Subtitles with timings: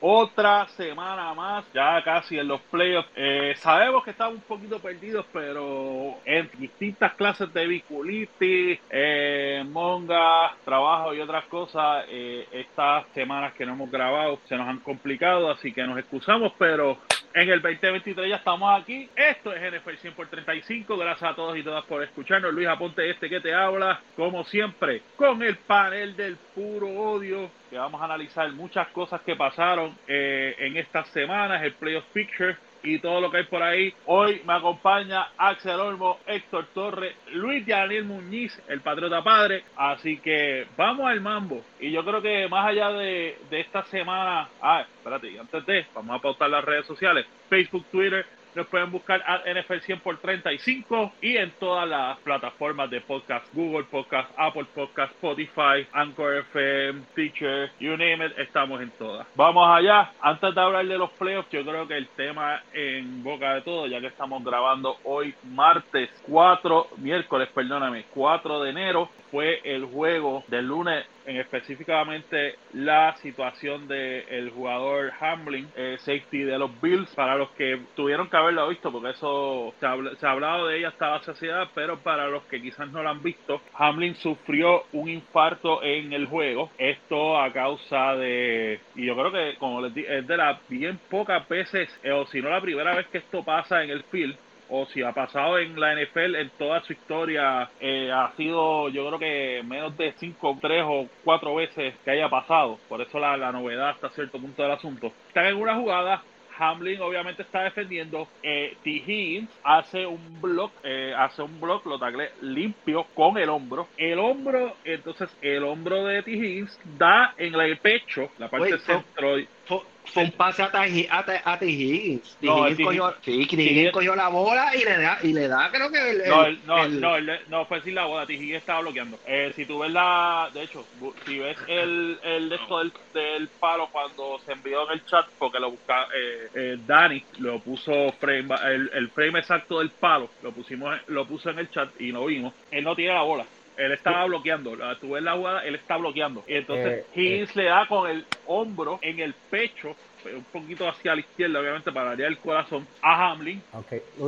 [0.00, 3.10] otra semana más, ya casi en los playoffs.
[3.16, 10.54] Eh, sabemos que estamos un poquito perdidos, pero en distintas clases de biculitis, eh, monga,
[10.64, 15.50] trabajo y otras cosas, eh, estas semanas que no hemos grabado se nos han complicado,
[15.50, 16.98] así que nos excusamos, pero
[17.34, 19.08] en el 2023 ya estamos aquí.
[19.14, 20.96] Esto es NFL 100 por 35.
[20.96, 22.52] Gracias a todos y todas por escucharnos.
[22.52, 27.78] Luis Aponte, este que te habla, como siempre, con el panel del puro odio, que
[27.78, 32.98] vamos a analizar muchas cosas que pasaron eh, en estas semanas, el Playoff Picture y
[32.98, 33.94] todo lo que hay por ahí.
[34.06, 39.64] Hoy me acompaña Axel Olmo, Héctor Torres, Luis Daniel Muñiz, el patriota padre.
[39.76, 41.62] Así que vamos al mambo.
[41.78, 46.18] Y yo creo que más allá de, de esta semana, ah, espérate, antes de, vamos
[46.18, 51.12] a pautar las redes sociales, Facebook, Twitter, nos pueden buscar a NFL 100 por 35
[51.20, 57.70] y en todas las plataformas de podcast, Google Podcast, Apple Podcast, Spotify, Anchor FM, Teacher,
[57.78, 59.26] you name it, estamos en todas.
[59.34, 60.12] Vamos allá.
[60.20, 63.86] Antes de hablar de los playoffs, yo creo que el tema en boca de todo,
[63.86, 70.44] ya que estamos grabando hoy martes 4, miércoles, perdóname, 4 de enero, fue el juego
[70.48, 77.08] del lunes en específicamente la situación del el jugador Hamlin, eh, safety de los Bills,
[77.14, 81.10] para los que tuvieron que haberlo visto, porque eso se ha, hablado de ella hasta
[81.10, 85.82] la saciedad, pero para los que quizás no lo han visto, Hamlin sufrió un infarto
[85.84, 86.70] en el juego.
[86.78, 90.98] Esto a causa de, y yo creo que como les dije, es de las bien
[91.08, 94.36] pocas veces, eh, o si no la primera vez que esto pasa en el field,
[94.70, 99.06] o si ha pasado en la NFL en toda su historia, eh, ha sido yo
[99.06, 102.78] creo que menos de 5, 3 o 4 veces que haya pasado.
[102.88, 105.12] Por eso la, la novedad hasta cierto punto del asunto.
[105.28, 106.22] Están en una jugada,
[106.60, 108.28] Hamlin obviamente está defendiendo.
[108.42, 108.90] Eh, T.
[108.90, 113.88] Higgins hace un block, eh, hace un block, lo tagle limpio con el hombro.
[113.96, 116.30] El hombro, entonces el hombro de T.
[116.30, 119.82] Higgins da en el pecho, la parte centro fue
[120.16, 121.66] un pase a, a, T.
[121.66, 122.36] Higgins.
[122.40, 126.10] No, cogió, sí, Higgins cogió la bola y le da, y le da creo que
[126.10, 126.88] el, no, no,
[127.20, 128.34] no, no, fue sin la bola, T.
[128.34, 129.18] Higgins estaba bloqueando.
[129.26, 130.86] Eh, si tú ves la, de hecho,
[131.26, 135.60] si ves el, el esto del, del palo cuando se envió en el chat, porque
[135.60, 140.52] lo busca eh, eh, Dani, lo puso frame, el, el frame exacto del palo, lo
[140.52, 143.46] pusimos, lo puso en el chat y no vimos, él no tiene la bola
[143.80, 144.76] él estaba bloqueando.
[145.00, 146.44] Tú ves la jugada, él está bloqueando.
[146.46, 149.96] Y entonces eh, Higgins le da con el hombro en el pecho
[150.26, 153.62] un poquito hacia la izquierda, obviamente, para daría el corazón a Hamlin.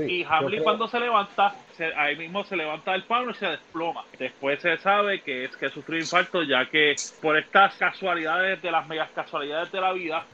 [0.08, 1.54] y Hamlin cuando se levanta,
[1.96, 4.04] ahí mismo se levanta del palo y se desploma.
[4.18, 8.86] Después se sabe que es que sufrió infarto, ya que por estas casualidades de las
[8.86, 10.26] megas casualidades de la vida,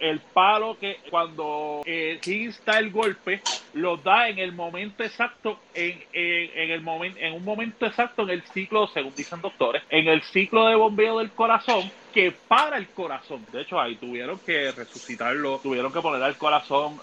[0.00, 3.42] el palo que cuando eh, insta el golpe,
[3.74, 8.30] lo da en el momento exacto, en, en, el momento, en un momento exacto en
[8.30, 12.88] el ciclo, según dicen doctores, en el ciclo de bombeo del corazón que para el
[12.88, 13.46] corazón.
[13.52, 16.98] De hecho, ahí tuvieron que resucitarlo, tuvieron que poner al corazón.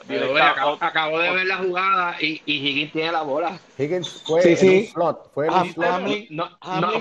[0.80, 3.60] acabo, de ver la jugada y, y Higgins tiene la bola.
[3.78, 4.94] Higgins fue sí, sí.
[4.96, 6.50] un Fue Hamlin, no,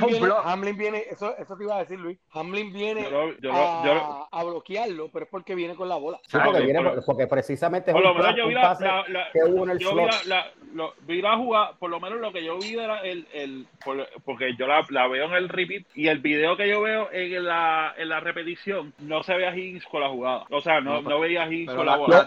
[0.07, 2.19] viene, Hamlin viene, eso, eso te iba a decir Luis.
[2.33, 3.07] Hamlin viene
[3.53, 6.19] a, a, bloquearlo, pero es porque viene con la bola.
[6.27, 8.03] Sí, porque, viene, porque precisamente es un,
[8.37, 8.77] yo vi la,
[9.33, 10.53] que hubo en el yo vi la,
[11.07, 13.67] vi la jugada, por lo menos lo que yo vi era el, el
[14.25, 17.45] porque yo la, la, veo en el repeat y el video que yo veo en
[17.45, 20.45] la, en la repetición no se ve a Higgins con la jugada.
[20.51, 22.27] O sea, no, no, veía a Higgins con la bola.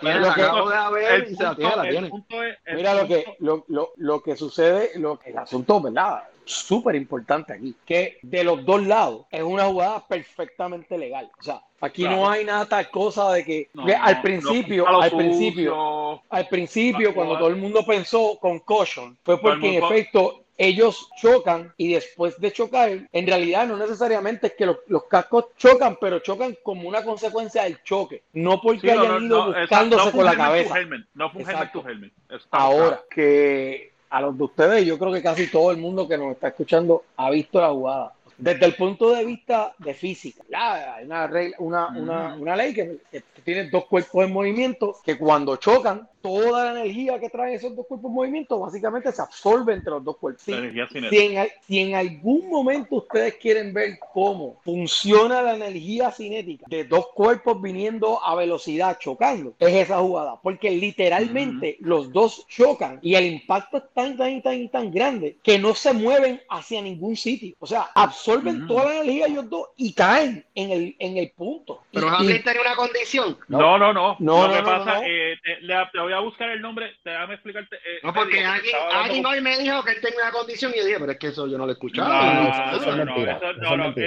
[2.74, 6.24] Mira lo que, lo, lo, lo que sucede, lo el asunto, ¿verdad?
[6.46, 11.30] Súper importante aquí, que de los dos lados es una jugada perfectamente legal.
[11.38, 16.48] O sea, aquí no hay nada tal cosa de que, al principio, al principio, al
[16.48, 21.94] principio, cuando todo el mundo pensó con caution, fue porque en efecto ellos chocan y
[21.94, 26.90] después de chocar, en realidad no necesariamente es que los, cascos chocan, pero chocan como
[26.90, 30.76] una consecuencia del choque, no porque hayan ido buscándose con la cabeza.
[31.14, 32.12] no fue un
[32.52, 36.32] Ahora que a los de ustedes, yo creo que casi todo el mundo que nos
[36.32, 38.14] está escuchando ha visto la jugada.
[38.38, 43.00] Desde el punto de vista de física, hay una, regla, una, una, una ley que,
[43.12, 47.76] que, tiene dos cuerpos en movimiento que cuando chocan toda la energía que traen esos
[47.76, 50.44] dos cuerpos en movimiento básicamente se absorbe entre los dos cuerpos.
[50.44, 57.62] Si, en, algún momento ustedes quieren ver cómo funciona la energía cinética de dos cuerpos
[57.62, 63.78] viniendo a velocidad chocando, es esa jugada, porque literalmente los dos chocan y el impacto
[63.78, 67.56] es tan, tan, tan, tan grande que no se mueven hacia ningún sitio.
[67.60, 71.84] O sea, absorben toda la energía ellos dos y caen en el, en el punto.
[71.92, 73.38] Pero Hamlin tiene una condición.
[73.48, 74.16] No, no, no.
[74.20, 77.76] no, lo que pasa, eh, le, voy a a buscar el nombre, déjame explicarte.
[77.78, 81.00] Eh, no, porque alguien, hoy me dijo que él tenía una condición y yo dije,
[81.00, 82.10] pero es que eso yo no lo he escuchado.
[82.10, 83.40] No, eso, es mentira.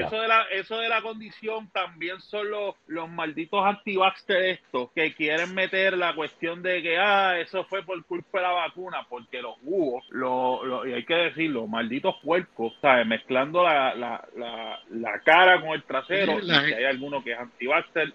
[0.06, 3.98] Eso, de la, eso de la condición también son los, los malditos anti
[4.28, 8.52] estos que quieren meter la cuestión de que, ah, eso fue por culpa de la
[8.52, 13.06] vacuna, porque los hubo, lo, y hay que decirlo, malditos puercos, ¿sabes?
[13.06, 17.38] Mezclando la, la, la, la cara con el trasero, y si hay alguno que es
[17.38, 17.66] anti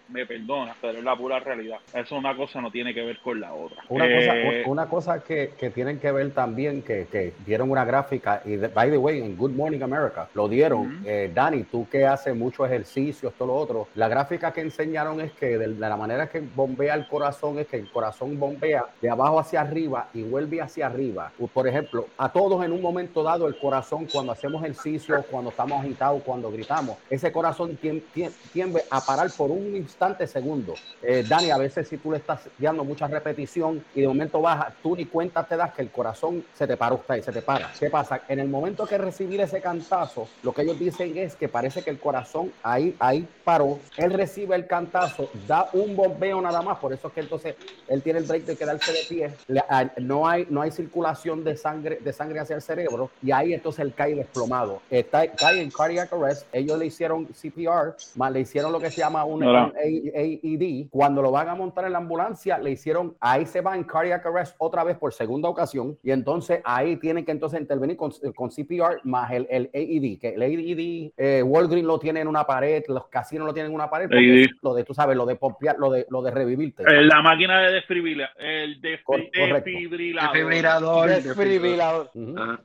[0.09, 1.80] me perdona, pero es la pura realidad.
[1.94, 3.75] Eso una cosa no tiene que ver con la otra.
[3.89, 7.86] Una cosa, eh, una cosa que, que, tienen que ver también, que, que dieron una
[7.86, 11.04] gráfica, y by the way, en Good Morning America, lo dieron.
[11.06, 15.31] Eh, Dani, tú que haces mucho ejercicio, todo lo otro, la gráfica que enseñaron es
[15.33, 19.39] que de, la manera que bombea el corazón es que el corazón bombea de abajo
[19.39, 21.31] hacia arriba y vuelve hacia arriba.
[21.54, 25.80] Por ejemplo, a todos en un momento dado el corazón, cuando hacemos ejercicio, cuando estamos
[25.80, 30.74] agitados, cuando gritamos, ese corazón tiende a parar por un instante segundo.
[31.01, 33.07] Eh, Dani, a veces si tú le estás dando mucha
[33.66, 36.78] repetición y de momento baja, tú ni cuenta te das que el corazón se te
[36.78, 37.72] para usted, se te para.
[37.80, 38.22] ¿Qué pasa?
[38.28, 41.90] En el momento que recibir ese cantazo, lo que ellos dicen es que parece que
[41.90, 46.94] el corazón ahí, ahí paró, él recibe el cantazo, da un bombeo nada más, por
[46.94, 47.56] eso es que entonces
[47.88, 49.32] él tiene el break de quedarse de pie,
[49.98, 53.86] no hay, no hay circulación de sangre, de sangre hacia el cerebro y ahí entonces
[53.86, 54.82] él cae desplomado.
[54.90, 58.98] Está, cae en cardiac arrest, ellos le hicieron CPR, más le hicieron lo que se
[59.02, 63.62] llama un AED, cuando lo van a montar en la ambulancia, le hicieron, ahí se
[63.62, 67.62] va en cardiac arrest otra vez por segunda ocasión y entonces ahí tienen que entonces
[67.62, 72.19] intervenir con, con CPR más el, el AED, que el AED, eh, Walgreens lo tiene
[72.19, 74.10] en una pared, los casinos lo tienen en una pared,
[74.62, 76.84] lo de, tú sabes, lo de pompear, lo de, lo de revivirte.
[76.84, 81.07] Eh, la máquina de desfibrilador, el desfibrilador.
[81.07, 82.12] Desfibrilador.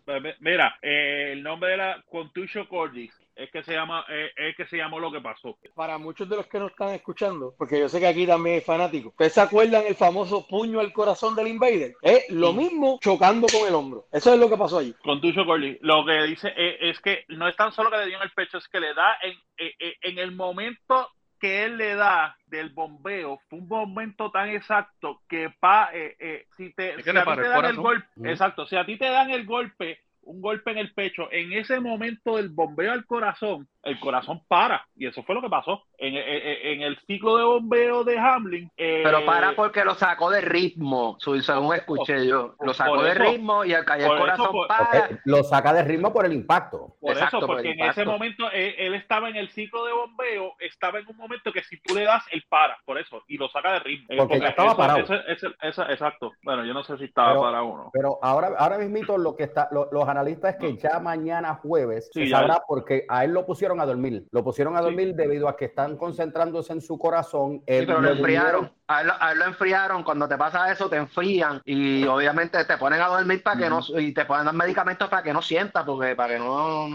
[0.04, 4.56] Pues, mira, eh, el nombre de la Contucho Cordis es que se llama eh, es
[4.56, 5.58] que se llamó lo que pasó.
[5.74, 8.60] Para muchos de los que nos están escuchando, porque yo sé que aquí también hay
[8.60, 11.94] fanáticos, ¿ustedes se acuerdan el famoso puño al corazón del Invader?
[12.02, 14.06] Es lo mismo chocando con el hombro.
[14.12, 14.94] Eso es lo que pasó allí.
[15.02, 15.78] Con Tucho Corley.
[15.80, 18.58] Lo que dice es, que no es tan solo que le dio en el pecho,
[18.58, 21.08] es que le da en, en el momento
[21.40, 26.46] que él le da del bombeo fue un momento tan exacto que pa, eh, eh,
[26.56, 29.30] si te, si a ti te dan el golpe, exacto, si a ti te dan
[29.30, 33.98] el golpe un golpe en el pecho, en ese momento del bombeo al corazón, el
[34.00, 34.86] corazón para.
[34.96, 35.84] Y eso fue lo que pasó.
[35.98, 38.70] En, en, el ciclo de bombeo de Hamlin.
[38.76, 42.54] Eh, Pero para porque lo sacó de ritmo, según escuché yo.
[42.60, 45.08] Lo sacó de ritmo y el, corazón para.
[45.24, 46.96] Lo saca de ritmo por el impacto.
[47.00, 51.08] Por eso, porque en ese momento él, estaba en el ciclo de bombeo, estaba en
[51.08, 52.78] un momento que si tú le das, él para.
[52.84, 53.22] Por eso.
[53.28, 54.16] Y lo saca de ritmo.
[54.16, 55.00] Porque, estaba parado.
[55.00, 56.32] exacto.
[56.42, 57.90] Bueno, yo no sé si estaba parado o no.
[57.92, 62.28] Pero ahora, ahora mismo lo que está, los analistas es que ya mañana jueves se
[62.28, 64.26] sabrá porque a él lo pusieron a dormir.
[64.30, 67.62] Lo pusieron a dormir debido a que están concentrándose en su corazón.
[67.66, 68.72] pero lo enfriaron.
[68.88, 70.02] A él, lo enfriaron.
[70.02, 73.80] Cuando te pasa eso, te enfrían y obviamente te ponen a dormir para que no
[73.98, 76.88] y te ponen medicamentos para que no sientas, porque para que no.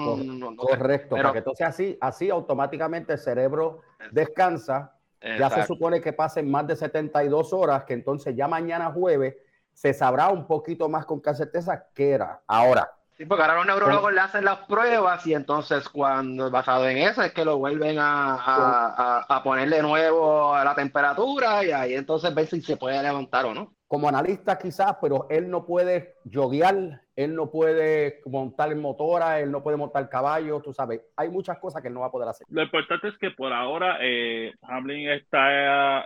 [0.58, 1.16] Correcto.
[1.16, 3.82] Pero, que entonces así, así automáticamente el cerebro
[4.12, 4.92] descansa.
[5.22, 9.36] Ya se supone que pasen más de 72 horas, que entonces ya mañana jueves
[9.76, 12.42] se sabrá un poquito más con qué certeza qué era.
[12.48, 16.98] Ahora, Sí, porque ahora los neurólogos le hacen las pruebas y entonces cuando basado en
[16.98, 21.72] eso es que lo vuelven a, a, a, poner de nuevo a la temperatura y
[21.72, 23.74] ahí entonces ven si se puede levantar o no.
[23.88, 26.76] Como analista quizás, pero él no puede yoguear,
[27.16, 31.82] él no puede montar motora, él no puede montar caballo, tú sabes, hay muchas cosas
[31.82, 32.46] que él no va a poder hacer.
[32.50, 36.04] Lo importante es que por ahora eh, Hamlin está,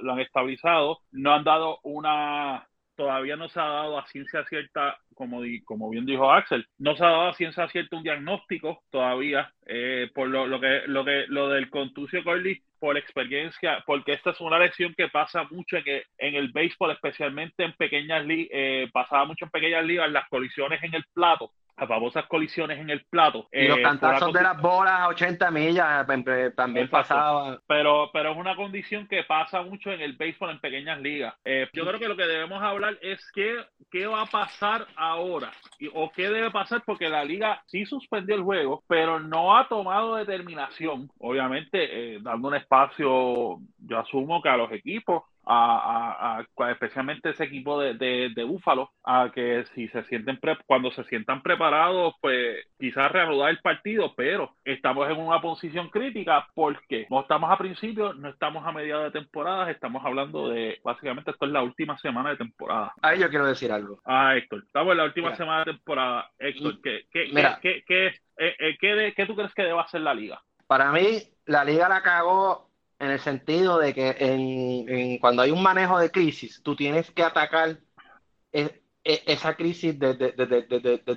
[0.00, 4.96] lo han estabilizado, no han dado una todavía no se ha dado a ciencia cierta,
[5.22, 9.52] como, como bien dijo Axel, no se ha dado a ciencia cierta un diagnóstico todavía
[9.66, 14.30] eh, por lo, lo, que, lo, que, lo del contusio Corley por experiencia, porque esta
[14.30, 18.48] es una lesión que pasa mucho en el, en el béisbol, especialmente en pequeñas ligas,
[18.52, 22.90] eh, pasaba mucho en pequeñas ligas, las colisiones en el plato, las famosas colisiones en
[22.90, 23.48] el plato.
[23.52, 26.06] Y los eh, cantazos de las bolas a 80 millas
[26.56, 27.60] también pasaba.
[27.66, 31.34] Pero, pero es una condición que pasa mucho en el béisbol en pequeñas ligas.
[31.44, 35.52] Eh, yo creo que lo que debemos hablar es qué, qué va a pasar ahora
[35.78, 39.68] y, o qué debe pasar porque la liga sí suspendió el juego, pero no ha
[39.68, 47.44] tomado determinación, obviamente dando un espacio, yo asumo que a los equipos, a, especialmente ese
[47.44, 53.10] equipo de, de, Búfalo, a que si se sienten cuando se sientan preparados, pues quizás
[53.10, 58.28] reanudar el partido, pero estamos en una posición crítica porque no estamos a principio, no
[58.28, 62.36] estamos a mediados de temporada, estamos hablando de, básicamente esto es la última semana de
[62.36, 62.92] temporada.
[63.02, 64.00] Ahí yo quiero decir algo.
[64.04, 66.30] Ah, Héctor, estamos en la última semana de temporada.
[66.38, 67.30] Héctor, ¿qué, qué,
[67.60, 70.42] qué, qué, eh, eh, qué, qué tú crees que debe hacer la liga?
[70.66, 72.71] Para mí, la liga la cagó
[73.02, 77.24] en el sentido de que en, cuando hay un manejo de crisis, tú tienes que
[77.24, 77.80] atacar
[78.52, 80.32] e, esa crisis desde,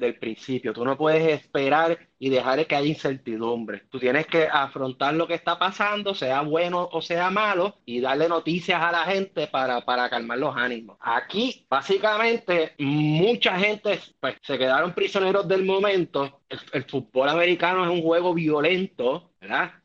[0.08, 0.74] el principio.
[0.74, 3.84] Tú no puedes esperar y dejar que haya incertidumbre.
[3.92, 8.28] Tú tienes que afrontar lo que está pasando, sea bueno o sea malo, y darle
[8.30, 10.98] noticias a la gente para, para calmar los ánimos.
[11.00, 16.42] Aquí, básicamente, mucha gente pues, se quedaron prisioneros del momento.
[16.50, 19.85] El, fútbol americano es un juego violento, ¿verdad?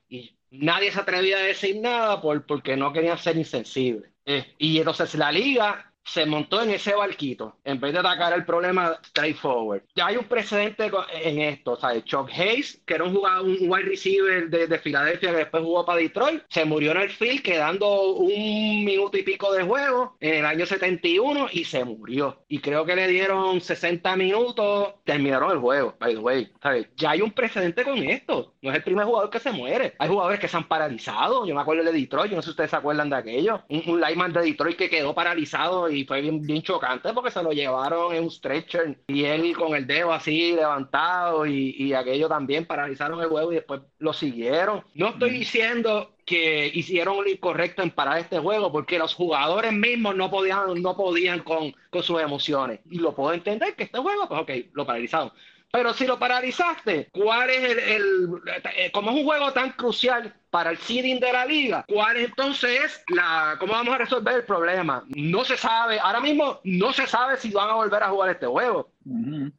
[0.50, 4.10] Nadie se atrevía a decir nada por, porque no querían ser insensibles.
[4.24, 8.44] Eh, y entonces la liga se montó en ese barquito en vez de atacar el
[8.44, 9.82] problema straightforward.
[9.94, 12.04] Ya hay un precedente en esto, ¿sabes?
[12.04, 15.84] Chuck Hayes, que era un jugador, un wide receiver de, de Filadelfia que después jugó
[15.84, 20.34] para Detroit, se murió en el field quedando un minuto y pico de juego en
[20.34, 22.44] el año 71 y se murió.
[22.48, 26.52] Y creo que le dieron 60 minutos, terminaron el juego, by the way.
[26.62, 26.88] ¿sabes?
[26.96, 28.54] Ya hay un precedente con esto.
[28.62, 29.94] No es el primer jugador que se muere.
[29.98, 31.46] Hay jugadores que se han paralizado.
[31.46, 33.62] Yo me acuerdo de Detroit, yo no sé si ustedes se acuerdan de aquello.
[33.68, 37.42] Un, un lineman de Detroit que quedó paralizado y fue bien, bien chocante porque se
[37.42, 42.28] lo llevaron en un stretcher y él con el dedo así levantado y, y aquello
[42.28, 44.84] también paralizaron el juego y después lo siguieron.
[44.94, 50.14] No estoy diciendo que hicieron lo incorrecto en parar este juego porque los jugadores mismos
[50.14, 52.80] no podían, no podían con, con sus emociones.
[52.88, 55.32] Y lo puedo entender que este juego, pues ok, lo paralizaron.
[55.72, 58.28] Pero si lo paralizaste, ¿cuál es el, el,
[58.76, 62.80] eh, como es un juego tan crucial para el seeding de la liga, cuál entonces
[62.84, 65.04] es la, cómo vamos a resolver el problema?
[65.08, 68.46] No se sabe, ahora mismo no se sabe si van a volver a jugar este
[68.46, 68.90] juego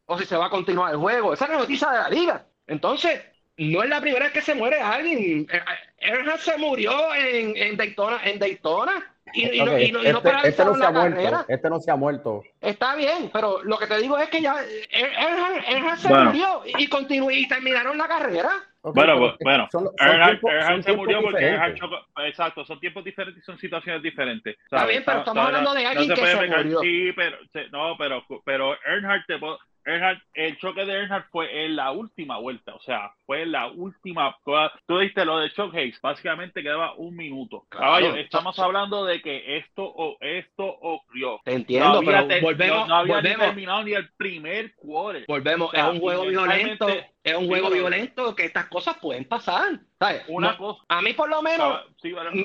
[0.06, 1.34] o si se va a continuar el juego.
[1.34, 2.46] Esa es la noticia de la liga.
[2.68, 3.22] Entonces,
[3.58, 5.48] no es la primera vez que se muere alguien.
[5.50, 10.02] Eh, eh, Earnhardt se murió en, en Daytona, en Daytona y, y, no, y, no,
[10.02, 11.46] este, este no se ha muerto.
[11.48, 12.44] Este no se ha muerto.
[12.60, 14.56] Está bien, pero lo que te digo es que ya
[14.92, 18.52] Earnhardt se murió y, continuó, y terminaron la carrera.
[18.84, 23.46] bueno, pues, bueno, son, son se murió porque Earnhardt chocó, exacto, son tiempos diferentes y
[23.46, 24.58] son situaciones diferentes.
[24.64, 26.80] Está bien, pero estamos hablando de alguien que se murió.
[26.82, 27.38] Sí, pero,
[27.72, 29.38] no, pero, pero Earnhardt te
[29.86, 34.38] el choque de Earnhardt fue en la última vuelta, o sea, fue en la última.
[34.86, 37.66] Tú dijiste lo de Chuck Hayes, básicamente quedaba un minuto.
[37.70, 41.40] Caballo, estamos hablando de que esto o esto ocurrió.
[41.44, 42.88] Te entiendo, pero volvemos.
[42.88, 45.26] No había terminado ni el primer quarter.
[45.28, 46.88] Volvemos, es un juego violento.
[47.24, 49.80] Es un juego violento que estas cosas pueden pasar.
[50.00, 50.24] ¿sabes?
[50.28, 50.82] Una cosa.
[50.88, 51.82] A mí, por lo menos,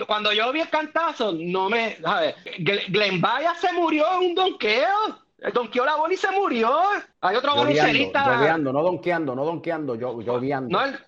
[0.07, 1.97] cuando yo vi el cantazo, no me.
[1.97, 2.35] ¿sabes?
[2.59, 5.26] Glenn Vaya se murió en un donqueo.
[5.53, 6.77] Donkeó la bola y se murió.
[7.21, 8.37] Hay otro baloncelista.
[8.37, 10.77] Lloviando, no donkeando, no donkeando, yo, lloviando.
[10.77, 10.99] No, el,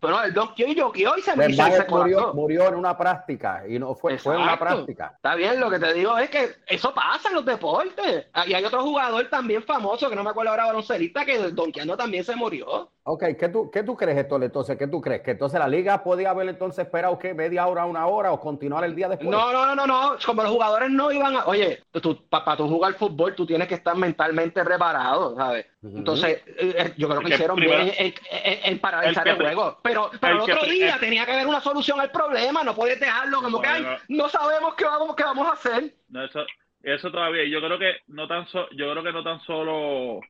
[0.00, 3.94] pero el donkeó y llovió y se, y murió, murió en una práctica y no
[3.94, 5.12] fue, fue una práctica.
[5.16, 8.26] Está bien, lo que te digo es que eso pasa en los deportes.
[8.46, 12.24] Y hay otro jugador también famoso, que no me acuerdo ahora, baloncelista, que donkeando también
[12.24, 12.90] se murió.
[13.10, 14.76] Ok, ¿qué tú, qué tú crees, esto entonces?
[14.76, 15.22] ¿Qué tú crees?
[15.22, 18.84] ¿Que entonces la liga podía haber entonces esperado que media hora, una hora o continuar
[18.84, 19.30] el día después?
[19.30, 20.16] No, no, no, no, no.
[20.26, 21.46] Como los jugadores no iban a.
[21.46, 21.82] Oye,
[22.28, 25.64] para tú jugar fútbol, tú tienes que estar mentalmente reparado, ¿sabes?
[25.82, 29.78] Entonces, eh, eh, yo creo que hicieron bien en, paralizar el, juego.
[29.88, 32.62] Pero, pero el, otro día tenía que haber una solución al problema.
[32.62, 33.68] No puedes dejarlo como que
[34.08, 35.94] no sabemos qué vamos, qué vamos a hacer.
[36.08, 36.44] No, eso,
[36.82, 40.20] eso todavía, yo creo que no tan so, yo creo que no tan solo,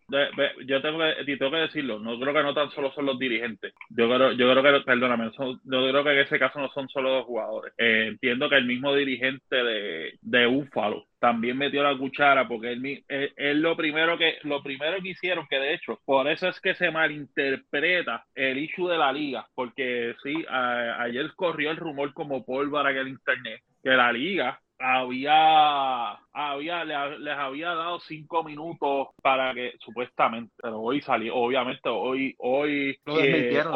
[0.67, 3.75] yo tengo que, tengo que decirlo, no creo que no tan solo son los dirigentes.
[3.91, 7.19] Yo creo, yo creo que, perdóname, yo creo que en ese caso no son solo
[7.19, 7.75] los jugadores.
[7.77, 13.05] Eh, entiendo que el mismo dirigente de, de Búfalo también metió la cuchara porque él,
[13.09, 16.75] él, lo primero que lo primero que hicieron que de hecho por eso es que
[16.75, 22.93] se malinterpreta el issue de la liga porque sí ayer corrió el rumor como pólvora
[22.93, 29.75] en el internet que la liga había, había les, había dado cinco minutos para que
[29.81, 33.75] supuestamente, pero hoy salió, obviamente hoy, hoy, lo desmintieron,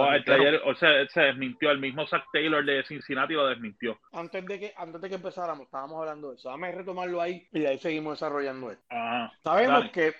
[0.64, 3.98] o sea, se desmintió, el mismo Zach Taylor de Cincinnati lo desmintió.
[4.12, 7.60] Antes de que, antes de que empezáramos, estábamos hablando de eso, dame retomarlo ahí y
[7.60, 8.84] de ahí seguimos desarrollando esto.
[9.42, 10.14] Sabemos que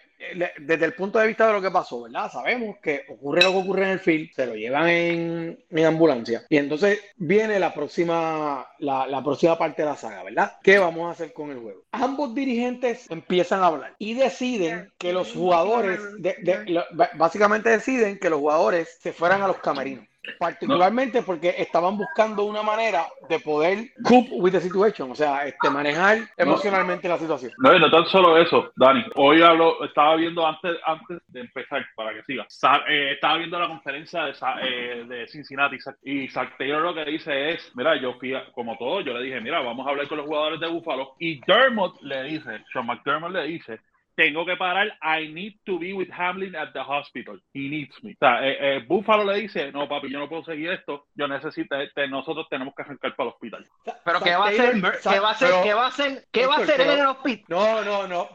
[0.59, 2.31] desde el punto de vista de lo que pasó, ¿verdad?
[2.31, 6.45] Sabemos que ocurre lo que ocurre en el field, se lo llevan en, en ambulancia
[6.49, 10.53] y entonces viene la próxima, la, la, próxima parte de la saga, ¿verdad?
[10.63, 11.83] ¿Qué vamos a hacer con el juego?
[11.93, 18.41] Ambos dirigentes empiezan a hablar y deciden que los jugadores, de, básicamente deciden que los
[18.41, 20.07] jugadores se fueran a los camerinos
[20.39, 25.71] particularmente porque estaban buscando una manera de poder cope with the situation, o sea, este,
[25.71, 27.53] manejar emocionalmente la situación.
[27.59, 29.05] No, no tan solo eso, Dani.
[29.17, 32.47] Hoy hablo, estaba viendo antes, antes de empezar, para que siga,
[32.89, 37.51] eh, estaba viendo la conferencia de, eh, de Cincinnati y Zach Taylor lo que dice
[37.51, 40.27] es, mira, yo fui, como todo, yo le dije, mira, vamos a hablar con los
[40.27, 43.81] jugadores de Buffalo y Dermot le dice, Sean McDermott le dice,
[44.15, 44.89] tengo que parar.
[45.03, 47.41] I need to be with Hamlin at the hospital.
[47.53, 48.13] He needs me.
[48.13, 51.07] O sea, eh, eh, Buffalo le dice, no, papi, yo no puedo seguir esto.
[51.15, 53.67] Yo necesito, este, nosotros tenemos que arrancar para el hospital.
[54.05, 54.73] Pero ¿qué va a hacer?
[55.03, 55.51] ¿Qué va a hacer?
[55.63, 56.25] ¿Qué va a hacer?
[56.31, 57.45] ¿Qué va a hacer en el hospital?
[57.49, 58.29] No, no, no.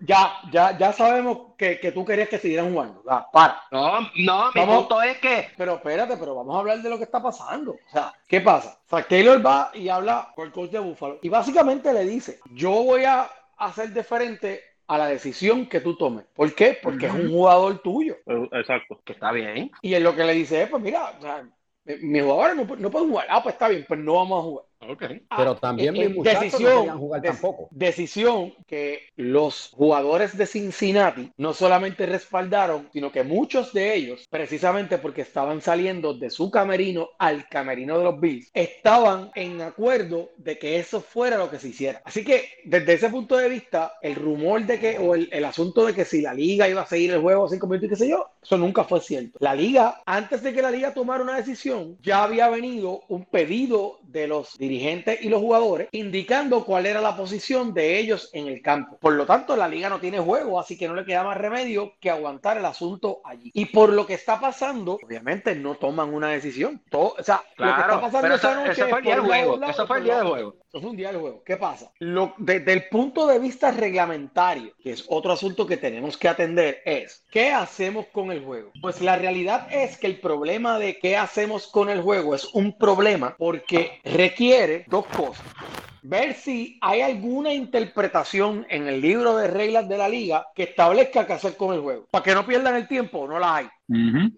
[0.00, 3.02] Ya, ya, ya sabemos que, que tú querías que siguieran jugando.
[3.32, 3.62] Para.
[3.70, 5.50] No, no, mi punto es que.
[5.56, 7.72] Pero espérate, pero vamos a hablar de lo que está pasando.
[7.72, 8.78] O sea, ¿qué pasa?
[8.86, 12.40] O sea, Taylor va y habla con el coach de Buffalo y básicamente le dice:
[12.52, 13.28] Yo voy a
[13.58, 16.26] hacer diferente a la decisión que tú tomes.
[16.34, 16.78] ¿Por qué?
[16.82, 18.16] Porque es un jugador tuyo.
[18.52, 19.00] Exacto.
[19.04, 19.70] Que está bien.
[19.82, 21.48] Y en lo que le dice pues mira, o sea,
[22.00, 23.26] mis jugadores no, no pueden jugar.
[23.28, 24.66] Ah, pues está bien, pues no vamos a jugar.
[24.90, 25.22] Okay.
[25.36, 27.68] Pero ah, también eh, mis decisión, no jugar tampoco.
[27.70, 34.98] Decisión que los jugadores de Cincinnati no solamente respaldaron, sino que muchos de ellos, precisamente
[34.98, 40.58] porque estaban saliendo de su camerino al camerino de los Bills, estaban en acuerdo de
[40.58, 42.02] que eso fuera lo que se hiciera.
[42.04, 45.86] Así que desde ese punto de vista, el rumor de que, o el, el asunto
[45.86, 48.08] de que si la liga iba a seguir el juego cinco minutos y qué sé
[48.08, 49.38] yo, eso nunca fue cierto.
[49.40, 53.98] La liga, antes de que la liga tomara una decisión, ya había venido un pedido
[54.02, 58.48] de los dirigentes dirigentes y los jugadores, indicando cuál era la posición de ellos en
[58.48, 58.98] el campo.
[58.98, 61.94] Por lo tanto, la liga no tiene juego, así que no le queda más remedio
[62.00, 63.50] que aguantar el asunto allí.
[63.54, 66.82] Y por lo que está pasando, obviamente no toman una decisión.
[66.90, 69.62] Todo, o sea, lo que está pasando esa noche eso fue el día del juego.
[69.64, 70.63] eso fue el día del juego.
[70.80, 71.42] Fue un día del juego.
[71.44, 71.92] ¿Qué pasa?
[72.00, 76.82] Lo, desde el punto de vista reglamentario, que es otro asunto que tenemos que atender,
[76.84, 78.72] es ¿qué hacemos con el juego?
[78.80, 82.76] Pues la realidad es que el problema de qué hacemos con el juego es un
[82.76, 85.46] problema porque requiere dos cosas.
[86.02, 91.26] Ver si hay alguna interpretación en el libro de reglas de la liga que establezca
[91.26, 92.06] qué hacer con el juego.
[92.10, 93.68] Para que no pierdan el tiempo, no la hay.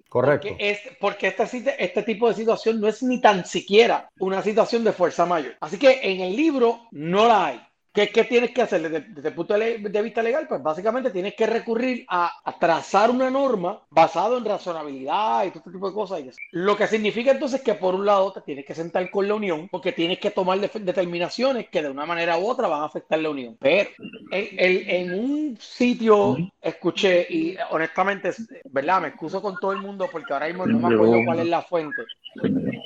[0.09, 0.49] Correcto.
[0.49, 4.83] Porque, es, porque este, este tipo de situación no es ni tan siquiera una situación
[4.85, 5.57] de fuerza mayor.
[5.61, 7.66] Así que en el libro no la hay.
[7.97, 10.47] ¿Qué, tienes que hacer desde, el punto de, vista legal?
[10.47, 15.71] Pues básicamente tienes que recurrir a, trazar una norma basada en razonabilidad y todo este
[15.71, 16.23] tipo de cosas.
[16.53, 19.69] Lo que significa entonces que por un lado te tienes que sentar con la unión
[19.71, 23.31] porque tienes que tomar determinaciones que de una manera u otra van a afectar la
[23.31, 23.57] unión.
[23.59, 23.89] Pero
[24.31, 28.31] en, un sitio escuché y honestamente,
[28.65, 29.01] ¿verdad?
[29.01, 31.63] Me excuso con todo el mundo porque ahora mismo no me acuerdo cuál es la
[31.63, 32.03] fuente.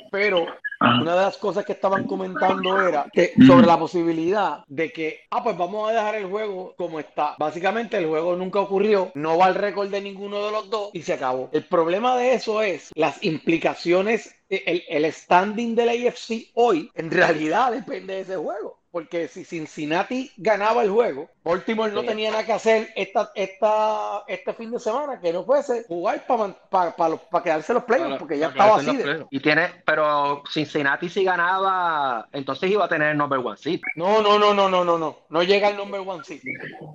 [0.09, 0.47] Pero
[0.81, 5.43] una de las cosas que estaban comentando era que sobre la posibilidad de que, ah,
[5.43, 7.35] pues vamos a dejar el juego como está.
[7.37, 11.03] Básicamente el juego nunca ocurrió, no va al récord de ninguno de los dos y
[11.03, 11.49] se acabó.
[11.51, 17.71] El problema de eso es las implicaciones, el, el standing del AFC hoy en realidad
[17.71, 22.51] depende de ese juego porque si Cincinnati ganaba el juego, Baltimore no tenía nada que
[22.51, 27.83] hacer esta, esta, este fin de semana que no fuese jugar para para quedarse los
[27.83, 28.91] playoffs, porque ya estaba así.
[29.29, 33.79] Y tiene, pero Cincinnati si ganaba, entonces iba a tener el number one seed.
[33.95, 36.41] No, no, no, no, no, no, no, no llega el number one seed.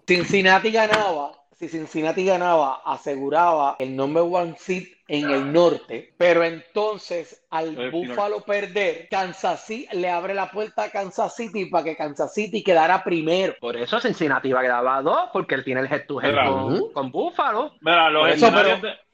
[0.06, 7.42] Cincinnati ganaba, si Cincinnati ganaba, aseguraba el number one seed en el norte, pero entonces
[7.50, 12.34] al Búfalo perder, Kansas City le abre la puerta a Kansas City para que Kansas
[12.34, 13.54] City quedara primero.
[13.60, 16.92] Por eso Cincinnati va a quedar dos, porque él tiene el head to head con,
[16.92, 17.74] con, Búfalo.
[17.80, 18.08] Mira,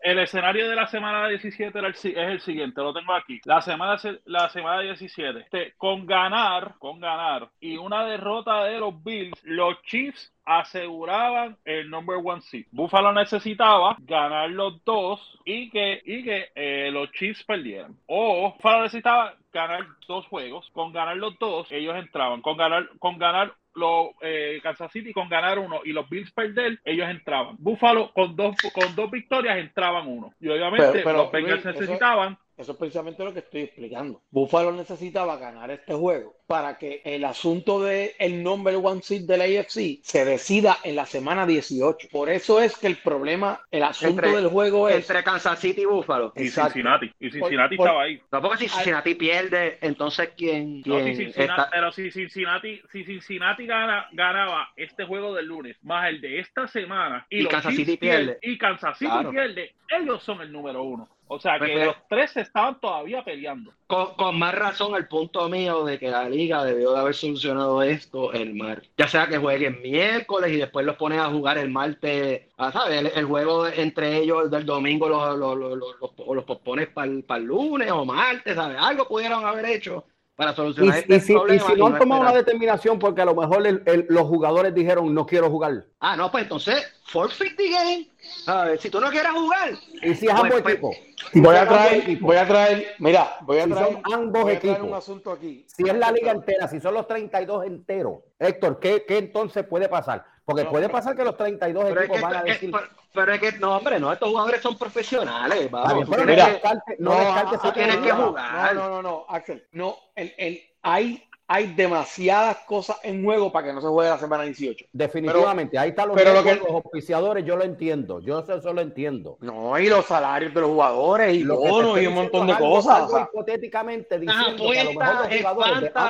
[0.03, 3.41] el escenario de la semana 17 era es el siguiente, lo tengo aquí.
[3.45, 9.03] La semana, la semana 17, este, con ganar, con ganar y una derrota de los
[9.03, 12.67] Bills, los Chiefs aseguraban el number one seed.
[12.73, 17.97] Buffalo necesitaba ganar los dos y que, y que eh, los Chiefs perdieran.
[18.07, 20.69] O Buffalo necesitaba ganar dos juegos.
[20.73, 22.43] Con ganar los dos, ellos entraban.
[22.43, 26.81] Con ganar, con ganar los eh, Kansas City con ganar uno y los Bills perder,
[26.85, 27.57] ellos entraban.
[27.59, 30.33] Buffalo con dos con dos victorias entraban uno.
[30.41, 34.23] Y obviamente los Bengals necesitaban eso es precisamente lo que estoy explicando.
[34.31, 39.41] Buffalo necesitaba ganar este juego para que el asunto del el number one seed del
[39.41, 42.09] AFC se decida en la semana 18.
[42.11, 44.97] Por eso es que el problema, el asunto del juego es...
[44.97, 46.33] Entre Kansas City y Buffalo.
[46.37, 47.11] Y Cincinnati.
[47.19, 48.21] Y Cincinnati estaba ahí.
[48.31, 55.07] No, porque si Cincinnati pierde, entonces ¿quién, Pero si Cincinnati, si Cincinnati gana, ganaba este
[55.07, 58.39] juego del lunes, más el de esta semana, y, Kansas City pierde.
[58.43, 61.09] Y Kansas City pierde, ellos son el número uno.
[61.35, 63.73] O sea que los tres estaban todavía peleando.
[63.87, 68.35] Con, más razón el punto mío de que la liga debió de haber solucionado esto
[68.35, 68.83] el mar.
[68.99, 73.13] Ya sea que jueguen miércoles y después los ponen a jugar el martes, ah, ¿sabes?
[73.17, 78.05] El, juego entre ellos del domingo los, los, los, los, pospones para el, lunes o
[78.05, 78.77] martes, ¿sabes?
[78.79, 80.05] Algo pudieron haber hecho
[80.37, 81.55] para solucionar este problema.
[81.55, 83.63] Y si no han tomado una determinación porque a lo mejor
[84.09, 85.85] los jugadores dijeron no quiero jugar.
[86.01, 88.11] Ah, no, pues entonces forfeit the game.
[88.47, 89.73] A ver, si tú no quieres jugar.
[90.03, 90.97] Y si es ambos pues, pues, equipos.
[91.35, 94.81] Voy a traer, voy a traer, mira, voy a traer, ambos equipos.
[94.81, 95.65] un asunto aquí.
[95.69, 99.89] Si es la liga entera, si son los 32 enteros, Héctor, ¿qué, ¿qué, entonces puede
[99.89, 100.25] pasar?
[100.45, 102.71] Porque No, puede pero- pasar que los 32 Pero es equipos que, van a decir.
[102.73, 105.71] pero- pero es que, no, hombre, no, estos jugadores son profesionales.
[105.71, 108.75] Vamos, pero no descartes no esa tienes que jugar.
[108.75, 109.65] No, no, no, no, Axel.
[109.73, 114.19] No, el, el, hay, hay demasiadas cosas en juego para que no se juegue la
[114.19, 114.87] semana 18.
[114.93, 118.73] Definitivamente, ahí están los, pero lo que- los auspiciadores, yo lo entiendo, yo eso, eso
[118.73, 119.37] lo entiendo.
[119.43, 122.47] No, y los salarios de los jugadores y Lo que te bonos y un montón
[122.47, 122.95] de algo- cosas.
[122.97, 125.65] algo o sea, hipotéticamente diciendo Ajá, que a lo mejor los jugadores de ambos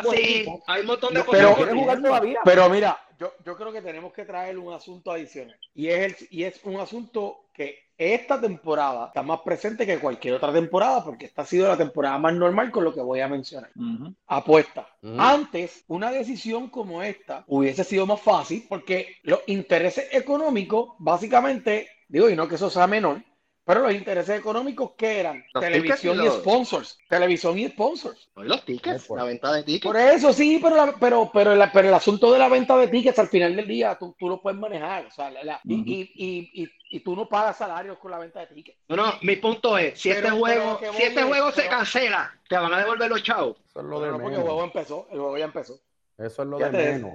[0.04, 1.40] fantasy, equipos hay un montón de No, cosas.
[1.42, 2.40] pero- quieren jugar todavía.
[2.44, 5.56] Pero mira, yo, yo creo que tenemos que traer un asunto adicional.
[5.74, 10.34] Y es, el, y es un asunto que esta temporada está más presente que cualquier
[10.34, 13.28] otra temporada, porque esta ha sido la temporada más normal con lo que voy a
[13.28, 13.70] mencionar.
[13.76, 14.12] Ujú.
[14.26, 14.88] Apuesta.
[15.02, 15.14] Ujú.
[15.20, 22.28] Antes, una decisión como esta hubiese sido más fácil, porque los intereses económicos, básicamente, digo,
[22.28, 23.22] y no que eso sea menor,
[23.64, 28.28] pero los intereses económicos que eran Los televisión y sponsors, televisión y sponsors.
[28.34, 29.84] Oye, Los tickets, Por- la venta de tickets.
[29.84, 32.88] Por eso sí, pero, la- pero, pero, la- pero el asunto de la venta de
[32.88, 35.06] tickets al final del día tú, tú lo puedes manejar.
[35.06, 38.18] O sea, la- la- y, y, y, y, y tú no pagas salarios con la
[38.18, 38.78] venta de tickets.
[38.88, 42.56] No, no, mi punto es, si Pero- este juego, si este juego se cancela, te
[42.56, 43.56] van a devolver los chavos.
[43.68, 45.80] Eso es lo de No, porque el juego empezó, el juego ya empezó.
[46.18, 47.12] Eso es lo de menos.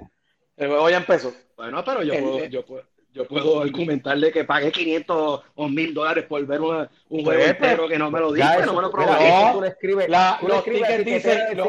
[0.56, 1.32] El juego ya empezó.
[1.56, 2.82] Bueno, pero yo El- puedo, yo puedo,
[3.14, 7.40] yo puedo argumentarle que pagué 500 o 1000 dólares por ver una- un Pues, juego
[7.40, 9.28] pues, entero que no me lo eso, no me lo mira, probé.
[9.28, 11.66] eso No, tú le escribes, La- tú le los tickets dicen, los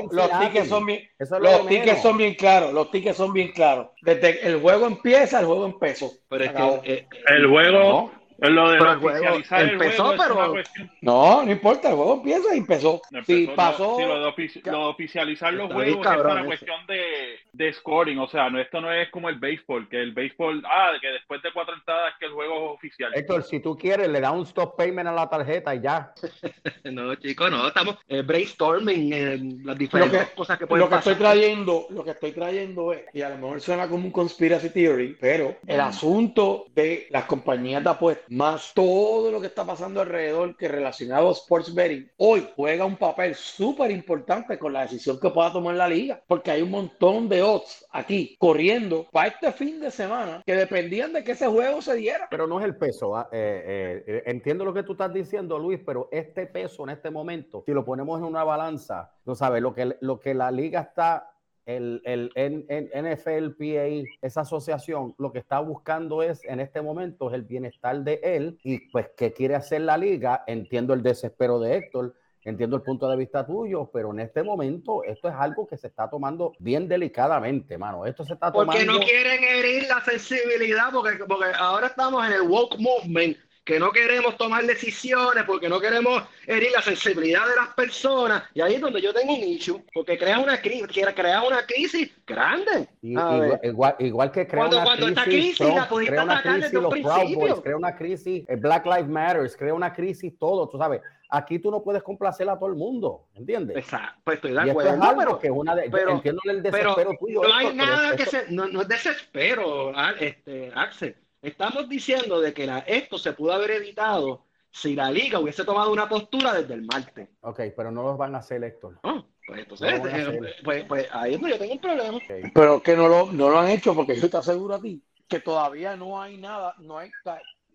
[0.68, 3.88] son bien, lo los tickets son bien claros, los tickets son bien claros.
[4.02, 6.12] Desde el juego empieza, el juego empezó.
[6.30, 6.82] Pero es Acabó.
[6.82, 10.24] que eh, El juego, No, lo de Pero el juego el empezó, juego
[10.54, 10.54] pero-
[11.02, 13.02] no, no importa, el juego empieza y empezó.
[13.12, 16.46] Empezó Si lo- pasó, sí, lo, de ofici- lo de oficializar los juegos es una
[16.46, 20.14] cuestión de, de scoring, o sea, no esto no es como el béisbol, que el
[20.14, 23.12] béisbol, ah, que después de cuatro entradas que el juego es oficial.
[23.14, 26.14] Héctor, si tú quieres, le da un stop payment a la tarjeta y ya.
[26.86, 30.90] no, chicos, no, estamos eh, brainstorming en las diferentes Lo que- cosas que pueden lo
[30.90, 31.14] que pasar.
[31.14, 34.70] estoy trayendo, lo que estoy trayendo es, y a lo mejor suena como un conspiracy
[34.70, 40.02] theory, pero el asunto de las compañías de apuestas, más todo lo que está pasando
[40.02, 45.20] alrededor que relacionado a sports betting, hoy juega un papel súper importante con la decisión
[45.20, 49.52] que pueda tomar la liga, porque hay un montón de odds aquí corriendo para este
[49.52, 52.28] fin de semana que dependían de que ese juego se diera.
[52.30, 53.16] Pero no es el peso.
[53.16, 56.90] ah, eh, eh, eh, entiendo lo que tú estás diciendo, Luis, pero este peso en
[56.92, 60.52] este momento, si lo ponemos en una balanza, tú sabes, lo que, lo que la
[60.52, 61.32] liga está,
[61.70, 67.36] el, el N- NFLPA, esa asociación, lo que está buscando es en este momento es
[67.36, 70.44] el bienestar de él y pues qué quiere hacer la liga.
[70.48, 72.16] Entiendo el desespero de Héctor.
[72.46, 75.88] Entiendo el punto de vista tuyo, pero en este momento esto es algo que se
[75.88, 78.06] está tomando bien delicadamente, mano.
[78.06, 78.72] Esto se está tomando.
[78.72, 83.38] Porque no quieren herir la sensibilidad, porque, porque ahora estamos en el woke movement,
[83.70, 88.42] que no queremos tomar decisiones, porque no queremos herir la sensibilidad de las personas.
[88.56, 92.12] Y ahí es donde yo tengo un issue, porque crea una crisis, crea una crisis
[92.26, 92.88] grande.
[93.04, 96.12] Y- igual, igual, igual que crea Cuando- una cuando esta crisis, crisis la Trump, pudiste
[96.14, 97.40] crea una crisis desde los Proud principio.
[97.40, 101.02] Boys, crea una crisis eh, Black Lives Matter, crea una crisis todo, tú sabes.
[101.30, 103.78] Aquí tú no puedes complacer a todo el mundo, ¿entiendes?
[103.78, 106.64] Exacto, pues estoy de esto acuerdo, es pero, que es una de, pero- entiendo el
[106.64, 107.42] pero desespero tuyo.
[107.44, 111.16] no hay pero nada que esto- se, no, no es desespero, este, Axel.
[111.42, 115.92] Estamos diciendo de que la- esto se pudo haber evitado si la liga hubiese tomado
[115.92, 117.30] una postura desde el martes.
[117.42, 119.00] Ok, pero no los van a hacer, Héctor.
[119.04, 120.56] Oh, pues entonces, No eh, hacer.
[120.64, 122.20] pues, pues ahí es donde yo tengo un problema.
[122.54, 125.40] Pero que no lo, no lo han hecho porque yo te aseguro a ti que
[125.40, 127.12] todavía no hay nada, no hay,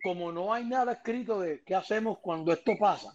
[0.03, 3.12] como no hay nada escrito de qué hacemos cuando esto pasa.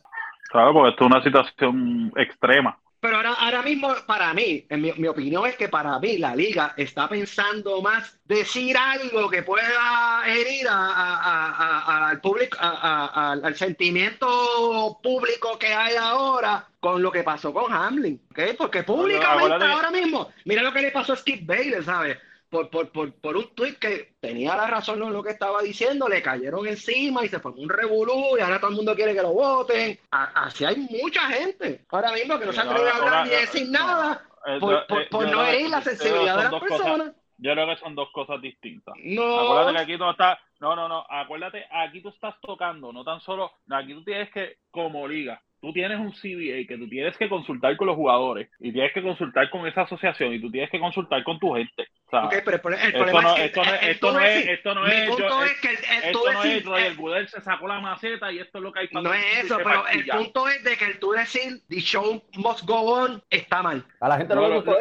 [0.50, 2.80] Claro, porque esto es una situación extrema.
[3.02, 6.36] Pero ahora, ahora mismo, para mí, en mi, mi opinión es que para mí la
[6.36, 13.56] liga está pensando más decir algo que pueda herir a- a- a- al público, al-
[13.56, 18.40] sentimiento público que hay ahora con lo que pasó con Hamlin, ¿ok?
[18.58, 22.18] Porque públicamente ahora mismo, mira lo que le pasó a Skip Bayless, ¿sabes?
[22.50, 26.08] Por, por, por, por un tweet que tenía la razón en lo que estaba diciendo,
[26.10, 29.22] le cayeron encima y se formó un revolú y ahora todo el mundo quiere que
[29.22, 30.00] lo voten.
[30.12, 33.32] A- Así hay mucha gente ahora mismo que no se Sí, atreve a hablar ni
[33.32, 37.12] decir nada Eh, por, por, eh, por yo no herir la sensibilidad de las personas.
[37.42, 38.96] Yo creo que son dos cosas distintas.
[39.04, 39.40] No.
[39.40, 43.22] Acuérdate que aquí tú estás, no, no, no, acuérdate, aquí tú estás tocando, no tan
[43.22, 47.28] solo, aquí tú tienes que, como liga, tú tienes un CBA que tú tienes que
[47.30, 50.80] consultar con los jugadores y tienes que consultar con esa asociación y tú tienes que
[50.80, 51.88] consultar con tu gente.
[52.08, 53.84] O sea, Ok, pero el, pro- el esto problema no, es que esto no, el-
[53.84, 56.12] el esto no es, esto no mi es, yo- punto es- es que el, el
[56.14, 58.72] tú esto no es Roger eh, Goodell se sacó la maceta y esto es lo
[58.72, 61.62] que hay para no es eso, pero el punto es de que el tú decir
[61.68, 63.86] the show must go on está mal.
[64.00, 64.72] A la gente no, No, le gustó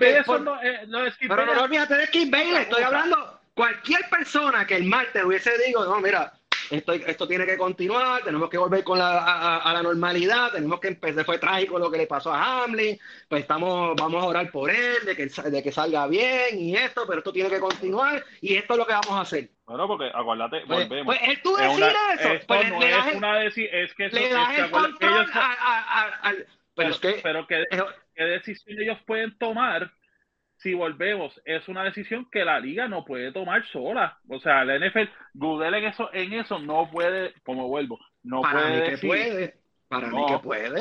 [0.00, 2.82] Bayless por- son los- eh, no, Skip Pero no, no olvídate de Skip Bayless, estoy
[2.82, 6.32] hablando cualquier persona que el martes hubiese dicho, no, mira,
[6.72, 10.88] esto, esto tiene que continuar, tenemos que volver con la, a, la normalidad, tenemos que
[10.88, 14.70] empezar, fue trágico lo que le pasó a Hamlin, pues estamos, vamos a orar por
[14.70, 18.56] él, de que, de que salga bien y esto, pero esto tiene que continuar y
[18.56, 19.50] esto es lo que vamos a hacer.
[19.66, 21.16] Bueno, porque acuérdate, pues, volvemos.
[21.16, 21.84] Pues tú decir
[22.18, 22.28] eso.
[22.28, 25.12] Esto pues, no es una decir, es que eso, le das es que, el control
[25.12, 26.34] ellos, a, a, a,
[26.74, 27.64] pero, es que, pero ¿qué,
[28.14, 29.92] qué decisión ellos pueden tomar
[30.62, 34.18] si volvemos, es una decisión que la liga no puede tomar sola.
[34.28, 38.60] O sea, la NFL, Google en eso, en eso no puede, como vuelvo, no para
[38.60, 39.54] puede mí decir, que puede.
[39.88, 40.16] Para No.
[40.16, 40.80] mí que puede.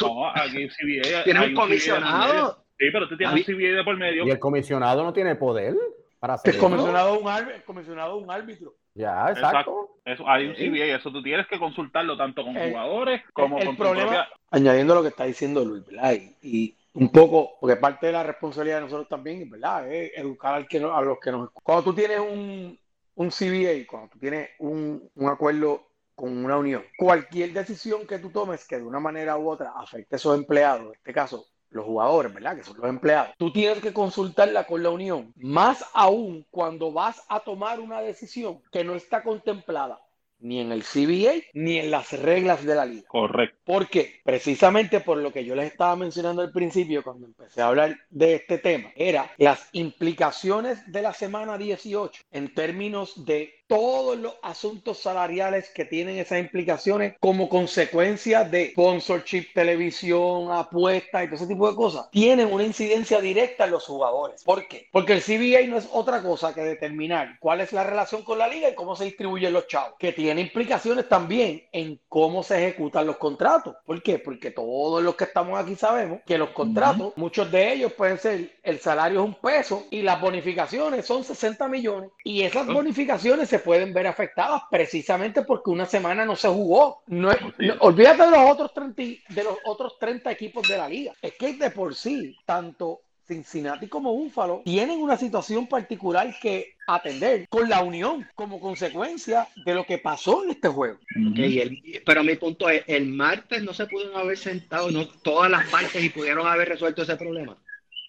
[0.00, 2.64] No, aquí CBA, Tienes hay un comisionado.
[2.78, 4.26] Sí, pero tú tienes David- un CBA de por medio.
[4.26, 5.74] Y el comisionado no tiene poder
[6.20, 8.74] para hacer El comisionado es un árbitro, comisionado un árbitro.
[8.94, 9.96] Ya, exacto.
[10.04, 10.68] Eso, hay un Sí.
[10.70, 14.06] CBA, eso tú tienes que consultarlo tanto con El- jugadores como el con tu problema-
[14.06, 16.14] propia- Añadiendo lo que está diciendo Luis, ¿verdad?
[16.14, 19.90] Y, y un poco, porque parte de la responsabilidad de nosotros también, ¿verdad?
[19.92, 22.76] Es educar al que no- a los que nos Cuando tú tienes un,
[23.14, 28.30] un CBA, cuando tú tienes un, un acuerdo con una unión, cualquier decisión que tú
[28.30, 31.84] tomes que de una manera u otra afecte a esos empleados, en este caso los
[31.84, 32.56] jugadores, ¿verdad?
[32.56, 33.30] Que son los empleados.
[33.38, 38.60] Tú tienes que consultarla con la unión, más aún cuando vas a tomar una decisión
[38.72, 40.00] que no está contemplada
[40.40, 43.08] ni en el CBA ni en las reglas de la liga.
[43.08, 43.58] Correcto.
[43.64, 44.20] ¿Por qué?
[44.24, 48.34] Precisamente por lo que yo les estaba mencionando al principio cuando empecé a hablar de
[48.34, 54.98] este tema, era las implicaciones de la semana 18 en términos de todos los asuntos
[54.98, 61.68] salariales que tienen esas implicaciones como consecuencia de sponsorship, televisión, apuestas y todo ese tipo
[61.68, 64.42] de cosas, tienen una incidencia directa en los jugadores.
[64.42, 64.88] ¿Por qué?
[64.90, 68.48] Porque el CBA no es otra cosa que determinar cuál es la relación con la
[68.48, 73.06] liga y cómo se distribuyen los chavos, que tiene implicaciones también en cómo se ejecutan
[73.06, 73.76] los contratos.
[73.84, 74.18] ¿Por qué?
[74.18, 78.58] Porque todos los que estamos aquí sabemos que los contratos, muchos de ellos pueden ser,
[78.62, 82.10] el salario es un peso y las bonificaciones son 60 millones.
[82.24, 87.02] Y esas bonificaciones se pueden ver afectadas precisamente porque una semana no se jugó.
[87.06, 90.76] No es- no- olvídate de los otros 30, y- de los otros 30 equipos de
[90.78, 91.12] la liga.
[91.22, 97.46] Es que de por sí, tanto Cincinnati como Búfalo tienen una situación particular que atender
[97.50, 100.96] con la unión como consecuencia de lo que pasó en este juego.
[101.30, 105.06] Ok, y el- pero mi punto es, el martes no se pudieron haber sentado no,
[105.06, 107.58] todas las partes y pudieron haber resuelto ese problema.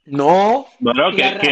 [0.05, 1.45] No, Bueno, Y ¿quién, te,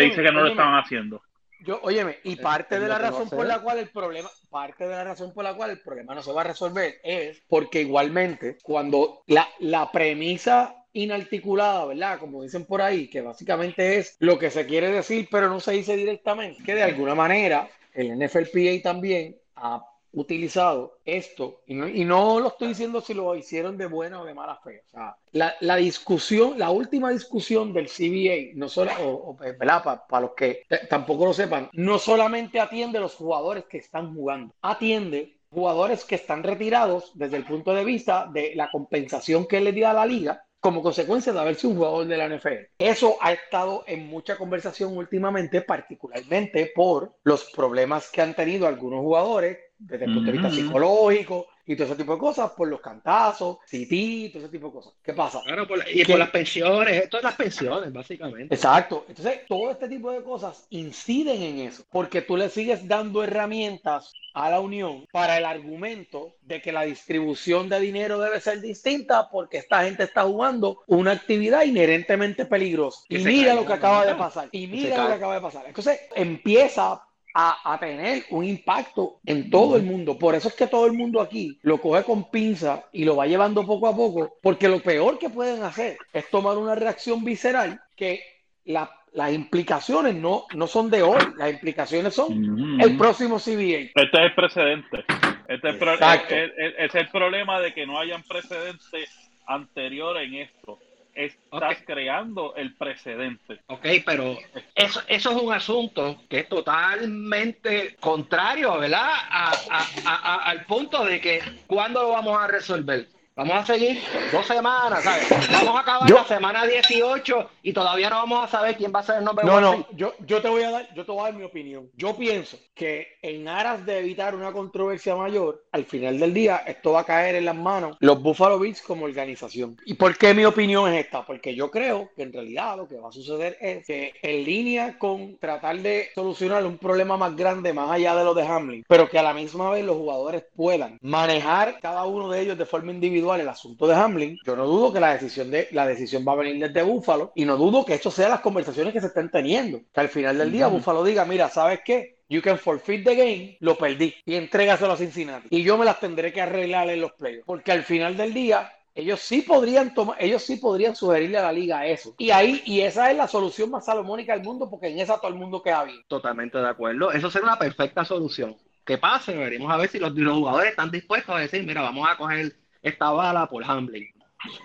[0.00, 1.22] dice que no lo estaban haciendo?
[1.64, 5.04] Yo, óyeme, y parte de la razón por la cual el problema, parte de la
[5.04, 9.22] razón por la cual el problema no se va a resolver es porque igualmente cuando
[9.26, 12.18] la, la premisa inarticulada, ¿verdad?
[12.18, 15.72] Como dicen por ahí, que básicamente es lo que se quiere decir, pero no se
[15.72, 22.04] dice directamente, que de alguna manera el NFLPA también ha utilizado esto, y no, y
[22.04, 25.16] no lo estoy diciendo si lo hicieron de buena o de mala fe, o sea,
[25.32, 30.02] la, la discusión, la última discusión del CBA, no solo, o, o, ¿verdad?
[30.08, 34.54] Para los que tampoco lo sepan, no solamente atiende a los jugadores que están jugando,
[34.60, 39.72] atiende jugadores que están retirados desde el punto de vista de la compensación que le
[39.72, 42.70] da la liga como consecuencia de haber sido un jugador de la NFL.
[42.78, 49.00] Eso ha estado en mucha conversación últimamente, particularmente por los problemas que han tenido algunos
[49.00, 52.80] jugadores desde el punto de vista psicológico y todo ese tipo de cosas, por los
[52.80, 54.92] cantazos, CT, todo ese tipo de cosas.
[55.02, 55.40] ¿Qué pasa?
[55.44, 58.52] Claro, por la- y por las pensiones, esto es las pensiones, básicamente.
[58.54, 59.04] Exacto.
[59.08, 64.12] Entonces, todo este tipo de cosas inciden en eso, porque tú le sigues dando herramientas
[64.34, 69.28] a la unión para el argumento de que la distribución de dinero debe ser distinta
[69.30, 73.04] porque esta gente está jugando una actividad inherentemente peligrosa.
[73.08, 74.48] Y mira lo que acaba de pasar.
[74.50, 75.64] Y mira lo que acaba de pasar.
[75.66, 77.02] Entonces, empieza
[77.34, 80.18] a, a tener un impacto en todo el mundo.
[80.18, 83.26] Por eso es que todo el mundo aquí lo coge con pinza y lo va
[83.26, 87.80] llevando poco a poco, porque lo peor que pueden hacer es tomar una reacción visceral
[87.96, 88.22] que
[88.64, 92.82] la- las implicaciones no, no son de hoy, las implicaciones son Ujú.
[92.82, 93.90] el próximo CBA.
[93.94, 95.04] Este es el precedente.
[95.48, 99.10] Este es el problema de que no hayan precedentes
[99.46, 100.78] anterior en esto.
[101.14, 101.84] Estás Ok.
[101.84, 103.60] creando el precedente.
[103.66, 104.38] Ok, pero
[104.74, 109.10] eso, eso es un asunto que es totalmente contrario, ¿verdad?
[109.30, 113.08] A- a- a- a- al punto de que ¿cuándo lo vamos a resolver?
[113.34, 113.98] Vamos a seguir
[114.30, 115.26] dos semanas, ¿sabes?
[115.50, 119.00] Vamos a acabar Yo- la semana 18 y todavía no vamos a saber quién va
[119.00, 121.20] a ser el nombre No, no, yo, yo te voy a dar, yo te voy
[121.20, 121.88] a dar mi opinión.
[121.96, 126.92] Yo pienso que en aras de evitar una controversia mayor, al final del día esto
[126.92, 129.78] va a caer en las manos los Buffalo Bills como organización.
[129.86, 131.24] ¿Y por qué mi opinión es esta?
[131.24, 134.98] Porque yo creo que en realidad lo que va a suceder es que en línea
[134.98, 139.08] con tratar de solucionar un problema más grande más allá de lo de Hamlin, pero
[139.08, 142.92] que a la misma vez los jugadores puedan manejar cada uno de ellos de forma
[142.92, 146.24] individual individual el asunto de Hamlin, yo no dudo que la decisión, de, la decisión
[146.26, 149.06] va a venir desde Búfalo y no dudo que esto sea las conversaciones que se
[149.06, 149.80] estén teniendo.
[149.92, 152.18] Que al final del día Búfalo diga, mira, ¿sabes qué?
[152.28, 155.48] You can forfeit the game, lo perdí y entrégaselo a Cincinnati.
[155.50, 157.44] Y yo me las tendré que arreglar en los playoffs.
[157.46, 161.52] Porque al final del día, ellos sí podrían tomar, ellos sí podrían sugerirle a la
[161.52, 162.14] liga eso.
[162.18, 165.28] Y ahí, y esa es la solución más salomónica del mundo, porque en esa todo
[165.28, 166.02] el mundo queda bien.
[166.08, 167.12] Totalmente de acuerdo.
[167.12, 168.56] Eso sería una perfecta solución.
[168.84, 172.16] Que pase, veremos a ver si los, jugadores están dispuestos a decir, mira, vamos a
[172.16, 174.08] coger esta bala por Hamlin.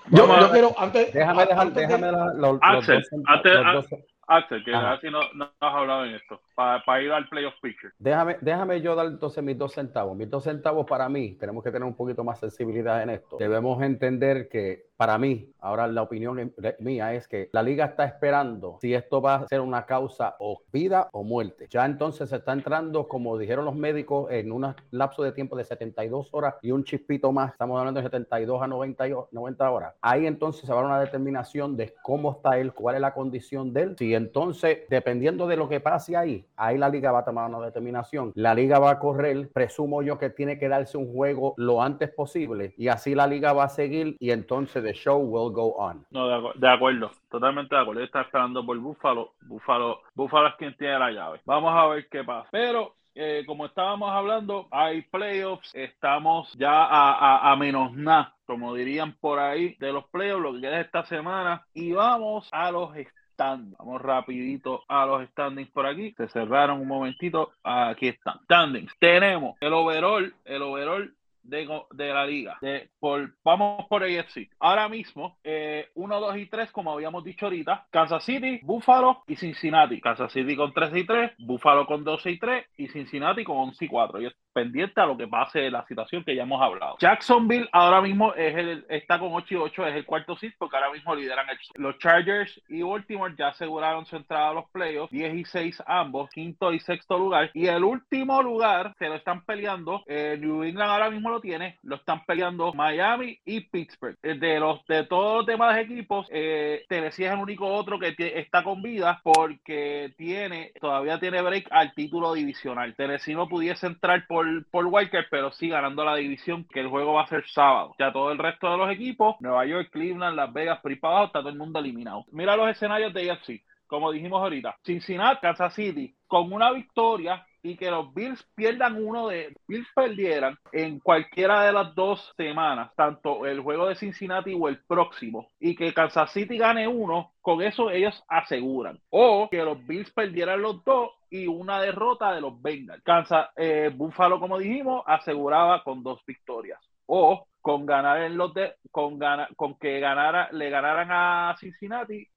[0.10, 3.88] Yo, yo quiero, antes, déjame dejar, déjame los, dos,
[4.27, 7.93] Axel, que así no, no, has hablado en esto, para ir al playoff picture.
[7.97, 10.17] Déjame, déjame yo dar entonces mis dos centavos.
[10.17, 13.37] Mis dos centavos para mí, tenemos que tener un poquito más sensibilidad en esto.
[13.37, 18.79] Debemos entender que para mí, ahora la opinión mía es que la liga está esperando
[18.81, 21.67] si esto va a ser una causa o vida o muerte.
[21.69, 25.65] Ya entonces se está entrando, como dijeron los médicos, en un lapso de tiempo de
[25.65, 27.51] 72 horas y un chispito más.
[27.51, 29.93] Estamos hablando de 72 a 90, 90 horas.
[30.01, 33.13] Ahí entonces se va a dar una determinación de cómo está él, cuál es la
[33.13, 33.95] condición de él.
[33.99, 37.65] Si entonces, dependiendo de lo que pase ahí, ahí la liga va a tomar una
[37.65, 38.32] determinación.
[38.36, 42.10] La liga va a correr, presumo yo que tiene que darse un juego lo antes
[42.10, 46.06] posible y así la liga va a seguir y entonces the show will go on.
[46.12, 48.03] No, de, acuerdo, totalmente de acuerdo.
[48.03, 49.34] Está esperando por Buffalo.
[49.41, 50.01] Buffalo.
[50.13, 51.41] Buffalo es quien tiene la llave.
[51.45, 52.47] Vamos a ver qué pasa.
[52.51, 59.13] Pero eh, como estábamos hablando, hay playoffs, estamos ya a, a, menos nada, como dirían
[59.13, 62.95] por ahí, de los playoffs, lo que queda esta semana, y vamos a los
[63.38, 63.78] standings.
[63.78, 68.39] Vamos rapidito a los standings por aquí, se cerraron un momentito, aquí están.
[68.45, 72.58] Standings, tenemos el overall, el overall de, de la liga.
[72.62, 74.50] De, por, vamos por AFC.
[74.60, 79.36] Ahora mismo, 1, eh, 2 y 3, como habíamos dicho ahorita, Kansas City, Buffalo y
[79.36, 80.02] Cincinnati.
[80.02, 83.86] Kansas City con 3 y 3, Buffalo con 12 y 3 y Cincinnati con 11
[83.86, 84.21] y 4.
[84.21, 86.98] Y pendiente a lo que pase la situación que ya hemos hablado.
[87.00, 90.78] Jacksonville ahora mismo es el, está con 8 y 8, es el cuarto sit porque
[90.78, 95.12] ahora mismo lideran el, los Chargers y Baltimore ya aseguraron su entrada a los playoffs,
[95.12, 97.52] 10 y 6 ambos, quinto y sexto lugar.
[97.54, 101.78] Y el último lugar se lo están peleando, eh, New England ahora mismo lo tiene,
[101.84, 104.17] lo están peleando Miami y Pittsburgh.
[104.24, 108.15] Eh, de los de todos los demás equipos, eh, Tennessee es el único otro que
[108.17, 112.96] está con vida porque tiene, todavía tiene break al título divisional.
[112.96, 117.13] Tennessee no pudiese entrar por por, Walker, pero sí ganando la división, que el juego
[117.13, 117.95] va a ser sábado.
[117.99, 121.39] Ya todo el resto de los equipos, Nueva York, Cleveland, Las Vegas, por abajo, está
[121.39, 122.25] todo el mundo eliminado.
[122.31, 124.75] Mira los escenarios de AFC, como dijimos ahorita.
[124.83, 130.57] Cincinnati, Kansas City, con una victoria y que los Bills pierdan uno de Bills perdieran
[130.71, 135.75] en cualquiera de las dos semanas, tanto el juego de Cincinnati o el próximo, y
[135.75, 138.99] que Kansas City gane uno, con eso ellos aseguran.
[139.10, 143.03] O que los Bills perdieran los dos y una derrota de los Bengals.
[143.03, 146.79] Kansas, eh, Buffalo, como dijimos, aseguraba con dos victorias.
[147.05, 149.19] O con ganar en los de, con,
[149.55, 152.27] con que ganara, le ganaran a Cincinnati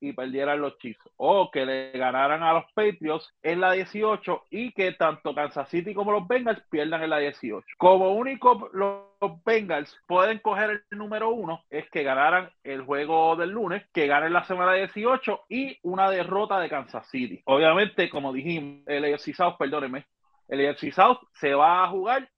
[0.00, 4.72] y perdieran los Chiefs o que le ganaran a los Patriots en la 18 y
[4.72, 7.66] que tanto Kansas City como los Bengals pierdan en la 18.
[7.76, 13.50] Como único los Bengals pueden coger el número uno es que ganaran el juego del
[13.50, 17.42] lunes, que ganen la semana 18 y una derrota de Kansas City.
[17.46, 20.06] Obviamente, como dijimos, el AFC South, perdónenme,
[20.48, 22.28] el AFC South se va a jugar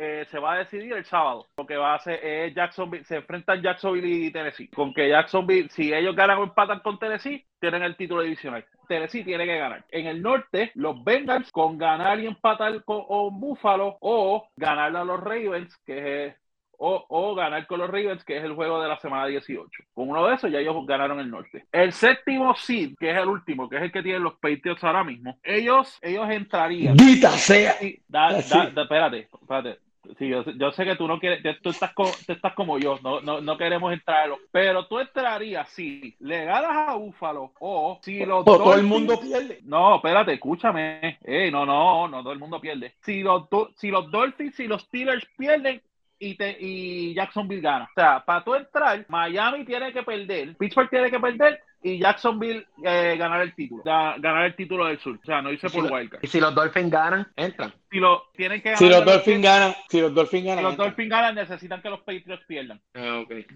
[0.00, 3.60] eh, se va a decidir el sábado, porque va a ser eh, Jacksonville, se enfrentan
[3.60, 4.68] Jacksonville y Tennessee.
[4.68, 8.64] Con que Jacksonville, si ellos ganan o empatan con Tennessee, tienen el título divisional.
[8.88, 9.84] Tennessee tiene que ganar.
[9.90, 15.04] En el norte, los Bengals con ganar y empatar con, con Buffalo o ganarle a
[15.04, 16.34] los Ravens, que es
[16.78, 19.68] o, ganar con los Ravens, que es el juego de la semana 18.
[19.92, 21.66] Con uno de esos ya ellos ganaron el norte.
[21.70, 25.04] El séptimo seed, que es el último, que es el que tienen los Patriots ahora
[25.04, 26.96] mismo, ellos, ellos entrarían.
[26.96, 27.72] ¡Dita sea!
[27.72, 29.87] espérate, espérate.
[30.18, 31.92] Sí, yo, sé que tú no quieres, tú estás,
[32.26, 36.94] estás como yo, no, no, no queremos entrarlo, pero tú entrarías si le ganas a
[36.94, 39.60] Búfalo o si los dos todo el mundo pierde.
[39.62, 41.18] No, espérate, escúchame.
[41.52, 42.94] no, no, no, todo el mundo pierde.
[43.02, 43.44] Si los,
[43.76, 45.80] si los Dolphins y los Steelers pierden,
[46.18, 47.84] y, te, y Jacksonville gana.
[47.84, 52.66] O sea, para tú entrar, Miami tiene que perder, Pittsburgh tiene que perder y Jacksonville
[52.82, 55.18] eh, ganar el título, ganar el título del sur.
[55.22, 56.22] O sea, no hice por Wildcard.
[56.22, 57.72] Y si los Dolphins ganan, entran.
[57.90, 61.34] Si, lo, tienen que si los Dolphins ganan, si los Dolphins ganan, los Dolphins ganan,
[61.36, 62.80] necesitan que los Patriots pierdan.
[62.94, 63.46] Ah, okay.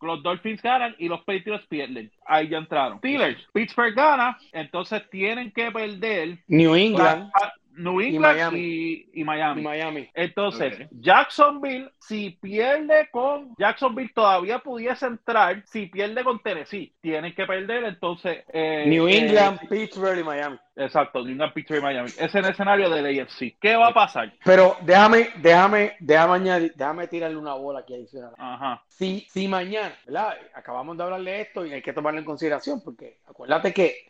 [0.00, 2.10] Los Dolphins ganan y los Patriots pierden.
[2.26, 2.98] Ahí ya entraron.
[2.98, 6.38] Steelers, Pittsburgh gana, entonces tienen que perder.
[6.46, 7.30] New England.
[7.78, 8.60] New Y England Miami.
[8.60, 10.08] y, y Miami.
[10.14, 10.78] Entonces.
[10.90, 15.62] Jacksonville, si pierde con Jacksonville, todavía pudiese entrar.
[15.66, 17.84] Si pierde con Tennessee, tienen que perder.
[17.84, 20.58] Entonces, eh, New eh, England, Pittsburgh y Miami.
[20.76, 22.08] exacto, New England, Pittsburgh y Miami.
[22.08, 23.56] Ese es el escenario del AFC.
[23.60, 24.32] ¿Qué va a pasar?
[24.44, 28.32] Pero déjame, déjame, déjame añadir, déjame tirarle una bola aquí adicional.
[28.38, 28.82] Ajá.
[28.88, 30.36] Si, si mañana, ¿verdad?
[30.54, 34.07] Acabamos de hablar de esto y hay que tomarlo en consideración porque acuérdate que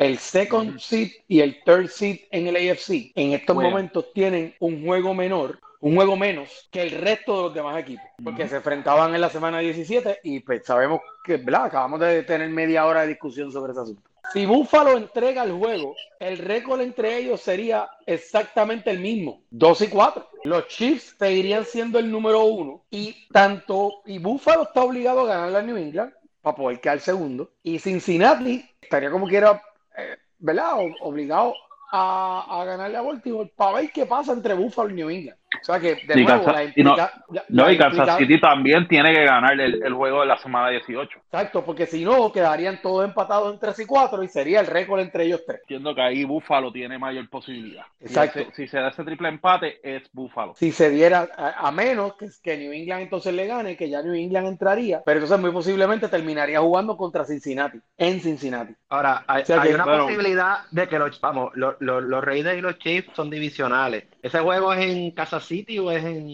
[0.00, 3.70] el second seed y el third seed en el AFC en estos Juegan.
[3.72, 8.06] momentos tienen un juego menor, un juego menos que el resto de los demás equipos,
[8.24, 8.50] porque Ujú.
[8.50, 11.66] se enfrentaban en la semana 17 y pues sabemos que, ¿verdad?
[11.66, 14.02] Acabamos de tener media hora de discusión sobre ese asunto.
[14.32, 19.88] Si Buffalo entrega el juego, el récord entre ellos sería exactamente el mismo, 2 y
[19.88, 20.28] 4.
[20.44, 25.56] Los Chiefs seguirían siendo el número uno y tanto y Buffalo está obligado a ganar
[25.56, 29.60] a New England para poder quedar segundo y Cincinnati estaría como quiera,
[29.96, 30.74] eh, ¿verdad?
[31.00, 31.54] Obligado
[31.92, 35.39] a, a ganarle a Baltimore para ver qué pasa entre Buffalo y New England.
[35.60, 37.98] O sea que de nuevo Kansas- la y no- implica- la- No, la y Kansas
[37.98, 41.18] implica- City también tiene que ganar el, el juego de la semana 18.
[41.18, 45.00] Exacto, porque si no quedarían todos empatados en 3 y 4 y sería el récord
[45.00, 45.60] entre ellos tres.
[45.62, 47.84] Entiendo que ahí Buffalo tiene mayor posibilidad.
[48.00, 48.40] Exacto.
[48.40, 50.54] ese- si se da ese triple empate, es Buffalo.
[50.56, 54.02] si se diera a, a menos que, que New England entonces le gane, que ya
[54.02, 58.74] New England entraría, pero entonces muy posiblemente terminaría jugando contra Cincinnati, en Cincinnati.
[58.88, 62.24] Ahora, hay, O sea hay que- una posibilidad de que los, vamos, los, los, los
[62.24, 64.04] Raiders y los Chiefs son divisionales.
[64.22, 66.30] ¿Ese juego es en Kansas City o es en,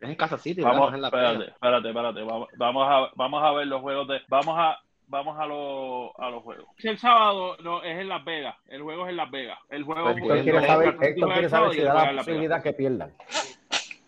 [0.00, 0.62] es en Kansas City?
[0.62, 2.22] Vamos, es en la espérate, espérate, espérate.
[2.22, 4.20] Vamos, vamos a, vamos a ver los juegos de.
[4.28, 4.78] Vamos a.
[5.08, 6.66] Vamos a, los a los juegos.
[6.78, 9.58] El sábado no, es en Las Vegas, el juego es en Las Vegas.
[9.68, 12.10] El juego Pues, Héctor el quiere juego saber, Héctor juega quiere saber si da la
[12.10, 13.12] en Las posibilidad que pierdan.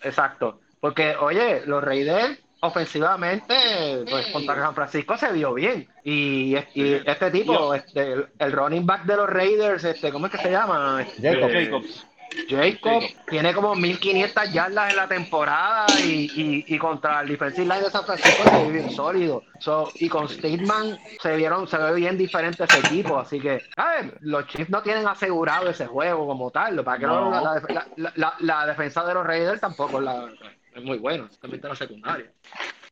[0.00, 0.60] Exacto.
[0.78, 5.88] Porque, oye, los Raiders ofensivamente, pues contra San Francisco se vio bien.
[6.04, 10.32] Y, y este tipo, este, el, el running back de los Raiders, este, ¿cómo es
[10.32, 11.02] que se llama?
[11.02, 11.50] Este, Jacob.
[11.52, 12.06] Jacobs.
[12.48, 17.82] Jacob tiene como 1500 yardas en la temporada y, y, y contra el defensive line
[17.84, 19.42] de San Francisco se ve bien sólido.
[19.58, 23.18] So, y con Stateman se vieron, se ve bien diferente ese equipo.
[23.18, 26.82] Así que, a ver, los Chiefs no tienen asegurado ese juego como tal.
[26.84, 30.28] Para que no, la, la- la- la- la defensa de los Raiders tampoco es, la-
[30.74, 32.26] es muy buena, también la secundaria.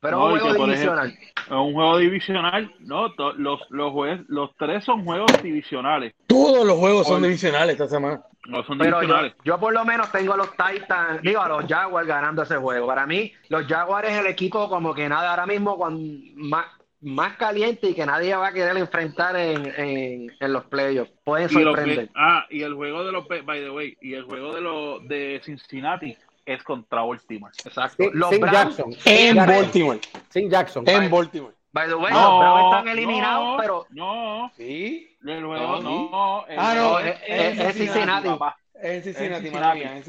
[0.00, 1.08] Pero No, un juego divisional.
[1.10, 2.74] Es un juego divisional.
[2.80, 6.14] No, To- los, los, tres son juegos divisionales.
[6.26, 8.22] Todos los juegos son divisionales esta semana.
[8.46, 9.00] No son Pero
[9.44, 12.86] yo, por lo menos tengo a los Titans, digo a los Jaguars ganando ese juego.
[12.86, 16.66] Para mí, los Jaguars es el equipo como que nada ahora mismo con más,
[17.02, 21.12] más caliente y que nadie va a querer enfrentar en, en, en los playoffs.
[21.22, 22.08] Pueden Y sorprender.
[22.14, 25.40] ah, y el juego de los by the way, y el juego de los de
[25.44, 26.16] Cincinnati
[26.46, 27.52] es contra Baltimore.
[27.64, 28.04] Exacto.
[28.04, 28.94] Sin, Los sin Browns, Jackson.
[29.04, 29.36] En.
[29.36, 30.00] Baltimore.
[30.30, 30.88] Sin Jackson.
[30.88, 31.54] En Baltimore.
[31.72, 35.16] By the way, No, los Browns están eliminados, no, pero no, Sí.
[35.24, 38.28] el juego No, no, el Ah, no, es- es- es Cincinnati.
[38.28, 38.56] papá.
[38.82, 39.82] En Cincinnati, En Cincinnati.
[39.82, 40.04] en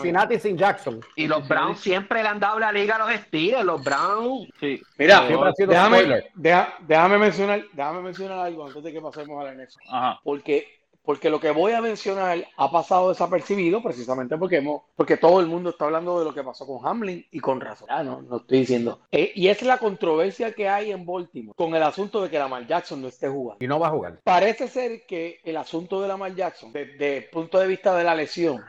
[0.00, 0.38] Cincinnati.
[0.38, 1.00] Sin Jackson.
[1.16, 3.62] y los Browns siempre le han dado la liga a los Steelers.
[3.64, 4.80] Los Browns, Sí.
[4.96, 9.44] Mira, Siempre ha sido déjame, déjame, mencionar, déjame mencionar algo antes de que pasemos a
[9.44, 9.78] la anexo.
[9.90, 10.18] Ajá.
[10.24, 10.66] Porque,
[11.04, 15.46] porque lo que voy a mencionar ha pasado desapercibido precisamente porque, hemos, porque todo el
[15.46, 17.88] mundo está hablando de lo que pasó con Hamlin y con razón.
[17.90, 19.00] Ah, no, no estoy diciendo.
[19.10, 22.66] Eh, y es la controversia que hay en Baltimore con el asunto de que Lamar
[22.66, 23.64] Jackson no esté jugando.
[23.64, 24.20] Y no va a jugar.
[24.22, 28.14] Parece ser que el asunto de Lamar Jackson, desde el punto de vista de la
[28.14, 28.62] lesión,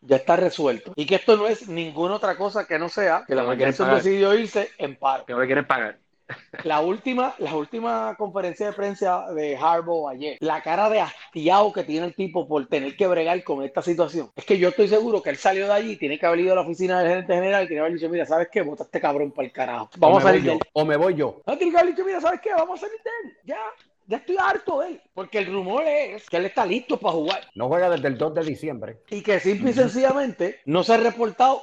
[0.00, 0.92] ya está resuelto.
[0.96, 3.86] Y que esto no es ninguna otra cosa que no sea que No quieren Jackson
[3.86, 4.02] pagar.
[4.02, 5.24] decidió irse en paro.
[5.26, 5.98] que no le quieren pagar.
[6.64, 11.84] La última, la última conferencia de prensa de Harbaugh ayer, la cara de hastiado que
[11.84, 14.30] tiene el tipo por tener que bregar con esta situación.
[14.34, 16.56] Es que yo estoy seguro que él salió de allí, tiene que haber ido a
[16.56, 18.62] la oficina del gerente general y tiene que haber dicho, mira, ¿sabes qué?
[18.62, 19.90] Bota este cabrón para el carajo.
[19.98, 20.58] Vamos a salir de él.
[20.72, 21.40] O me voy yo.
[21.46, 22.50] No, tiene que haber dicho, mira, ¿sabes qué?
[22.52, 23.36] Vamos a salir de él.
[23.44, 23.58] Ya,
[24.06, 25.00] ya estoy harto de él.
[25.14, 27.40] Porque el rumor es que él está listo para jugar.
[27.54, 28.98] No juega desde el 2 de diciembre.
[29.10, 31.62] Y que simple y sencillamente no se ha reportado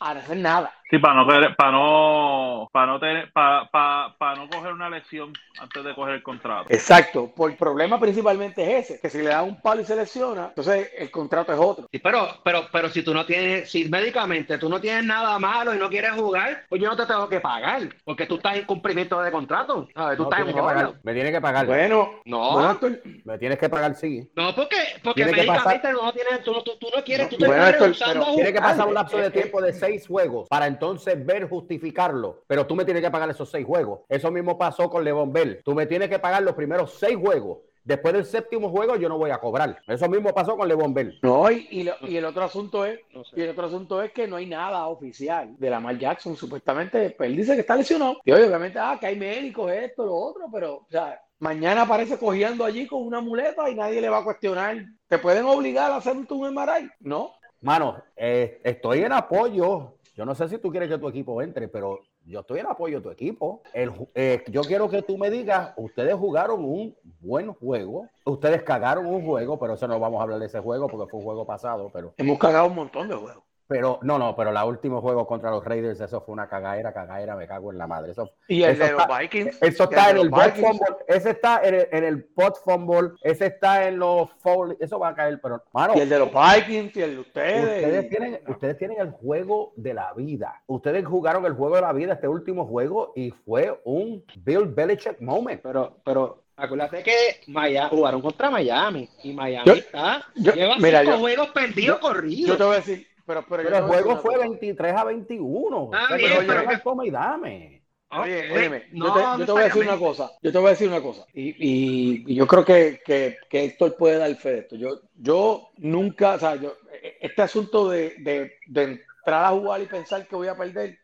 [0.00, 0.74] a hacer nada.
[0.92, 1.26] Sí, para no
[1.56, 6.16] para no, para no tener, para, para, para no coger una lesión antes de coger
[6.16, 6.66] el contrato.
[6.68, 7.32] Exacto.
[7.34, 10.48] Por el problema principalmente es ese, que si le da un palo y se lesiona,
[10.48, 11.88] entonces el contrato es otro.
[11.90, 15.74] Sí, pero, pero, pero si tú no tienes, si médicamente tú no tienes nada malo
[15.74, 18.66] y no quieres jugar, pues yo no te tengo que pagar, porque tú estás en
[18.66, 19.88] cumplimiento de contrato.
[19.94, 20.18] ¿sabes?
[20.18, 20.92] Tú No, estás en que pagar.
[21.04, 21.64] Me tiene que pagar.
[21.64, 22.52] Bueno, No.
[22.52, 22.78] bueno,
[23.24, 24.30] Me tienes que pagar, sí.
[24.36, 27.62] No, porque, porque médicamente no tienes, tú, no- tú, tú no quieres, tú te Bueno,
[27.64, 30.50] estás Héctor, rehusando pero a Tiene que pasar un lapso de tiempo de seis juegos
[30.50, 30.81] para entonces
[31.24, 32.42] ver justificarlo.
[32.46, 34.00] Pero tú me tienes que pagar esos seis juegos.
[34.08, 35.60] Eso mismo pasó con Levon Bell.
[35.64, 37.58] Tú me tienes que pagar los primeros seis juegos.
[37.84, 39.76] Después del séptimo juego yo no voy a cobrar.
[39.88, 41.18] Eso mismo pasó con Levon Bell.
[41.22, 43.40] No, y, y lo- y el otro asunto es, No sé.
[43.40, 46.36] y el otro asunto es que no hay nada oficial de Lamar Jackson.
[46.36, 48.18] Supuestamente, pues, él dice que está lesionado.
[48.24, 52.18] Y oye, obviamente, ah, que hay médicos, esto, lo otro, pero, o sea, mañana aparece
[52.18, 54.76] cogiendo allí con una muleta y nadie le va a cuestionar.
[55.08, 56.88] ¿Te pueden obligar a hacer un MRI?
[57.00, 57.32] No.
[57.62, 59.94] Mano, eh, estoy en apoyo.
[60.14, 62.98] Yo no sé si tú quieres que tu equipo entre, pero yo estoy en apoyo
[62.98, 63.62] de tu equipo.
[63.72, 69.24] Eh, yo quiero que tú me digas, ustedes jugaron un buen juego, ustedes cagaron un
[69.24, 71.90] juego, pero eso no vamos a hablar de ese juego porque fue un juego pasado,
[71.92, 72.12] pero...
[72.18, 73.42] Hemos cagado un montón de juegos.
[73.72, 77.36] Pero no, no, pero el último juego contra los Raiders, eso fue una cagadera, cagadera,
[77.36, 78.12] me cago en la madre.
[78.12, 79.62] Eso, y el de los Vikings.
[79.62, 83.46] Eso está en el bot fumble, ese está en el, en el pot fumble, ese
[83.46, 85.64] está en los foul, eso va a caer, pero
[85.94, 87.84] y el de los Vikings y el de ustedes.
[87.84, 90.62] Ustedes tienen, ustedes tienen el juego de la vida.
[90.66, 95.20] Ustedes jugaron el juego de la vida este último juego y fue un Bill Belichick
[95.20, 95.62] moment.
[95.62, 101.98] Pero, pero Acuérdate que Miami, jugaron contra Miami y Miami está, lleva cinco juegos perdidos
[101.98, 102.50] corridos.
[102.50, 105.90] Yo te voy a decir, pero, pero, el juego fue 23 a 21.
[105.92, 107.82] Ah, pero pero toma y dame.
[108.10, 110.70] Oye, oye yo, te, yo, te, voy a decir una cosa, yo te voy a
[110.70, 114.50] decir una cosa, y, y, y yo creo que, que, que, Héctor puede dar fe
[114.50, 114.76] de esto.
[114.76, 116.74] Yo, yo nunca, o sea, yo,
[117.22, 120.98] este asunto de, de, de entrar a jugar y pensar que voy a perder,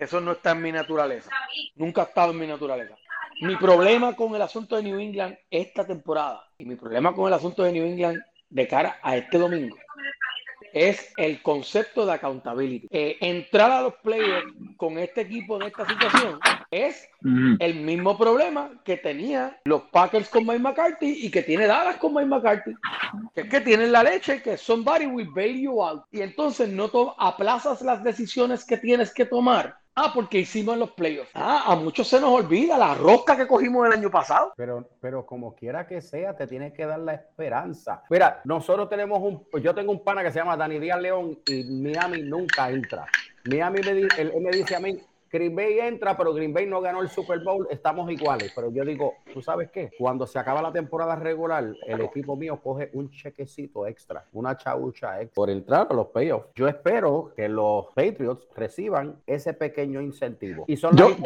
[0.00, 1.30] eso no está en mi naturaleza.
[1.76, 2.96] Nunca ha estado en mi naturaleza.
[3.40, 7.34] Mi problema con el asunto de New England esta temporada y mi problema con el
[7.34, 9.76] asunto de New England de cara a este domingo
[10.78, 12.86] es el concepto de accountability.
[12.90, 16.38] Eh, entrar a los players con este equipo en esta situación
[16.70, 17.08] es
[17.58, 22.14] el mismo problema que tenía los Packers con Mike McCarthy y que tiene Dallas con
[22.14, 22.74] Mike McCarthy.
[23.34, 26.04] Que es que tienen la leche, que somebody will bail you out.
[26.12, 31.32] Y entonces no aplazas las decisiones que tienes que tomar Ah, porque hicimos los playoffs.
[31.34, 34.52] Ah, a muchos se nos olvida la rosca que cogimos el año pasado.
[34.56, 38.04] Pero, pero como quiera que sea, te tienes que dar la esperanza.
[38.08, 41.64] Mira, nosotros tenemos un, yo tengo un pana que se llama Dani Díaz León y
[41.64, 43.06] Miami nunca entra.
[43.46, 45.00] Miami me, él me dice a mí,
[45.30, 48.52] Green Bay entra, pero Green Bay no ganó el Super Bowl, estamos iguales.
[48.54, 49.90] Pero yo digo, ¿tú sabes qué?
[49.98, 55.20] Cuando se acaba la temporada regular, el equipo mío coge un chequecito extra, una chaucha
[55.20, 56.48] extra por entrar a los playoffs.
[56.54, 60.64] Yo espero que los Patriots reciban ese pequeño incentivo.
[60.66, 61.16] Y son yo,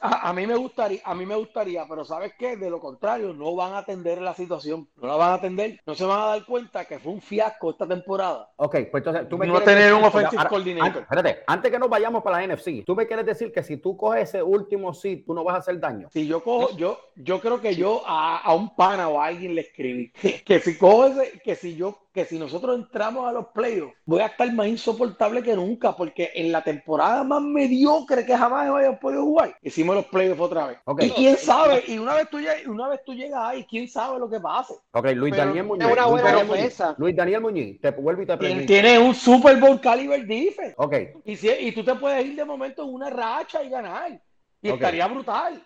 [0.00, 2.56] a, mí me gustaría, a mí me gustaría, pero ¿sabes qué?
[2.56, 5.94] De lo contrario, no van a atender la situación, no la van a atender, no
[5.94, 8.50] se van a dar cuenta que fue un fiasco esta temporada.
[8.56, 11.02] Ok, pues entonces tú me no tener un offensive coordinator.
[11.02, 13.96] espérate, antes que nos vayamos para la NFC, tú me quieres decir que si tú
[13.96, 16.08] coges ese último seed, tú no vas a hacer daño.
[16.12, 19.54] Si yo cojo, yo, yo creo que yo a, a, un pana o a alguien
[19.54, 20.12] le escribí
[20.44, 24.20] que, si cojo ese, que si yo, que si nosotros entramos a los playoffs, voy
[24.20, 29.00] a estar más insoportable que nunca, porque en la temporada más mediocre que jamás hayamos
[29.00, 30.78] podido jugar, hicimos los playoffs otra vez.
[31.00, 34.20] Y quién sabe, y una vez tú llegas, una vez tú llegas ahí, quién sabe
[34.20, 34.74] lo que pase.
[34.92, 35.86] Ok, Luis Daniel Muñiz.
[35.90, 38.66] Una buena Luis, Daniel Luis Daniel Muñiz, te vuelvo y te pregunto.
[38.66, 40.74] Tiene un Super Bowl caliber defense.
[40.76, 40.94] Ok.
[41.24, 44.22] Y, si, y tú te puedes ir de momento en una racha y ganar.
[44.62, 45.60] Y estaría brutal.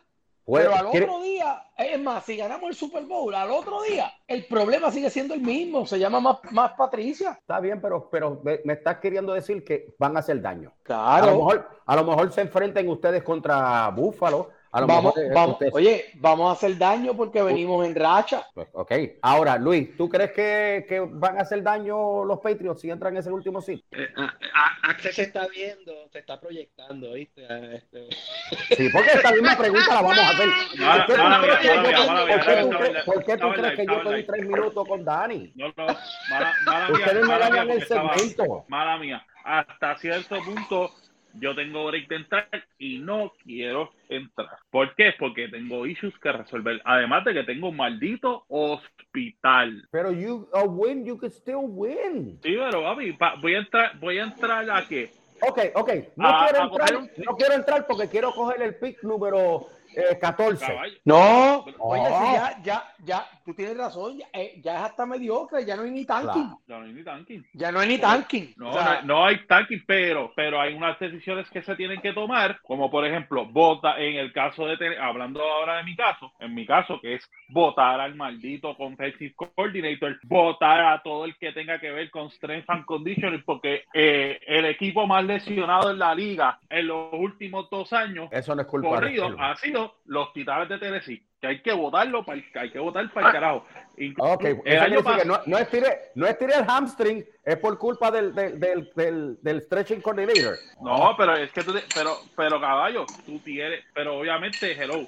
[0.50, 4.46] Pero al otro día, es más, si ganamos el Super Bowl, al otro día, el
[4.46, 7.32] problema sigue siendo el mismo, se llama más, más Patricia.
[7.32, 10.72] Está bien, pero, pero me estás queriendo decir que van a hacer daño.
[10.82, 11.24] Claro.
[11.24, 16.50] A lo mejor, a lo mejor se enfrenten ustedes contra Búfalo vamos, vamos, oye, vamos
[16.50, 18.46] a hacer daño porque venimos en racha.
[18.54, 18.92] Pues, ok.
[19.22, 23.20] Ahora, Luis, ¿tú crees que, que, van a hacer daño los Patriots si entran en
[23.20, 23.84] ese último sitio?
[23.92, 24.08] Eh,
[24.82, 27.46] Axel se está viendo, se está proyectando, ¿viste?
[27.76, 28.08] Este...
[28.76, 30.48] Sí, porque esta misma pregunta la vamos a hacer.
[33.04, 35.52] ¿Por qué tú crees que yo estoy tres minutos con Dani?
[35.54, 35.86] No, no,
[36.30, 38.64] mala, mala Ustedes me dañan el segmento.
[38.68, 39.26] Mala mía.
[39.44, 40.90] Hasta cierto punto
[41.34, 42.48] yo tengo break de entrar
[42.78, 44.58] y no quiero entrar.
[44.70, 45.12] ¿Por qué?
[45.18, 46.80] Porque tengo issues que resolver.
[46.84, 49.86] Además de que tengo un maldito hospital.
[49.90, 52.38] Pero you a win, you can still win.
[52.42, 55.10] Sí, pero papi, voy a entrar, voy a entrar a qué?
[55.40, 55.90] Ok, ok.
[56.16, 59.68] No, quiero, entrar, no quiero entrar porque quiero coger el pick número
[60.20, 60.64] 14.
[60.64, 65.76] Eh, no, oye, ya, ya, ya, tú tienes razón, ya, eh, es hasta mediocre, ya
[65.76, 66.50] no hay ni tanking.
[66.66, 67.44] Ya no hay ni tanking.
[67.52, 68.54] Ya no hay ni tanking.
[68.56, 72.90] No, no, hay tanking, pero, pero hay unas decisiones que se tienen que tomar, como
[72.90, 77.00] por ejemplo, vota, en el caso de, hablando ahora de mi caso, en mi caso,
[77.00, 82.10] que es votar al maldito Confective Coordinator, votar a todo el que tenga que ver
[82.10, 87.12] con Strength and Conditioning, porque eh, el equipo más lesionado en la liga en los
[87.12, 91.46] últimos dos años, eso no es culpa corrido, ha sido los Titanes de Tennessee, que
[91.46, 93.66] hay que votarlo, para hay que votar para el carajo.
[94.18, 98.58] ok, el año no, no, estire, no estire el hamstring, es por culpa del, del,
[98.94, 100.56] del, del, stretching coordinator.
[100.82, 105.06] No, pero es que tú, pero, pero caballo, tú tienes, pero obviamente, hello,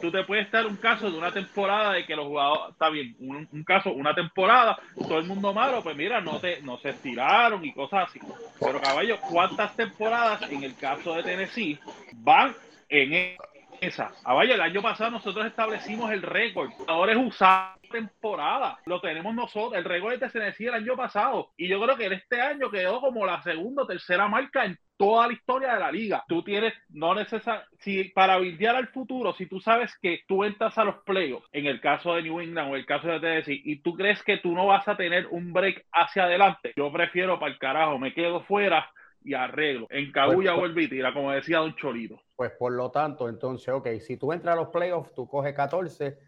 [0.00, 3.16] tú te puedes dar un caso de una temporada de que los jugadores, está bien,
[3.20, 6.90] un, un, caso, una temporada, todo el mundo malo, pues mira, no, te, no se
[6.90, 8.20] estiraron y cosas así.
[8.58, 11.78] Pero caballo, ¿cuántas temporadas en el caso de Tennessee
[12.16, 12.54] van
[12.88, 13.36] en
[13.80, 14.12] esa.
[14.24, 16.70] A vaya, el año pasado nosotros establecimos el récord.
[16.86, 18.78] Ahora es usar temporada.
[18.86, 19.74] Lo tenemos nosotros.
[19.74, 21.50] El récord de Tennessee el año pasado.
[21.56, 24.78] Y yo creo que en este año quedó como la segunda o tercera marca en
[24.96, 26.24] toda la historia de la liga.
[26.28, 30.76] Tú tienes, no necesariamente, si para bildear al futuro, si tú sabes que tú entras
[30.76, 33.76] a los playoffs, en el caso de New England o el caso de Tennessee, y
[33.76, 37.52] tú crees que tú no vas a tener un break hacia adelante, yo prefiero para
[37.52, 38.90] el carajo, me quedo fuera
[39.24, 39.86] y arreglo.
[39.90, 42.20] En Cabulla Pues, vuelve y tira, como decía Don Cholito.
[42.38, 46.20] Pues por lo tanto, entonces, ok, si tú entras a los playoffs, tú coges 14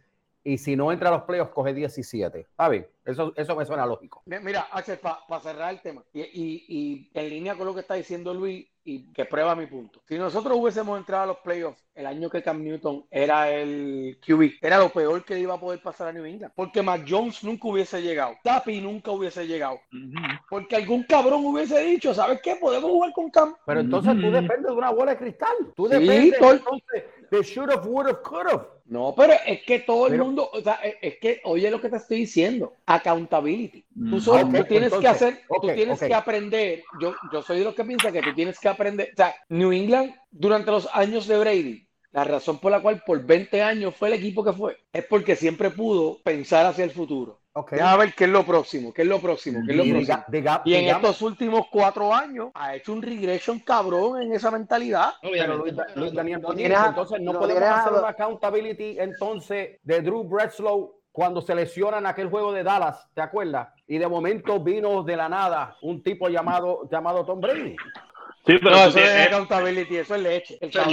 [0.43, 2.41] y si no entras a los playoffs, coges 17.
[2.41, 4.23] Está bien, eso, eso me suena lógico.
[4.27, 7.81] Mi- Mira, Axel, para cerrar el tema, y, y- y en línea con lo que
[7.81, 10.01] está diciendo Luis, y que prueba mi punto.
[10.09, 14.53] Si nosotros hubiésemos entrado a los playoffs el año que Cam Newton era el QB,
[14.63, 16.55] era lo peor que iba a poder pasar a New England.
[16.57, 19.75] Porque Mac Jones nunca hubiese llegado, Tapi nunca hubiese llegado.
[19.93, 20.15] Ujú.
[20.49, 22.57] Porque algún cabrón hubiese dicho, ¿sabes qué?
[22.57, 23.55] Podemos jugar con Cam.
[23.67, 25.55] Pero entonces tú dependes de una bola de cristal.
[25.77, 28.67] Tú Sí, dependes entonces de should have, would have, could have.
[28.91, 31.81] No, pero es que todo el Pero- mundo, o sea, es, es que, oye lo
[31.81, 33.83] que te estoy diciendo, accountability.
[33.83, 33.87] Tú,
[34.17, 34.21] Mm.
[34.21, 36.09] solo, Ok, tú tienes que entonces, hacer, tú ok, tienes ok.
[36.09, 36.83] que aprender.
[37.01, 39.11] Yo, yo soy de los que piensa que tú tienes que aprender.
[39.13, 43.23] O sea, New England, durante los años de Brady, la razón por la cual por
[43.25, 47.39] 20 años fue el equipo que fue, es porque siempre pudo pensar hacia el futuro.
[47.53, 47.73] Ok.
[47.73, 50.17] Déjame ver qué es lo próximo, qué es lo próximo, qué es lo Y próximo.
[50.19, 54.51] diga- diga- Y en estos últimos cuatro años ha hecho un regression cabrón en esa
[54.53, 55.15] mentalidad.
[55.21, 60.01] Pero Luis, Luis Daniel No tienes entonces no no podemos hacer una accountability entonces de
[60.01, 63.69] Drew Bledsoe cuando se lesiona en aquel juego de Dallas, ¿te acuerdas?
[63.89, 67.75] Y de momento vino de la nada un tipo llamado, llamado Tom Brady.
[68.47, 70.59] Sí, pero No, eso es accountability, eso es leche.
[70.61, 70.87] El Eso es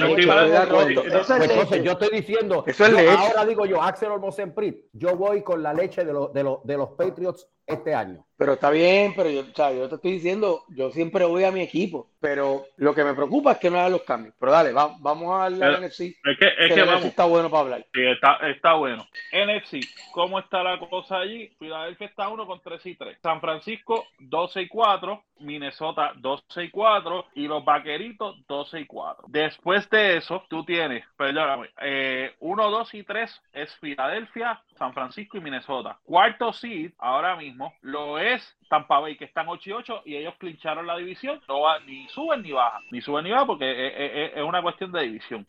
[0.70, 1.54] Pues leche.
[1.54, 3.12] entonces yo estoy diciendo, Eso es yo leche.
[3.12, 6.78] ahora digo yo, Axel Olmosenprit, yo voy con la leche de, los de, los de
[6.78, 8.24] los Patriots este año.
[8.38, 11.51] Pero está bien, pero yo, o sea, yo te estoy diciendo, yo siempre voy a
[11.51, 14.36] mi equipo, pero lo que me preocupa es que no hagan los cambios.
[14.39, 17.05] Pero dale, va- vamos a la Pero- NFC, Es que, es que que NFC vamos.
[17.05, 17.86] está bueno para hablar.
[17.93, 19.07] Sí, está, está bueno.
[19.34, 19.80] NFC,
[20.11, 21.47] ¿cómo está la cosa allí?
[21.57, 23.18] Filadelfia está 1 con 3 y 3.
[23.24, 25.24] San Francisco 12 y 4.
[25.39, 27.26] Minnesota 12 y 4.
[27.36, 29.26] Y los vaqueritos 12 y 4.
[29.30, 35.38] Después de eso, tú tienes, perdóname, eh, 1, 2 y 3 es Filadelfia, San Francisco
[35.38, 35.97] y Minnesota.
[36.03, 40.34] Cuarto seed, ahora mismo, lo es Tampa Bay, que están 8 y 8 y ellos
[40.38, 41.41] clincharon la división.
[41.47, 42.82] No va, ni suben ni bajan.
[42.91, 45.45] Ni suben ni bajan porque es, es- es una cuestión de división.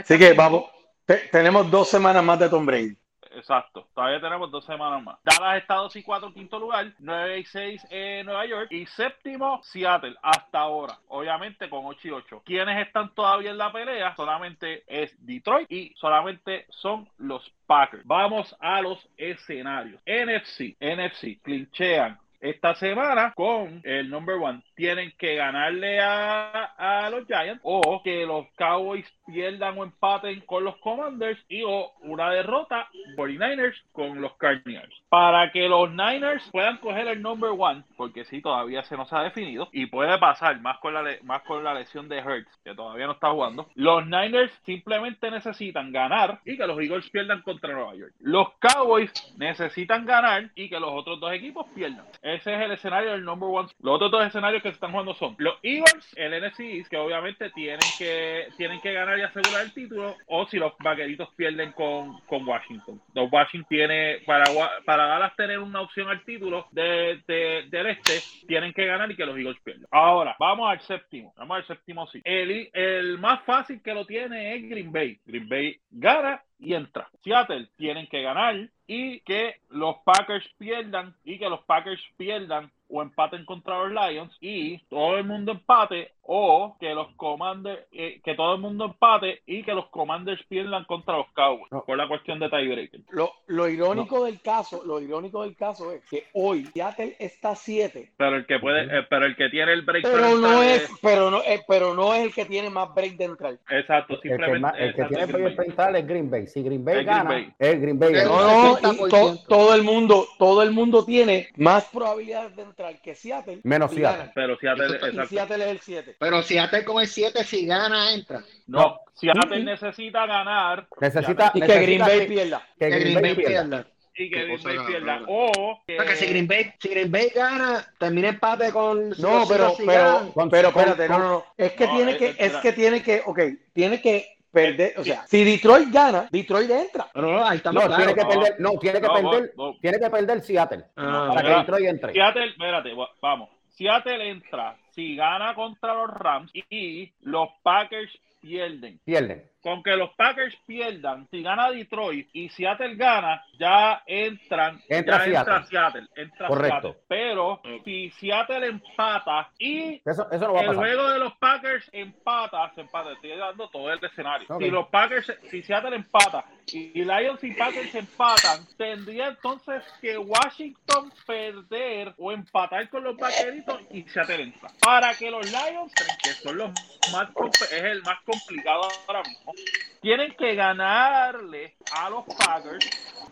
[0.00, 0.64] Así que vamos,
[1.04, 2.96] te- tenemos dos semanas más de Tom Brady.
[3.36, 5.18] Exacto, todavía tenemos dos semanas más.
[5.22, 8.86] Dallas está 2 y 4 en quinto lugar, 9 y 6 en Nueva York y
[8.86, 12.42] séptimo Seattle hasta ahora, obviamente con 8 y 8.
[12.46, 14.16] ¿Quiénes están todavía en la pelea?
[14.16, 18.06] Solamente es Detroit y solamente son los Packers.
[18.06, 20.00] Vamos a los escenarios.
[20.06, 24.62] NFC, NFC, clinchean esta semana con el number one.
[24.74, 30.64] Tienen que ganarle a, a los Giants o que los Cowboys pierdan o empaten con
[30.64, 34.94] los Commanders y o una derrota 49ers con los Cardinals.
[35.08, 39.22] Para que los Niners puedan coger el number one, porque sí, todavía se nos ha
[39.22, 43.06] definido y puede pasar más con la, más con la lesión de Hurts, que todavía
[43.06, 43.68] no está jugando.
[43.74, 48.12] Los Niners simplemente necesitan ganar y que los Eagles pierdan contra Nueva York.
[48.20, 52.06] Los Cowboys necesitan ganar y que los otros dos equipos pierdan.
[52.22, 53.68] Ese es el escenario del number one.
[53.80, 57.50] Los otros dos escenarios que se están jugando son los Eagles, el NFC Que obviamente
[57.50, 62.20] tienen que, tienen que ganar y asegurar el título, o si los vaqueritos pierden con,
[62.22, 63.00] con Washington.
[63.14, 64.44] Los Washington tiene, para,
[64.84, 69.16] para Dallas tener una opción al título de, de- del este, tienen que ganar y
[69.16, 69.86] que los Eagles pierdan.
[69.90, 71.32] Ahora, vamos al séptimo.
[71.36, 72.20] Vamos al séptimo sí.
[72.24, 75.18] El, el más fácil que lo tiene es Green Bay.
[75.24, 77.08] Green Bay gana y entra.
[77.22, 78.56] Seattle tienen que ganar
[78.86, 84.36] y que los Packers pierdan y que los Packers pierdan o empaten contra los Lions
[84.40, 89.42] y todo el mundo empate o que los Commanders eh, que todo el mundo empate
[89.46, 91.84] y que los Commanders pierdan contra los Cowboys No.
[91.84, 93.00] por la cuestión de tiebreaker.
[93.10, 98.12] Lo, lo irónico del caso, lo irónico del caso es que hoy Seattle está 7,
[98.16, 101.30] Pero el que puede, eh, pero el que tiene el break pero no es, pero
[101.30, 103.58] no, eh, pero no es el que tiene más break de entrar.
[103.70, 105.66] exacto, El que, simplemente el que tiene Green que Bay.
[105.66, 106.46] pensar es Green Bay.
[106.46, 107.52] Si Green Bay Es Green gana, Bay.
[107.58, 108.12] es Green Bay.
[108.24, 109.08] No, no, y 60%.
[109.10, 113.60] to- todo el mundo, todo el mundo tiene más probabilidades de entrar que Seattle.
[113.62, 114.30] Menos Seattle.
[114.34, 115.26] Pero Seattle, Y.
[115.26, 116.15] Seattle es el 7.
[116.18, 118.42] Pero si hasta con el 7, si gana, entra.
[118.66, 119.64] No, Seattle Ujú.
[119.64, 122.62] necesita ganar Necesita, Y que Green Bay que- pierda.
[122.78, 123.86] que Que Green Bay pierda.
[124.18, 125.20] y que Green Bay pierda.
[125.28, 129.14] O que, Porque si Green Bay, si Green Bay gana, termina empate con.
[129.14, 130.30] si No, pero, sí pero.
[130.34, 131.44] Con- pero con- espérate, no, con- no, no.
[131.56, 133.40] Es que No, tiene es- que, es- es que tiene que, ok,
[133.72, 137.08] tiene que perder, o sea, si Detroit gana, Detroit entra.
[137.14, 138.06] No, no, ahí estamos No, claros.
[138.06, 138.28] tiene que No.
[138.40, 139.52] perder, no, tiene que No, perder,
[139.82, 141.58] tiene que perder Seattle Ah, para que mira.
[141.60, 142.12] Detroit entre.
[142.14, 143.50] Seattle, espérate, va- vamos.
[143.68, 149.00] Seattle entra si gana contra los Rams y los Packers pierden.
[149.04, 149.44] Pierden.
[149.60, 155.24] con que los Packers pierdan, si gana Detroit y Seattle gana, ya entran, Entra ya
[155.24, 155.38] Seattle.
[155.56, 156.80] entra Seattle, entra Correcto.
[156.92, 157.02] Seattle.
[157.08, 160.84] Pero si Seattle empata y Eso, eso no va a el pasar.
[160.84, 164.46] juego de los Packers empata, se empata, estoy dando todo el escenario.
[164.58, 171.12] Si los Packers, si Seattle empata y Lions y Packers empatan, tendría entonces que Washington
[171.24, 174.70] perder o empatar con los vaqueritos y Seattle entra.
[174.80, 175.92] Para que los Lions,
[176.22, 176.70] que son los
[177.12, 177.30] más
[177.70, 179.52] es el más complicado ahora mismo,
[180.00, 182.88] tienen que ganarle a los Packers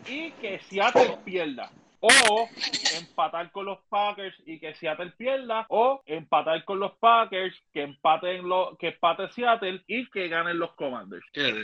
[0.07, 1.69] y que Seattle pierda.
[2.07, 2.47] O
[2.99, 5.65] empatar con los Packers y que Seattle pierda.
[5.69, 10.73] O empatar con los Packers, que empaten los, que empate Seattle y que ganen los
[10.75, 11.25] Commanders.
[11.33, 11.63] Ese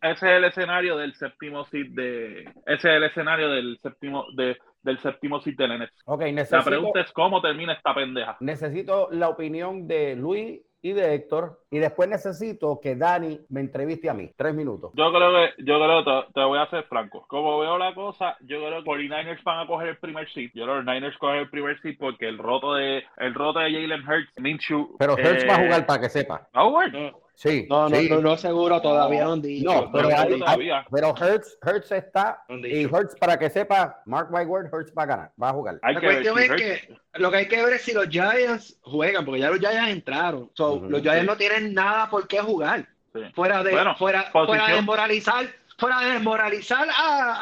[0.00, 2.42] es el escenario del séptimo seed de.
[2.66, 5.92] Ese es el escenario del séptimo de, del séptimo seed del NFC.
[6.04, 8.36] Ok, La necesito, pregunta es cómo termina esta pendeja.
[8.40, 11.60] necesito la opinión de Luis y de Héctor.
[11.70, 14.30] Y después necesito que Dani me entreviste a mí.
[14.36, 14.92] Tres minutos.
[14.94, 17.24] Yo creo que, yo creo que te, te voy a ser franco.
[17.28, 20.50] Como veo la cosa, yo creo que los 49ers van a coger el primer seed.
[20.54, 23.58] Yo creo que los Niners cogen el primer seed porque el roto de, el roto
[23.58, 24.96] de Jalen Hurts, Minshew.
[24.98, 26.48] Pero Hertz eh, va a jugar para que sepa.
[26.56, 26.92] ¿Va a jugar?
[27.42, 27.66] Sí.
[27.70, 28.06] No, no, sí.
[28.10, 29.64] no, no seguro, todavía no han dicho.
[29.72, 30.86] No, pero, no, hay- hay- todavía.
[30.90, 32.42] pero Hertz, Hertz está.
[32.50, 32.82] Y.
[32.82, 35.78] Hertz, para que sepa, Mark my word, Hertz va a ganar, va a jugar.
[35.80, 38.08] Hay La que cuestión si es que lo que hay que ver es si los
[38.08, 40.50] Giants juegan, porque ya los Giants entraron.
[40.52, 41.26] So, los Giants sí.
[41.26, 42.86] no tienen nada por qué jugar.
[43.14, 43.20] Sí.
[43.34, 44.46] Fuera de, Bueno, fuera, posición.
[44.46, 45.46] fuera de desmoralizar,
[45.78, 47.32] fuera de desmoralizar a,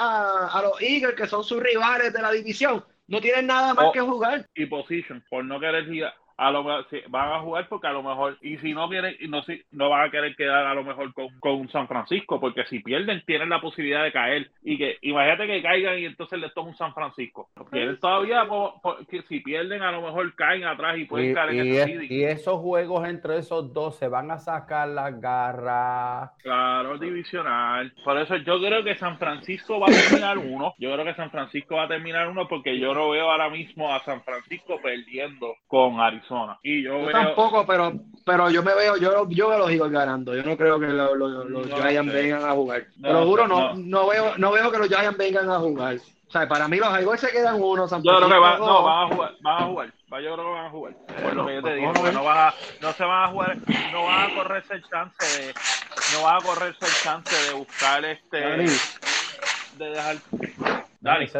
[0.46, 2.84] a, a los Eagles, que son sus rivales de la división.
[3.08, 3.92] No tienen nada más Oh.
[3.92, 4.46] que jugar.
[4.54, 6.06] y position por no querer ir
[6.38, 9.14] a lo mejor sí, van a jugar porque a lo mejor y si no quieren
[9.20, 12.40] y no si no van a querer quedar a lo mejor con, con San Francisco
[12.40, 16.38] porque si pierden tienen la posibilidad de caer y que imagínate que caigan y entonces
[16.38, 20.34] les toca un San Francisco tienen todavía po- po- que si pierden a lo mejor
[20.36, 23.72] caen atrás y pueden Y, caer en y ese es- y esos juegos entre esos
[23.74, 26.30] dos se van a sacar las garras.
[26.42, 27.92] Claro, divisional.
[28.04, 30.74] Por eso yo creo que San Francisco va a terminar uno.
[30.78, 33.92] Yo creo que San Francisco va a terminar uno porque yo no veo ahora mismo
[33.92, 36.27] a San Francisco perdiendo con Arizona.
[36.62, 37.12] Y yo, Yo veo.
[37.12, 37.92] tampoco, pero,
[38.24, 40.34] pero yo me veo, yo, yo veo los Eagles ganando.
[40.34, 42.16] Yo no creo que lo- lo- los No Giants sé.
[42.22, 42.86] vengan a jugar.
[42.98, 43.74] No Te lo juro, no, no.
[43.76, 45.96] no veo, no veo que los Giants vengan a jugar.
[45.96, 48.82] O sea, para mí los Eagles se quedan uno, San Yo creo que van, no,
[48.82, 49.92] van a jugar, van a jugar.
[50.12, 50.94] Va, Yo creo que van a jugar.
[51.22, 53.56] Por lo que yo te digo, no, van a, no se van a jugar,
[53.92, 55.54] no van a correrse el chance de,
[56.14, 58.66] no van a correrse el chance de buscar este, Dani,
[59.78, 60.16] de dejar.
[60.58, 61.38] Dani, Dani, ese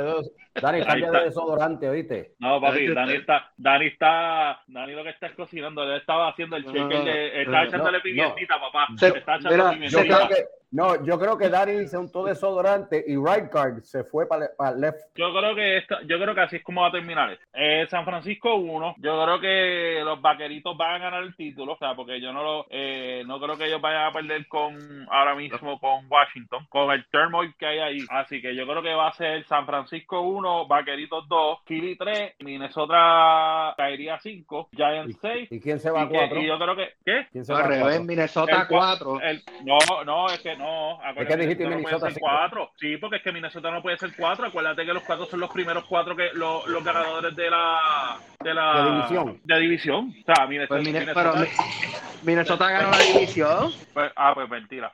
[0.61, 1.18] Dani, cambia está.
[1.18, 2.32] de desodorante, ¿oíste?
[2.38, 6.56] no papi, Dani, está, Dani está, Dani lo que está es cocinando, él estaba haciendo
[6.56, 8.02] el No, shaker, no, no, echándole no.
[8.02, 11.96] pimientita, papá, Se- está echando mira, Yo creo que, no, yo creo que Dani se
[11.98, 14.98] untó desodorante y right guard se fue para, para left.
[15.16, 17.30] Yo creo que esto, yo creo que así es como va a terminar.
[17.32, 17.44] esto.
[17.54, 18.94] Eh, San Francisco 1.
[18.98, 22.42] Yo creo que los vaqueritos van a ganar el título, o sea, porque yo no
[22.42, 24.76] lo, eh, no creo que ellos vayan a perder con
[25.10, 27.98] ahora mismo con Washington, con el turmoil que hay ahí.
[28.10, 32.34] Así que yo creo que va a ser San Francisco 1, Vaqueritos 2, Philly 3,
[32.40, 35.48] Minnesota caería 5, Giants 6.
[35.50, 36.40] ¿Y quién se va a Y, que- cuatro?
[36.40, 37.26] y yo creo que, ¿qué?
[37.32, 38.04] ¿Quién se va al a revés, cuatro?
[38.04, 39.20] Minnesota El cua- 4.
[39.22, 41.02] El, no, no, es que no.
[41.02, 42.70] Acuérdate dijiste no Minnesota puede ser cuatro.
[42.78, 44.46] Sí, porque es que Minnesota no puede ser cuatro.
[44.46, 48.54] Acuérdate que los cuatro son los primeros cuatro que los, los ganadores de la de
[48.54, 49.40] la De división.
[49.44, 50.14] De división.
[50.28, 53.72] O sea, Minnesota, Pues Minnesota- pero Mi- Minnesota ganó la división.
[53.94, 54.92] pues- ah, pues mentira.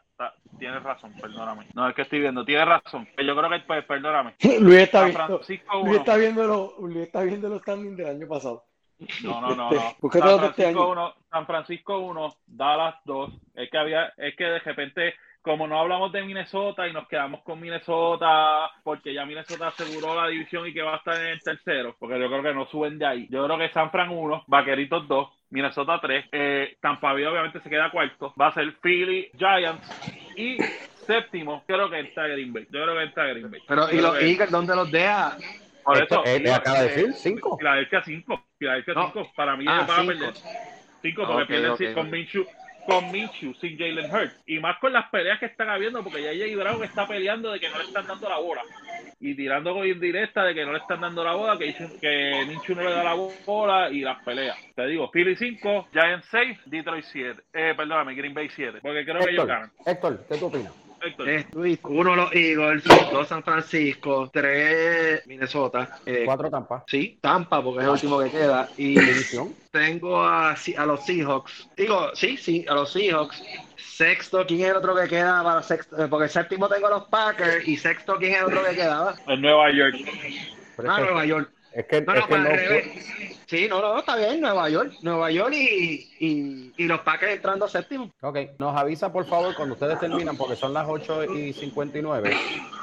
[0.59, 1.67] Tienes razón, perdóname.
[1.75, 3.09] No, es que estoy viendo, tienes razón.
[3.19, 4.35] Yo creo que, pues, perdóname.
[4.61, 5.97] Luis está San viendo, Francisco Luis 1.
[5.97, 8.65] está viendo los, Luis está viendo los standings del año pasado.
[9.25, 9.97] No, no, no, Este, no.
[10.01, 10.93] ¿por qué San este Francisco año?
[10.93, 13.31] 1, San Francisco 1, Dallas 2.
[13.55, 15.15] Es que había, es que de repente,
[15.45, 20.29] como no hablamos de Minnesota y nos quedamos con Minnesota, porque ya Minnesota aseguró la
[20.29, 22.99] división y que va a estar en el tercero, porque yo creo que no suben
[22.99, 23.27] de ahí.
[23.31, 27.69] Yo creo que San Fran 1, Vaqueritos 2, Minnesota 3, eh, Tampa Bay obviamente se
[27.69, 29.87] queda cuarto, va a ser Philly, Giants
[30.35, 30.57] y
[31.07, 32.65] séptimo, creo que está Green Bay.
[32.71, 33.61] Yo creo que está Green Bay.
[33.69, 35.37] Pero, ¿y los Eagles dónde los deja?
[35.85, 37.59] por Esto- eso, él le acaba de decir cinco.
[37.59, 38.47] Filadelfia 5.
[38.59, 39.13] Filadelfia No.
[39.13, 39.31] 5.
[39.37, 40.25] Para mí Ah, ellos van a cinco.
[40.25, 40.35] perder.
[41.03, 42.13] 5 Ah, porque ok, pierden ok, sin- con ok.
[42.13, 42.47] Minshew.
[42.87, 44.41] Con Minshew, sin Jalen Hurts.
[44.47, 47.61] Y más con las peleas que están habiendo, porque ya Jay Brown está peleando de
[47.61, 48.63] que no le están dando la bola.
[49.21, 52.77] Y tirando con indirecta de que no le están dando la bola, que, que Minshew
[52.77, 53.15] no le da la
[53.47, 54.57] bola y las peleas.
[54.75, 57.43] Te digo, Philly 5, Giants 6, Detroit 7.
[57.53, 58.81] Eh, perdóname, Green Bay 7.
[58.83, 59.73] Porque creo que ellos Héctor, ganan.
[59.87, 60.84] Héctor, ¿qué tú opinas?
[61.05, 61.29] Héctor.
[61.29, 66.85] Eh, Luis, uno los Eagles, dos San Francisco, tres Minnesota, eh, Cuatro Tampa.
[66.87, 68.97] sí, Tampa, porque es el último que queda, y
[69.71, 73.43] tengo a, a los Seahawks, digo, sí, sí, a los Seahawks,
[73.77, 76.03] sexto, ¿quién es el otro que queda para sexto?
[76.03, 79.15] Eh, Porque séptimo tengo a los Packers, y sexto, ¿quién es el otro que quedaba?
[79.27, 79.95] En Nueva York.
[80.79, 81.51] Ah, Nueva York.
[81.75, 82.85] Es que, No, es no, que para no fue-.
[83.47, 84.93] Sí, no, no, está bien, Nueva York.
[85.03, 88.11] Nueva York y, y, y los Packers entrando séptimo.
[88.23, 92.31] Ok, nos avisa por favor cuando ustedes terminan, porque son las 8 y 59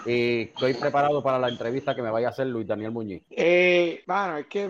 [0.05, 3.23] y estoy preparado para la entrevista que me vaya a hacer Luis Daniel Muñiz.
[3.31, 4.69] Eh, bueno, es que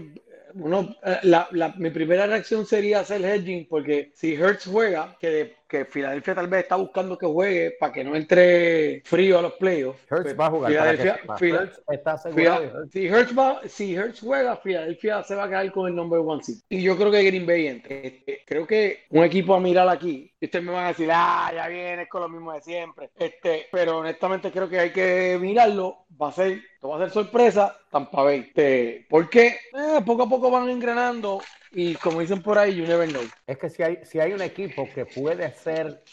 [0.53, 5.55] uno, eh, la, la- mi primera reacción sería hacer hedging, porque si Hertz juega, que,
[5.72, 9.53] que Filadelfia tal vez está buscando que juegue para que no entre frío a los
[9.53, 10.01] playoffs.
[10.11, 10.72] Hertz pues, va a jugar.
[10.72, 15.47] Filadelfia, Hertz está Fila- Hertz- si, Hertz va, si Hertz juega, Filadelfia se va a
[15.47, 16.57] quedar con el number one seed.
[16.67, 18.05] Y yo creo que Green Bay entre.
[18.07, 21.49] Este, creo que un equipo a mirar aquí, y ustedes me van a decir, ah,
[21.55, 23.09] ya vienes con lo mismo de siempre.
[23.17, 26.05] Este, pero honestamente creo que hay que mirarlo.
[26.22, 28.39] Va a ser, va a ser sorpresa, Tampa Bay.
[28.47, 31.41] Este, porque eh, poco a poco van engranando
[31.72, 33.24] y como dicen por ahí, you never know.
[33.47, 36.03] Es que si hay, si hay un equipo que puede hacer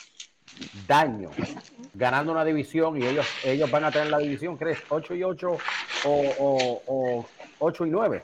[0.86, 1.30] daño
[1.94, 4.78] ganando una división y ellos, ellos van a tener la división, ¿crees?
[4.88, 5.58] 8 y 8 o,
[6.38, 7.26] o, o
[7.58, 8.22] 8 y 9.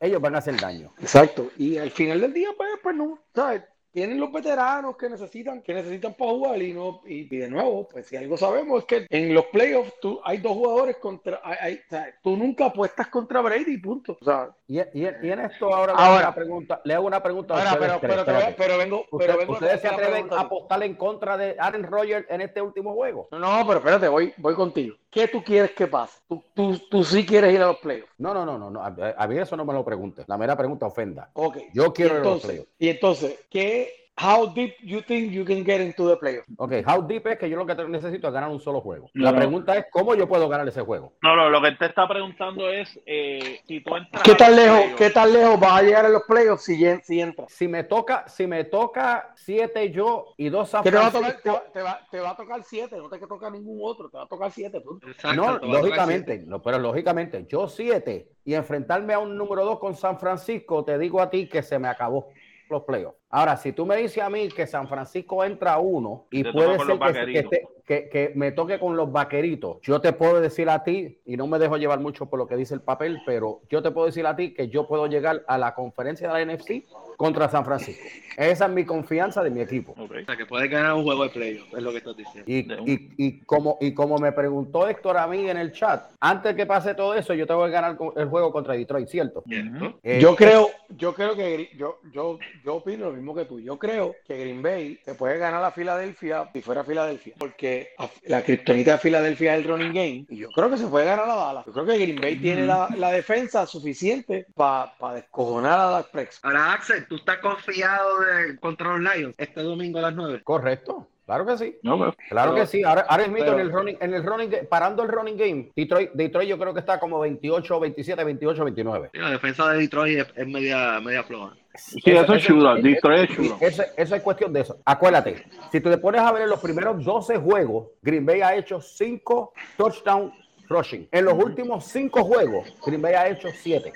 [0.00, 0.92] Ellos van a hacer daño.
[1.00, 1.50] Exacto.
[1.56, 3.62] Y al final del día, pues, pues no, ¿sabes?
[3.92, 7.86] Tienen los veteranos que necesitan, que necesitan para jugar y no, y, y de nuevo,
[7.88, 11.56] pues si algo sabemos es que en los playoffs tú hay dos jugadores contra, hay,
[11.60, 14.16] hay- o sea, tú nunca apuestas contra Brady, punto.
[14.18, 14.86] O sea, Y, y-
[15.22, 16.26] y en esto ahora, le hago Ahora.
[16.28, 19.80] una pregunta, le hago una pregunta ahora, pero, tres, pero, vengo, Usted- pero vengo ¿Ustedes
[19.82, 23.28] se atreven a apostar en contra de Aaron Rodgers en este último juego?
[23.30, 24.96] No, no, pero espérate, voy, voy contigo.
[25.12, 26.20] ¿Qué tú quieres que pase?
[26.26, 28.10] Tú, tú, tú sí quieres ir a los playoffs.
[28.16, 28.80] No, no, no, no, no.
[28.82, 30.24] A, a mí eso no me lo pregunte.
[30.26, 31.30] La mera pregunta ofenda.
[31.34, 31.58] Ok.
[31.74, 32.70] Yo quiero y ir a los entonces, playoffs.
[32.78, 36.46] y entonces, ¿qué, how deep you think you can get into the playoffs?
[36.58, 39.10] Ok, how deep es que yo lo que necesito es ganar un solo juego.
[39.14, 41.14] No, La pregunta es cómo yo puedo ganar ese juego.
[41.22, 44.22] No, no, lo que te está preguntando es eh, si tú entras.
[44.22, 44.98] ¿Qué tan lejos, playoffs.
[44.98, 47.50] qué tan lejos vas a llegar a los playoffs si, en- si entras?
[47.52, 51.10] Si me toca, si me toca siete yo y dos San Que te va, a
[51.12, 53.50] tocar, Francisco, te, va, te va- te va a tocar siete, no te que tocar
[53.52, 54.82] ningún otro, te va a tocar siete.
[55.06, 59.94] Exacto, no, lógicamente, no, pero lógicamente, yo siete y enfrentarme a un número dos con
[59.96, 62.28] San Francisco, te digo a ti que se me acabó
[62.68, 63.21] los playoffs.
[63.34, 66.76] Ahora, si tú me dices a mí que San Francisco entra uno y Te puede
[66.78, 67.44] ser que, que, vaqueritos.
[67.52, 71.36] esté- que- que me toque con los vaqueritos, yo te puedo decir a ti, y
[71.38, 74.06] no me dejo llevar mucho por lo que dice el papel, pero yo te puedo
[74.06, 76.84] decir a ti que yo puedo llegar a la conferencia de la NFC
[77.16, 78.02] contra San Francisco.
[78.36, 79.92] Esa es mi confianza de mi equipo.
[79.92, 80.12] Ok.
[80.22, 82.44] O sea, que puedes ganar un juego de playoff, es lo que estás diciendo.
[82.50, 85.72] Y, De un- y- y como, y como me preguntó Héctor a mí en el
[85.72, 89.42] chat, antes que pase todo eso, yo tengo que ganar el juego contra Detroit, ¿cierto?
[89.46, 89.98] ¿Cierto?
[90.02, 93.60] Eh, Yo creo, yo creo que yo, yo, yo opino lo mismo que tú.
[93.60, 97.90] Yo creo que Green Bay se puede ganar a Filadelfia si fuera Filadelfia, porque
[98.26, 101.30] la kriptonita de Filadelfia es el running game y yo creo que se puede ganar
[101.30, 101.66] a Dallas.
[101.66, 106.44] Yo creo que Green Bay tiene la, la defensa suficiente para descojonar a Dak Prescott.
[106.44, 110.42] Ahora, Axel, ¿tú estás confiado de, contra los Lions este domingo a las 9?
[110.42, 111.76] Correcto, claro que sí.
[111.82, 112.82] No, pero- Claro pero- que sí.
[112.84, 116.10] Ahora, ahora mismo pero- en el running, en el running, parando el running game, Detroit,
[116.12, 119.10] Detroit yo creo que está como 28, 27, 28, 29.
[119.14, 121.54] La defensa de Detroit es, es media, media floja.
[121.74, 122.74] Sí, eso es chulo.
[122.76, 123.56] Detroit es chulo.
[123.60, 124.78] Eso, eso es cuestión de eso.
[124.84, 128.54] Acuérdate, si tú te pones a ver en los primeros 12 juegos, Green Bay ha
[128.54, 130.32] hecho 5 touchdown
[130.68, 131.08] rushing.
[131.10, 133.90] En los últimos 5 juegos, Green Bay ha hecho 7.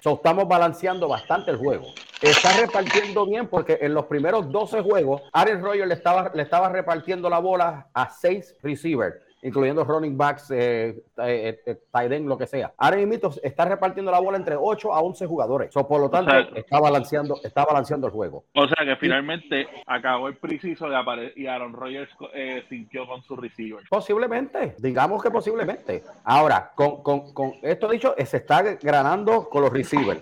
[0.00, 1.86] So, estamos balanceando bastante el juego.
[2.22, 6.68] Está repartiendo bien porque en los primeros 12 juegos, Aaron Rodgers le estaba, le estaba
[6.68, 12.36] repartiendo la bola a 6 receivers, incluyendo running backs, eh, eh, eh, tight end, lo
[12.36, 12.72] que sea.
[12.76, 15.72] Ahora mismo está repartiendo la bola entre 8 a 11 jugadores.
[15.72, 18.44] So, por lo tanto, sea- está, balanceando, está balanceando el juego.
[18.54, 23.22] O sea que finalmente acabó el preciso de apare- y Aaron Rodgers eh, sintió con
[23.22, 23.84] su receiver.
[23.88, 26.02] Posiblemente, digamos que posiblemente.
[26.24, 30.20] Ahora, con, con- con esto dicho, eh, se está granando con los receivers.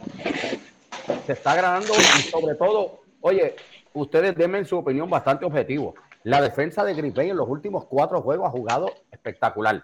[1.24, 3.54] Se está granando y sobre todo, oye,
[3.94, 5.94] ustedes denme su opinión bastante objetivo.
[6.27, 9.81] La defensa de Green Bay en los últimos cuatro juegos ha jugado espectacular.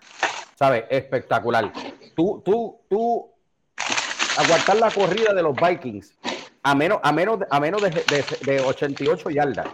[0.56, 0.86] ¿Sabes?
[0.90, 1.72] Espectacular.
[2.16, 3.30] Tú, tú, tú,
[4.36, 6.18] aguantar la corrida de los Vikings
[6.64, 8.24] a menos, a menos, a menos de, de-
[8.54, 9.68] de 88 yardas.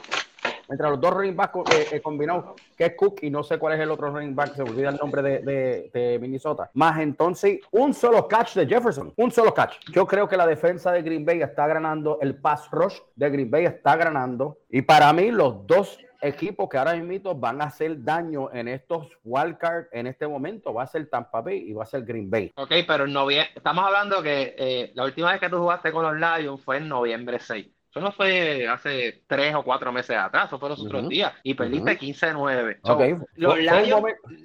[0.68, 3.72] Entre los dos running backs eh, eh, combinados, que es Cook y no sé cuál
[3.72, 6.70] es el otro running back, se olvida el nombre de, de- de Minnesota.
[6.74, 9.76] Más entonces, un solo catch de Jefferson, un solo catch.
[9.90, 13.50] Yo creo que la defensa de Green Bay está ganando, el pass rush de Green
[13.50, 14.58] Bay está ganando.
[14.68, 19.06] Y para mí, los dos equipos que ahora mismo van a hacer daño en estos
[19.24, 22.52] wildcards en este momento va a ser Tampa Bay y va a ser Green Bay.
[22.56, 26.02] Ok, pero en noviembre, estamos hablando que eh, la última vez que tú jugaste con
[26.04, 27.66] los Lions fue en noviembre 6.
[27.90, 31.32] Eso no fue hace tres o cuatro meses atrás, eso fue los otros días.
[31.42, 32.00] Y perdiste Ujú.
[32.04, 32.78] 15-9.
[32.84, 33.28] So, Ok.
[33.36, 34.04] Los Lions,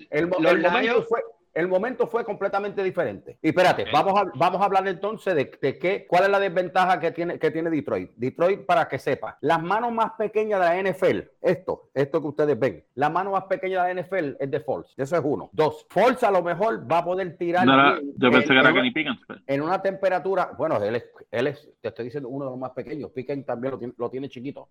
[0.10, 1.22] el, los el Lions- fue,
[1.54, 3.38] el momento fue completamente diferente.
[3.42, 7.00] Y espérate, vamos a, vamos a hablar entonces de, de qué, cuál es la desventaja
[7.00, 8.12] que tiene, que tiene Detroit.
[8.16, 12.60] Detroit, para que sepa, las manos más pequeñas de la NFL, esto, esto que ustedes
[12.60, 14.94] ven, la mano más pequeña de la NFL es de Falls.
[14.98, 15.50] Eso es uno.
[15.54, 17.66] Dos, Falls a lo mejor va a poder tirar.
[17.66, 19.20] No yo pensé que era en- Kenny Pickens.
[19.28, 22.60] pero- en una temperatura, bueno, él es, él es, te estoy diciendo, uno de los
[22.60, 23.12] más pequeños.
[23.12, 24.70] Piquen también lo tiene, lo tiene chiquito.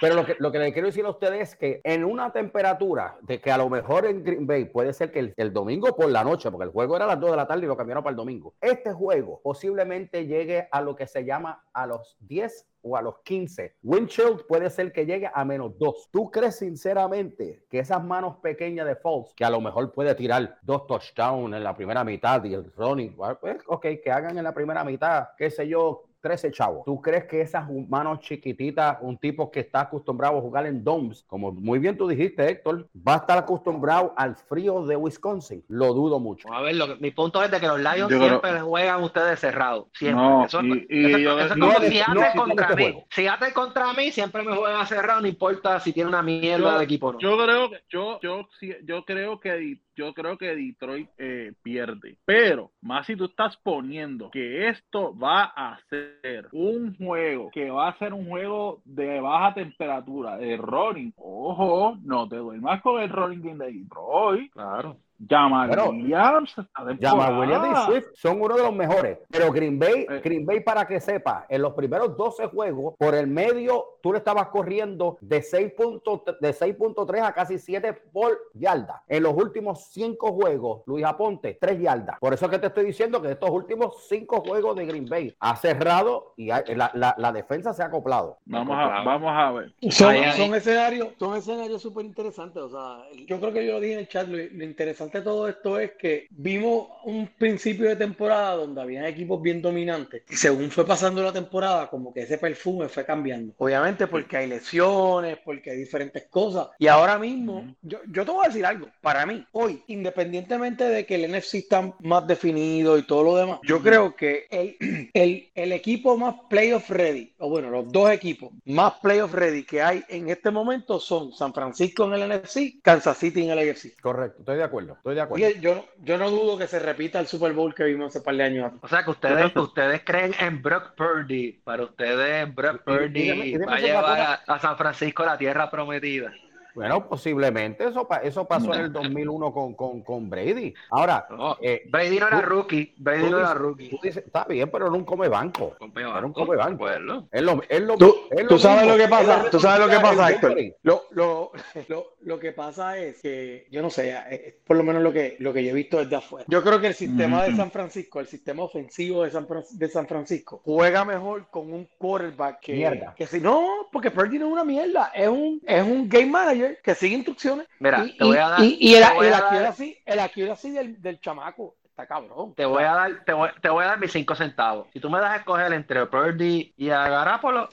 [0.00, 3.16] Pero lo que, lo que le quiero decir a ustedes es que en una temperatura
[3.22, 6.08] de que a lo mejor en Green Bay puede ser que el, el domingo por
[6.08, 8.02] la noche, porque el juego era a las 2 de la tarde y lo cambiaron
[8.02, 12.66] para el domingo, este juego posiblemente llegue a lo que se llama a los 10
[12.84, 13.76] o a los 15.
[13.82, 16.10] Windshield puede ser que llegue a menos 2.
[16.12, 20.58] ¿Tú crees sinceramente que esas manos pequeñas de Foles, que a lo mejor puede tirar
[20.62, 24.52] dos touchdowns en la primera mitad y el running, pues, ok, que hagan en la
[24.52, 26.84] primera mitad, qué sé yo, 13 chavos.
[26.86, 31.22] ¿Tú crees que esas manos chiquititas, un tipo que está acostumbrado a jugar en domes,
[31.26, 35.62] como muy bien tú dijiste, Héctor, va a estar acostumbrado al frío de Wisconsin?
[35.68, 36.50] Lo dudo mucho.
[36.50, 39.02] A ver, lo que- mi punto es de que los Lions Yo creo- siempre juegan
[39.02, 39.84] ustedes cerrados.
[39.92, 40.24] Siempre.
[40.24, 42.82] No, eso, y- y eso- yo- eso es no como si no contra este mí.
[42.84, 43.06] juego.
[43.10, 46.78] Si haces contra mí, siempre me juegan cerrado, no importa si tiene una mierda Yo-
[46.78, 47.18] de equipo o no.
[47.18, 52.18] Yo creo que yo yo sí- yo creo que yo creo que Detroit eh, pierde,
[52.24, 57.88] pero más si tú estás poniendo que esto va a ser un juego que va
[57.88, 63.08] a ser un juego de baja temperatura de running, ojo, no te duermas con el
[63.08, 64.52] running game de Detroit.
[64.52, 64.96] Claro.
[65.28, 66.54] Jamal Williams,
[67.00, 67.38] Jamal.
[67.38, 69.18] Williams y Swift son uno de los mejores.
[69.30, 70.20] Pero Green Bay, Eh.
[70.22, 74.18] Green Bay, para que sepa, en los primeros 12 juegos, por el medio, tú le
[74.18, 79.02] estabas corriendo de 6 puntos- de 6.3 a casi 7 por yarda.
[79.08, 82.18] En los últimos 5 juegos, Luis Aponte, 3 yardas.
[82.18, 85.34] Por eso es que te estoy diciendo que estos últimos 5 juegos de Green Bay
[85.40, 88.38] ha cerrado y ha- la, la- la defensa se ha acoplado.
[88.46, 89.72] Vamos a, vamos a ver.
[89.90, 90.14] Son
[90.54, 92.62] escenarios, son escenarios súper interesantes.
[92.62, 94.26] O sea, yo creo que yo lo dije en el chat.
[94.28, 99.08] Lo, lo interesante de todo esto es que vimos un principio de temporada donde había
[99.08, 100.22] equipos bien dominantes.
[100.30, 103.54] Y según fue pasando la temporada, como que ese perfume fue cambiando.
[103.58, 106.68] Obviamente porque hay lesiones, porque hay diferentes cosas.
[106.78, 108.88] Y ahora mismo, yo, yo te voy a decir algo.
[109.00, 113.60] Para mí, hoy, independientemente de que el NFC está más definido y todo lo demás,
[113.64, 114.76] yo creo que el,
[115.12, 119.82] el, el equipo más playoff ready, o bueno, los dos equipos más playoff ready que
[119.82, 124.00] hay en este momento son San Francisco en el NFC, Kansas City en el AFC.
[124.00, 125.48] Correcto, estoy de acuerdo, estoy de acuerdo.
[125.60, 128.42] yo, yo no dudo que se repita el Super Bowl que vimos hace par de
[128.44, 128.80] años atrás.
[128.82, 131.52] O sea que ustedes, ustedes creen en Brock Purdy.
[131.64, 133.20] Para ustedes, Brock Y- y- y Purdy
[133.54, 136.32] y va a llevar a, a San Francisco la tierra prometida.
[136.74, 140.74] Bueno, posiblemente eso, pa- eso pasó en el 2001 con, con, con Brady.
[140.90, 142.94] Ahora, No, eh, Brady no era tú- rookie.
[142.98, 143.88] Brady tú no era rookie.
[143.90, 145.74] tú dices, está bien, pero era un come banco.
[145.94, 146.84] Era un banco, come banco.
[146.86, 147.28] acuerdo.
[147.30, 149.88] Es lo, es lo, Tú, es tú sabes lo que pasa, Es tú sabes lo
[149.88, 150.56] que pasa, Héctor.
[150.82, 151.52] Lo, lo,
[151.88, 155.36] lo, lo que pasa es que, yo no sé, eh, por lo menos lo que,
[155.38, 156.44] lo que yo he visto desde afuera.
[156.48, 157.54] Yo creo que el sistema de.
[157.54, 162.58] San Francisco, el sistema ofensivo de San, de San Francisco, juega mejor con un quarterback
[162.60, 163.14] que, Mierda.
[163.16, 166.63] que si no, porque Purdy no es una mierda, es un, es un game manager
[166.82, 167.66] que sigue instrucciones.
[167.78, 171.20] Mira, y, te voy a dar- y- y el, el accuracy, el accuracy del, del
[171.20, 172.54] chamaco está cabrón.
[172.54, 174.88] Te voy a dar, te voy, te voy a dar mis cinco centavos.
[174.92, 177.70] Si tú me das a escoger entre Purdy y a Garapolo,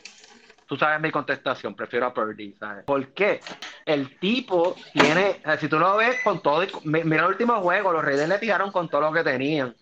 [0.68, 2.86] tú sabes mi contestación, prefiero a Purdy, ¿sabes?
[2.86, 3.42] ¿Por qué?
[3.86, 8.30] El tipo tiene, si tú lo ves con todo, mira el último juego, los Raiders
[8.30, 9.76] le tiraron con todo lo que tenían.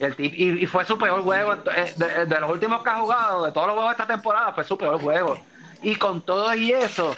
[0.00, 2.96] El tip, y, y fue su peor juego, eh, de, de los últimos que ha
[3.00, 5.38] jugado, de todos los juegos de esta temporada, fue su peor juego.
[5.82, 7.16] Y con todo y eso,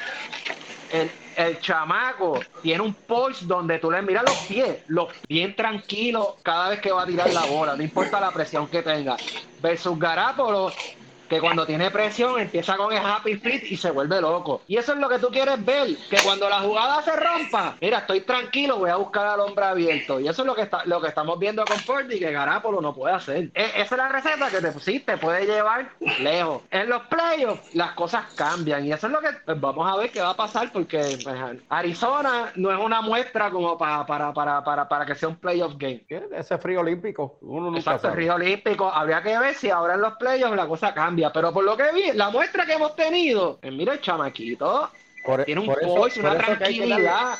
[0.91, 6.37] el, el chamaco tiene un pulse donde tú le miras los pies, los bien tranquilos
[6.43, 9.23] cada vez que va a tirar la bola, no importa la presión que tenga.
[9.59, 10.83] Versus Garapolo,
[11.29, 14.63] que cuando tiene presión empieza con el happy feet y se vuelve loco.
[14.67, 17.99] Y eso es lo que tú quieres ver, que cuando la jugada se rompa, mira,
[17.99, 20.21] estoy tranquilo, voy a buscar al hombre abierto.
[20.21, 22.95] Y eso es lo que está, lo que estamos viendo con Purdy, que Garapolo no
[22.95, 23.51] puede hacer.
[23.55, 26.63] E- esa es la receta que te pusiste, puede llevar lejos.
[26.71, 30.11] En los playoffs las cosas cambian y eso es lo que pues, vamos a ver
[30.11, 31.37] qué va a pasar porque pues,
[31.69, 35.75] Arizona no es una muestra como para, para, para, para, para que sea un playoff
[35.77, 36.05] game.
[36.09, 38.17] Ese frío olímpico, uno nunca Exacto, sabe.
[38.17, 38.91] Río Olímpico.
[38.91, 41.16] Habría que ver si ahora en los playoffs la cosa cambia.
[41.33, 44.91] Pero por lo que vi, la muestra que hemos tenido, eh, mira el chamaquito,
[45.25, 47.35] Por, tiene un poise, una darle- tranquilidad.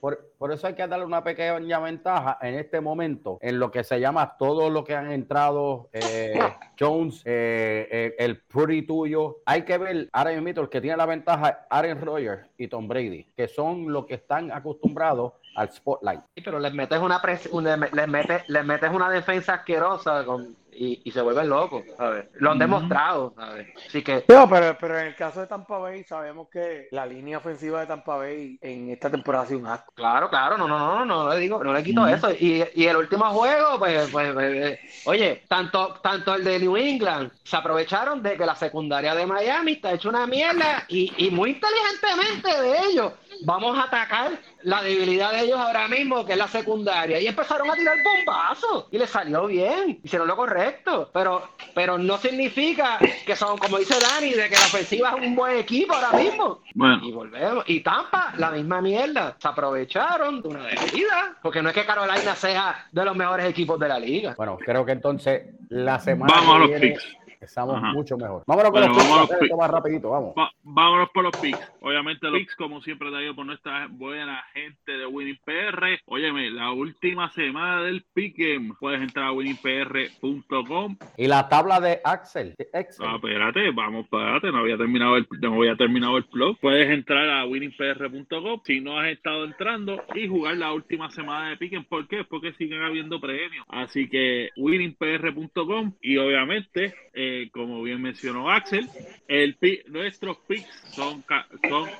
[0.00, 3.82] Por, por eso hay que darle una pequeña ventaja en este momento, en lo que
[3.84, 6.34] se llama todo lo que han entrado, eh,
[6.78, 9.38] Jones, eh, eh, el Purdy tuyo.
[9.46, 13.24] Hay que ver, ahora mismo el que tiene la ventaja, Aaron Rodgers y Tom Brady,
[13.34, 16.20] que son los que están acostumbrados al spotlight.
[16.34, 17.48] Sí, pero les metes una, pres-
[17.94, 22.26] les metes, les metes una defensa asquerosa con- y, y se vuelven locos, ¿sabes?
[22.34, 23.68] Lo han demostrado, ¿sabes?
[23.86, 27.38] Así que No, pero, pero en el caso de Tampa Bay, sabemos que la línea
[27.38, 29.92] ofensiva de Tampa Bay en esta temporada ha sido un asco.
[29.94, 32.30] Claro, claro, no, no, no, no, no le digo, no le quito eso.
[32.32, 36.76] Y, y el último juego, pues, pues, pues, eh, oye, tanto, tanto el de New
[36.76, 41.30] England se aprovecharon de que la secundaria de Miami está hecha una mierda y, y
[41.30, 43.12] muy inteligentemente de ellos.
[43.44, 44.32] Vamos a atacar
[44.64, 47.20] la debilidad de ellos ahora mismo, que es la secundaria.
[47.20, 51.10] Y empezaron a tirar bombazos y les salió bien, hicieron lo correcto.
[51.12, 55.36] Pero, pero no significa que son, como dice Dani, de que la ofensiva es un
[55.36, 56.60] buen equipo ahora mismo.
[56.74, 57.64] Bueno, Y volvemos.
[57.68, 59.36] Y Tampa, la misma mierda.
[59.38, 61.32] Se aprovecharon de una debilidad.
[61.42, 64.34] Porque no es que Carolina sea de los mejores equipos de la liga.
[64.36, 67.16] Bueno, creo que entonces la semana vamos a los viene picks.
[67.44, 67.92] Estamos Ajá.
[67.92, 68.42] mucho mejor.
[68.46, 70.34] Vámonos con Bueno, los picks, vamos esto rapidito, vamos.
[70.38, 71.72] Va- vámonos por los picks.
[71.80, 76.00] Obviamente los picks, como siempre, traído por nuestra buena gente de Winning PR.
[76.06, 78.74] Óyeme, la última semana del Pick'em.
[78.78, 80.96] Puedes entrar a winningpr.com.
[81.16, 83.06] Y la tabla de Axel, de Excel.
[83.08, 86.58] Ah, espérate, vamos, espérate, no había terminado el, no había terminado el blog.
[86.60, 91.56] Puedes entrar a winningpr.com si no has estado entrando y jugar la última semana de
[91.56, 91.84] Piquen.
[91.84, 92.24] ¿Por qué?
[92.24, 93.64] Porque siguen habiendo premios.
[93.68, 98.88] Así que winningpr.com y obviamente, eh, como bien mencionó Axel,
[99.28, 99.56] el
[99.88, 101.24] nuestros picks son,
[101.68, 101.90] son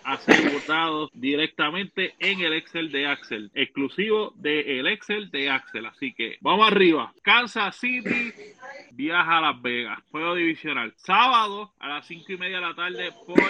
[1.14, 5.86] directamente en el Excel de Axel, exclusivo del Excel de Axel.
[5.86, 7.12] Así que vamos arriba.
[7.22, 8.32] Kansas City
[8.92, 10.92] viaja a Las Vegas, juego divisional.
[10.96, 13.40] Sábado a las cinco y media de la tarde por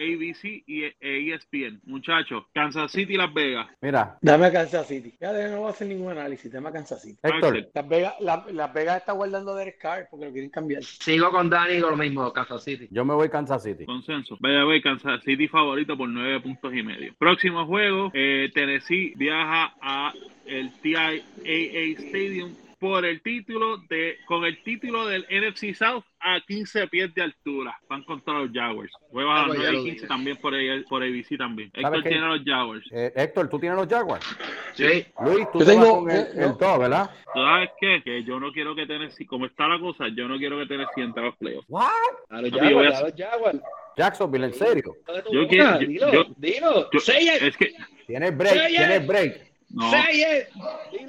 [0.00, 1.80] ABC y e ESPN.
[1.84, 3.68] Muchachos, Kansas City y Las Vegas.
[3.80, 5.14] Mira, Dame a Kansas City.
[5.20, 6.50] Ya no voy a hacer ningún análisis.
[6.50, 7.18] Dame a Kansas City.
[7.22, 7.68] Héctor.
[7.74, 10.82] Las Vegas, la- Las Vegas está guardando a Derek Carr porque lo quieren cambiar.
[10.82, 12.88] Sigo con Dani con lo mismo, Kansas City.
[12.90, 13.84] yo me voy Kansas City.
[13.84, 14.36] Consenso.
[14.40, 17.14] Vaya, vaya, Kansas City favorito por nueve puntos y medio.
[17.18, 20.12] Próximo juego, eh, Tennessee viaja a
[20.46, 26.88] el TIAA Stadium por el título de con el título del NFC South a 15
[26.88, 27.78] pies de altura.
[27.88, 28.90] Van contra los Jaguars.
[29.10, 30.06] Juega a Ah, las pues ya 9 lo y 15 dije.
[30.08, 31.70] también por, ahí- por ABC también.
[31.74, 32.08] ¿Sabes Héctor qué?
[32.08, 32.86] tiene los Jaguars.
[32.90, 34.26] Eh, Héctor, ¿tú tienes los Jaguars?
[34.74, 35.06] Sí.
[35.24, 37.10] Luis, tú Yo te vas tengo- con el, el todo, ¿verdad?
[37.34, 38.02] ¿Tú sabes qué?
[38.02, 41.02] Que yo no quiero que Tennessee, como está la cosa, yo no quiero que Tennessee
[41.02, 41.66] entre a los playoffs.
[41.68, 41.90] What?
[42.30, 43.60] A los voy a- Jaguars, a los Jaguars.
[43.96, 44.96] Jacksonville, en serio.
[45.30, 46.90] Yo quiero- dilo, yo- dilo.
[46.90, 47.72] Yo- es que,
[48.06, 49.49] Tienes break, tienes break.
[49.70, 49.90] No.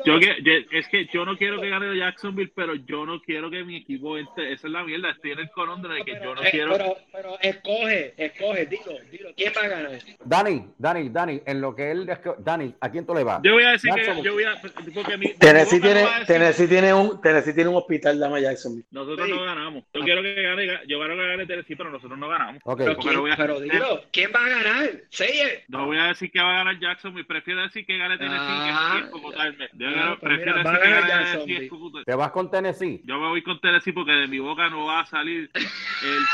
[0.05, 3.49] Yo que, yo- es que yo no quiero que gane Jacksonville, pero yo no quiero
[3.49, 4.53] que mi equipo entre.
[4.53, 5.11] Esa es la mierda.
[5.11, 6.71] Estoy en el conondro de que yo no Eh, quiero.
[6.71, 9.29] pero, pero escoge, escoge, dilo, dilo.
[9.35, 9.91] ¿Quién va a ganar?
[10.25, 12.09] Dani, Dani, Dani, en lo que él...
[12.39, 13.41] Dani, ¿a quién tú le vas?
[13.43, 14.59] Yo voy a decir que yo voy a.
[14.93, 18.85] Porque mi, Tennessee tiene, a Tennessee tiene un, Tennessee tiene un hospital, dame a Jacksonville.
[18.91, 19.33] Nosotros Sí.
[19.33, 19.83] no ganamos.
[19.93, 20.67] Yo quiero que gane.
[20.87, 22.61] Yo quiero que gane Tennessee, pero nosotros no ganamos.
[22.65, 24.85] Ok, Pero, Porque ¿quién- lo voy a- pero dilo, ¿quién va a ganar?
[24.85, 25.63] It.
[25.67, 27.25] No voy a decir que va a ganar Jacksonville.
[27.25, 32.03] Prefiero decir que gane Tennessee Ah, Yo ah, pues prefiero mira, decir que gane Tennessee
[32.05, 33.01] te vas con Tennessee.
[33.05, 35.63] Yo me voy con Tennessee porque de mi boca no va a salir el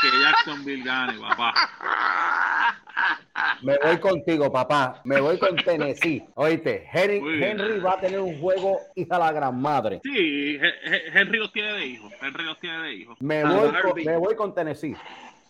[0.00, 1.54] que Jacksonville gane, papá.
[3.62, 5.00] Me voy contigo, papá.
[5.04, 6.24] Me voy con Tennessee.
[6.34, 7.42] Oíste, Henry.
[7.44, 10.00] Henry va a tener un juego hija la gran madre.
[10.02, 12.12] Sí, He- He- Henry los tiene de hijos.
[12.20, 13.16] Henry los tiene de hijos.
[13.20, 14.96] Me Ah, voy, con, me voy con Tennessee.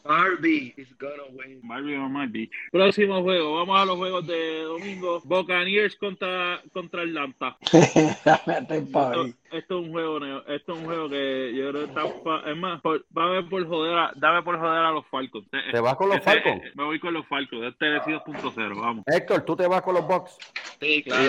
[0.09, 1.61] Barbie is gonna win.
[1.69, 2.51] Barbie on my beach.
[2.73, 5.21] Próximo juego, vamos a los juegos de domingo.
[5.23, 7.59] Buccaneers contra, contra Atlanta.
[8.25, 9.13] dame a Tampa
[9.51, 12.57] Esto, es un juego, neo- esto es un juego que yo creo que Tampa, es
[12.57, 15.49] más, por, dame por joder a, dame por joder a los Falcons.
[15.51, 16.63] ¿Te vas con los ese- Falcons?
[16.77, 19.05] me voy con los Falcons, este Tennessee 2.0, vamos.
[19.07, 20.39] Héctor, tú te vas con los Bucks.
[20.81, 21.27] Sí, claro.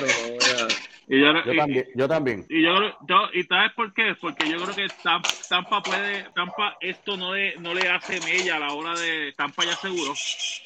[1.07, 2.45] Y yo, Yo y- también, yo también.
[2.49, 2.71] Y yo,
[3.07, 4.15] yo- y sabes por qué?
[4.21, 8.57] Porque yo creo que Tam- Tampa puede, Tampa esto no le, no le hace mella
[8.57, 10.13] a la hora de Tampa ya seguro,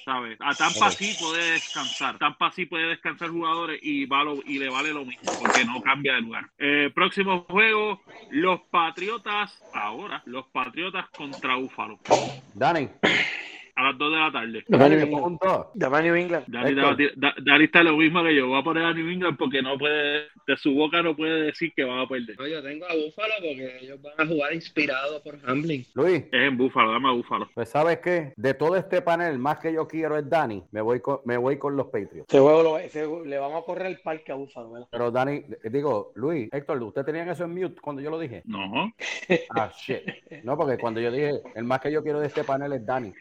[0.03, 0.37] ¿sabes?
[0.41, 4.67] A Tampa sí puede descansar, Tampa sí puede descansar jugadores y va lo- y le
[4.69, 6.43] vale lo mismo porque no cambia de lugar.
[6.57, 7.99] Eh, próximo juego,
[8.31, 11.97] los Patriotas, ahora, los Patriotas contra Búfalo,
[12.53, 12.89] Dani,
[13.75, 14.63] a las 2 de la tarde.
[14.67, 15.39] Dame a Dani, New England.
[15.73, 16.45] Dame a New England.
[16.47, 19.37] Dani, te va a está lo mismo que yo, voy a poner a New England
[19.37, 22.37] porque no puede, de su boca no puede decir que van a perder.
[22.37, 25.85] No, yo tengo a Buffalo porque ellos van a jugar inspirados por Hamlin.
[25.95, 27.49] Luis, Es en Búfalo, dame a Búfalo.
[27.55, 30.63] pues sabes qué, de todo este panel, más que yo quiero es Dani.
[30.71, 32.27] Me voy con, me voy con los Patriots.
[32.29, 34.87] Ese juego lo- ese le vamos a correr el parque a Búfalo, ¿verdad?
[34.91, 38.43] Pero Dani, digo, Luis, Héctor, ¿ustedes tenían eso en mute cuando yo lo dije?
[38.45, 38.93] No,
[39.49, 40.01] Ah, shit.
[40.43, 43.11] No, porque cuando yo dije, el más que yo quiero de este panel es Dani.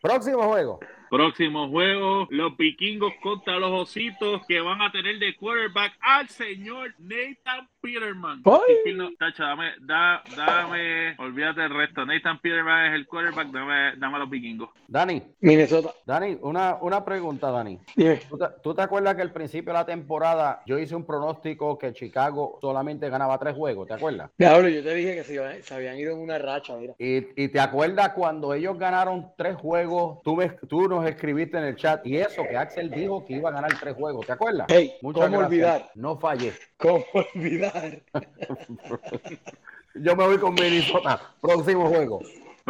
[0.00, 0.80] Próximo juego.
[1.10, 6.94] Próximo juego, los vikingos contra los ositos que van a tener de quarterback al señor
[7.00, 8.42] Nathan Peterman.
[8.44, 8.94] ¡Ay!
[8.94, 12.06] No, tacho, dame, da- dame, olvídate del resto.
[12.06, 14.68] Nathan Peterman es el quarterback, dame, dame a los vikingos.
[14.86, 15.90] Dani, Minnesota.
[16.06, 17.78] Dani, una, una pregunta, Dani.
[17.96, 18.20] Dime.
[18.28, 21.76] ¿Tú te, tú te acuerdas que al principio de la temporada yo hice un pronóstico
[21.76, 23.88] que Chicago solamente ganaba tres juegos?
[23.88, 24.30] ¿Te acuerdas?
[24.38, 26.94] Diablo, yo te dije que se, iban- se habían ido en una racha, mira.
[26.98, 31.64] Y, y te acuerdas cuando ellos ganaron tres juegos, tú, me- tú nos escribiste en
[31.64, 34.66] el chat y eso, que Axel dijo que iba a ganar tres juegos, ¿te acuerdas?
[34.68, 35.50] Hey, Muchas ¿cómo gracias.
[35.50, 35.90] olvidar?
[35.94, 36.52] No fallé.
[36.76, 38.02] ¿Cómo olvidar?
[39.94, 41.20] Yo me voy con Minnesota.
[41.40, 42.20] Próximo juego.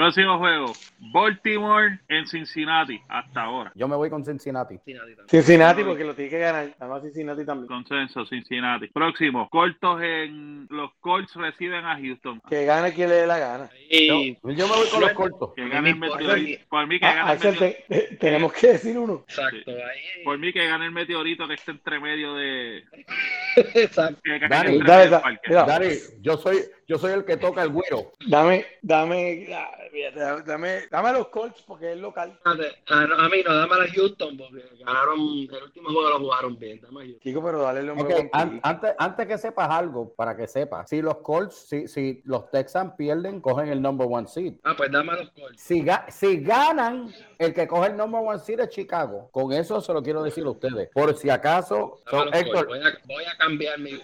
[0.00, 0.72] Próximo juego,
[1.12, 3.70] Baltimore en Cincinnati, hasta ahora.
[3.74, 4.78] Yo me voy con Cincinnati.
[5.28, 6.74] Cincinnati, porque lo tiene que ganar.
[6.80, 7.66] Además, Cincinnati también.
[7.66, 8.86] Consenso, Cincinnati.
[8.86, 12.40] Próximo, cortos en los Colts reciben a Houston.
[12.48, 13.68] Que gane quien le dé la gana.
[13.90, 15.52] Yo, Y yo me voy con los cortos.
[15.54, 15.98] Que gane el
[16.70, 19.26] Por mí que Ah, gane el Axel, te- te- tenemos que decir uno.
[19.28, 20.24] exacto, ahí.
[20.24, 22.84] Por mí que gane el meteorito que esté entre medio de.
[23.74, 24.18] Exacto.
[24.48, 24.78] Dale,
[25.10, 25.40] dale.
[25.46, 25.88] Dani,
[26.22, 26.56] yo soy,
[26.90, 28.10] yo soy el que toca el güero.
[28.26, 29.46] Dame, dame,
[30.44, 32.36] dame, dame los Colts porque es local.
[32.44, 36.80] A, a mí no, dame a Houston porque ganaron el último juego lo jugaron bien.
[36.80, 37.20] Dame a Houston.
[37.20, 38.60] Chico, pero dale el nombre Ok, con an- P.
[38.64, 42.94] antes, antes que sepas algo, para que sepas, si los Colts, si, si los Texans
[42.98, 44.54] pierden, cogen el number one seed.
[44.64, 45.62] Ah, pues dame a los Colts.
[45.62, 49.28] Si, ga- si ganan, el que coge el number one seed es Chicago.
[49.30, 50.88] Con eso se lo quiero decir a ustedes.
[50.92, 52.36] Por si acaso, Dame a so, los Colts.
[52.40, 54.00] Héctor, Voy, a, voy a cambiar mi a,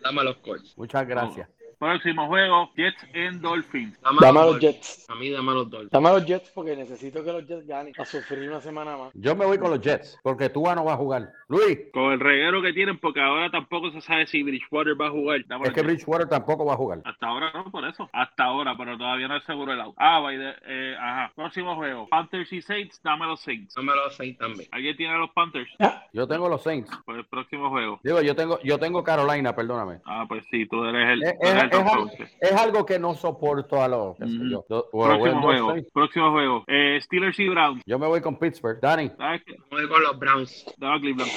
[0.00, 0.78] dame a los Colts.
[0.78, 1.48] muchas gracias.
[1.80, 3.98] Próximo juego, Jets en Dolphins.
[4.02, 4.60] Dame a los.
[4.60, 5.08] Jets.
[5.08, 5.90] A mí dame a los Dolphins.
[5.90, 7.94] Dame a los Jets porque necesito que los Jets ganen.
[7.98, 9.10] A sufrir una semana más.
[9.14, 11.30] Yo me voy con los Jets, porque Tua no va a jugar.
[11.48, 15.10] Luis, Con el reguero que tienen, porque ahora tampoco se sabe si Bridgewater va a
[15.10, 15.40] jugar.
[15.46, 15.86] Dame es que Jets.
[15.86, 17.00] Bridgewater tampoco va a jugar.
[17.06, 18.10] Hasta ahora no, por eso.
[18.12, 19.94] Hasta ahora, pero todavía no es seguro el out.
[19.96, 21.32] Ah, by the- eh, ajá.
[21.34, 22.06] Próximo juego.
[22.10, 23.74] Panthers y Saints, dame a los Saints.
[23.74, 24.68] Dame a los Saints también.
[24.70, 25.70] ¿Alguien tiene a los Panthers?
[26.12, 26.90] Yo tengo los Saints.
[27.06, 28.00] Pues el próximo juego.
[28.02, 30.00] Digo, yo tengo, yo tengo Carolina, perdóname.
[30.04, 33.80] Ah, pues sí, tú eres el, Es, es- el es es algo que no soporto
[33.82, 34.16] a los.
[34.18, 34.64] yo.
[34.68, 35.88] Do- bueno, Próximo bueno, juego.
[35.92, 36.64] Próximo juego.
[36.66, 37.82] Eh, Steelers y Browns.
[37.86, 38.80] Yo me voy con Pittsburgh.
[38.80, 39.10] Dani.
[39.70, 40.64] Voy con los Browns.
[40.78, 41.30] Dame a Cleveland.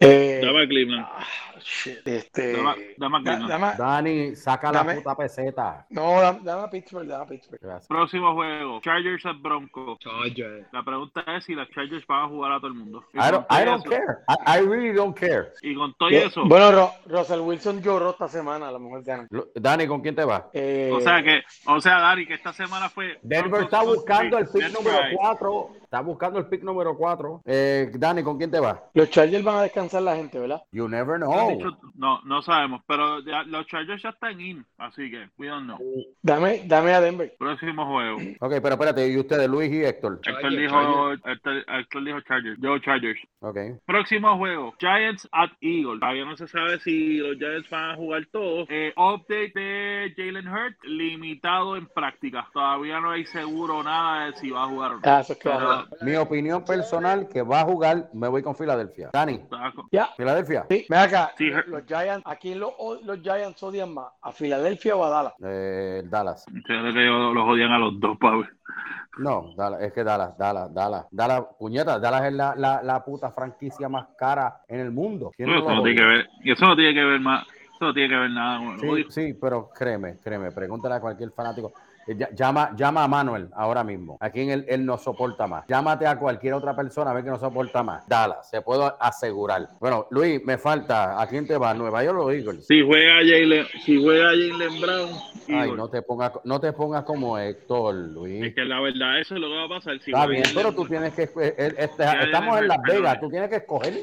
[0.00, 1.06] eh, Dame a Cleveland.
[1.08, 1.24] ah,
[1.62, 3.48] shit, este, Dame, dame a da- Cleveland.
[3.50, 5.86] dame a- Dani, saca la Dame- puta peseta.
[5.90, 7.60] no, dame, dame a Pittsburgh, dame a Pittsburgh.
[7.62, 7.86] Gracias.
[7.88, 8.80] Próximo juego.
[8.80, 9.98] Chargers at Broncos.
[10.00, 10.66] Chargers.
[10.72, 13.04] La pregunta es si las Chargers van a jugar a todo el mundo.
[13.12, 14.18] Y I don't, I don't care.
[14.28, 15.48] I, I really don't care.
[15.62, 16.44] Y con todo Yo- eso.
[16.46, 19.26] Bueno, Ro- Russell Wilson lloró esta semana, a lo mejor gana.
[19.30, 20.44] Lo- Dani, ¿con quién te vas?
[20.52, 23.18] Eh, O sea que, o sea, Dari, que esta semana fue.
[23.22, 25.70] Denver está buscando el pick número 4.
[25.90, 27.42] Está buscando el pick número 4.
[27.44, 28.78] Eh, Dani, ¿con quién te vas?
[28.94, 30.62] los Chargers van a descansar la gente, ¿verdad?
[30.70, 31.58] You never No, know.
[31.96, 35.78] no, no sabemos, pero ya- los Chargers ya están in, así que we don't know.
[36.22, 37.34] Dame, dame a Denver.
[37.36, 38.18] Próximo juego.
[38.38, 40.20] Ok, pero espérate, ¿y ustedes, Luis y Héctor?
[40.24, 42.58] Héctor dijo, Héctor, Héctor dijo Chargers.
[42.60, 43.20] Yo Chargers.
[43.40, 43.58] Ok.
[43.84, 45.98] Próximo juego, Giants at Eagles.
[45.98, 48.68] Todavía no se sabe si los Giants van a jugar todos.
[48.70, 52.46] Eh, update de Jalen Hurts, limitado en práctica.
[52.52, 55.00] Todavía no hay seguro nada de si va a jugar o no.
[55.04, 59.10] Ah, eso es Pero, Mi opinión personal, que va a jugar, me voy con Filadelfia.
[59.12, 59.40] Dani,
[59.90, 60.06] Ya.
[60.16, 60.66] Filadelfia.
[60.68, 61.32] Sí, ven acá.
[61.36, 62.72] Sí, los, Giants, ¿a quién los,
[63.04, 64.08] los Giants odian más?
[64.22, 65.34] ¿A Filadelfia o a Dallas?
[65.42, 66.44] Eh, Dallas.
[66.52, 68.46] Yo creo que ellos los odian a los dos, Pablo.
[69.18, 73.30] No, Dallas, es que Dallas, Dallas, Dallas, Dallas, puñeta, Dallas es la, la, la puta
[73.32, 75.32] franquicia más cara en el mundo.
[75.36, 77.92] ¿Quién no Eso no tiene que ver, eso no tiene que ver más, eso no
[77.92, 81.72] tiene que ver nada con el Sí, sí, pero créeme, créeme, pregúntale a cualquier fanático.
[82.06, 84.16] Eh, Llama, llama a Manuel ahora mismo.
[84.20, 85.64] A quien él, él no soporta más.
[85.68, 88.06] Llámate a cualquier otra persona a ver que no soporta más.
[88.08, 89.68] Dallas, se puedo asegurar.
[89.78, 91.20] Bueno, Luis, me falta.
[91.20, 91.74] ¿A quién te va?
[91.74, 92.66] Nueva York o Eagles?
[92.66, 95.10] Si juega Jalen, si juega Jalen Brown,
[95.52, 98.44] Ay, no te pongas, no te pongas como Héctor, Luis.
[98.46, 99.98] es que la verdad eso es lo que va a pasar.
[100.00, 101.22] Si Está bien, pero tú tienes que.
[101.24, 103.94] eh, este- Ya, estamos en Las Vegas, tú tienes que escoger.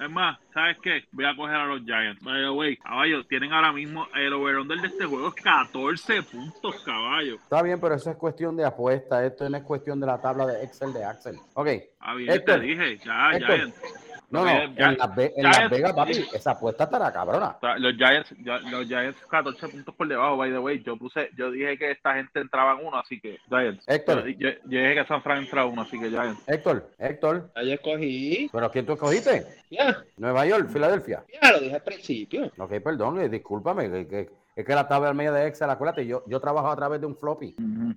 [0.00, 1.04] Es más, ¿sabes qué?
[1.10, 2.22] Voy a coger a los Giants.
[2.22, 6.82] By the way, caballo, tienen ahora mismo el over-under de este juego es 14 puntos,
[6.84, 7.34] caballo.
[7.34, 9.24] Está bien, pero eso es cuestión de apuesta.
[9.26, 11.36] Esto no es cuestión de la tabla de Excel de Axel.
[11.54, 11.68] Ok.
[11.98, 13.56] Ah, bien, Héctor, te dije, ya, Héctor.
[13.56, 14.07] Giants.
[14.30, 17.10] No, no, Ya- en Las, Ve- en ya Las es- Vegas, papi, esa apuesta estará
[17.12, 17.56] cabrona.
[17.78, 18.34] Los Giants,
[18.70, 20.82] los Giants 14 puntos por debajo, by the way.
[20.82, 23.88] Yo puse, yo dije que esta gente entraba en uno, así que Giants.
[23.88, 24.26] Héctor.
[24.26, 26.42] Yo, yo- yo dije que San Fran entraba en uno, así que Giants.
[26.46, 28.50] Héctor, Héctor, Ahí escogí.
[28.52, 29.46] ¿pero quién tú escogiste?
[29.70, 31.24] Ya, Nueva York, Filadelfia.
[31.42, 32.50] ya lo dije al principio.
[32.58, 36.24] Ok, perdón, eh, discúlpame, que, que- es que la tabla media de Excel, acuérdate, yo,
[36.26, 37.54] yo trabajo a través de un floppy.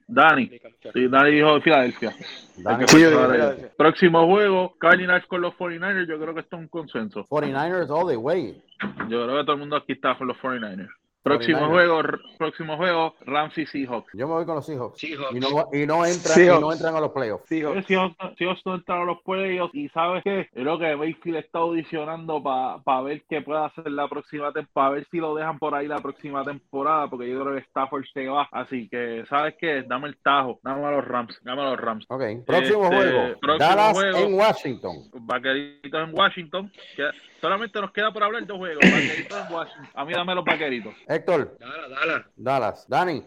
[0.07, 0.51] Dani.
[0.93, 2.13] Sí, Dani dijo Filadelfia.
[2.57, 2.97] Dani, Sí.
[2.97, 3.71] Filadelfia.
[3.75, 6.07] Próximo juego, Cardinals con los 49ers.
[6.07, 7.25] Yo creo que esto es un consenso.
[7.25, 8.61] 49ers all the way.
[9.09, 10.89] Yo creo que todo el mundo aquí está con los 49ers.
[11.23, 11.69] Próximo 49ers.
[11.69, 12.01] juego,
[12.39, 14.11] próximo juego, Ramsey Seahawks.
[14.13, 14.99] Yo me voy con los Seahawks.
[14.99, 15.35] Seahawks.
[15.35, 16.57] Y no, y no entran, Seahawks.
[16.59, 17.45] y no entran a los playoffs.
[17.47, 20.95] Sí, Eh, Si Houston, si Houston entra a los playoffs y sabes que creo que
[20.95, 25.35] Mayfield está audicionando para ver qué puede hacer la próxima temporada, para ver si lo
[25.35, 28.47] dejan por ahí la próxima temporada, porque yo creo que Stafford se va.
[28.51, 29.83] Así que, ¿sabes qué?
[29.83, 32.05] Dame el tajo, dame a los Rams, dame a los Rams.
[32.09, 32.23] Ok.
[32.47, 33.39] Próximo Este, juego.
[33.39, 34.17] próximo Dallas juego.
[34.17, 34.95] en Washington.
[35.13, 36.71] Vaqueritos en Washington.
[36.95, 37.03] que
[37.41, 38.79] solamente nos queda por hablar dos juegos.
[38.91, 39.89] Vaqueritos en Washington.
[39.95, 40.93] A mí dame los vaqueritos.
[41.07, 42.27] Héctor, Dala, dala.
[42.37, 42.85] Dallas.
[42.87, 43.23] Dani,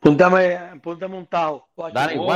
[0.00, 1.68] Púntame, púntame un tajo.
[1.92, 2.26] Dani, Oh,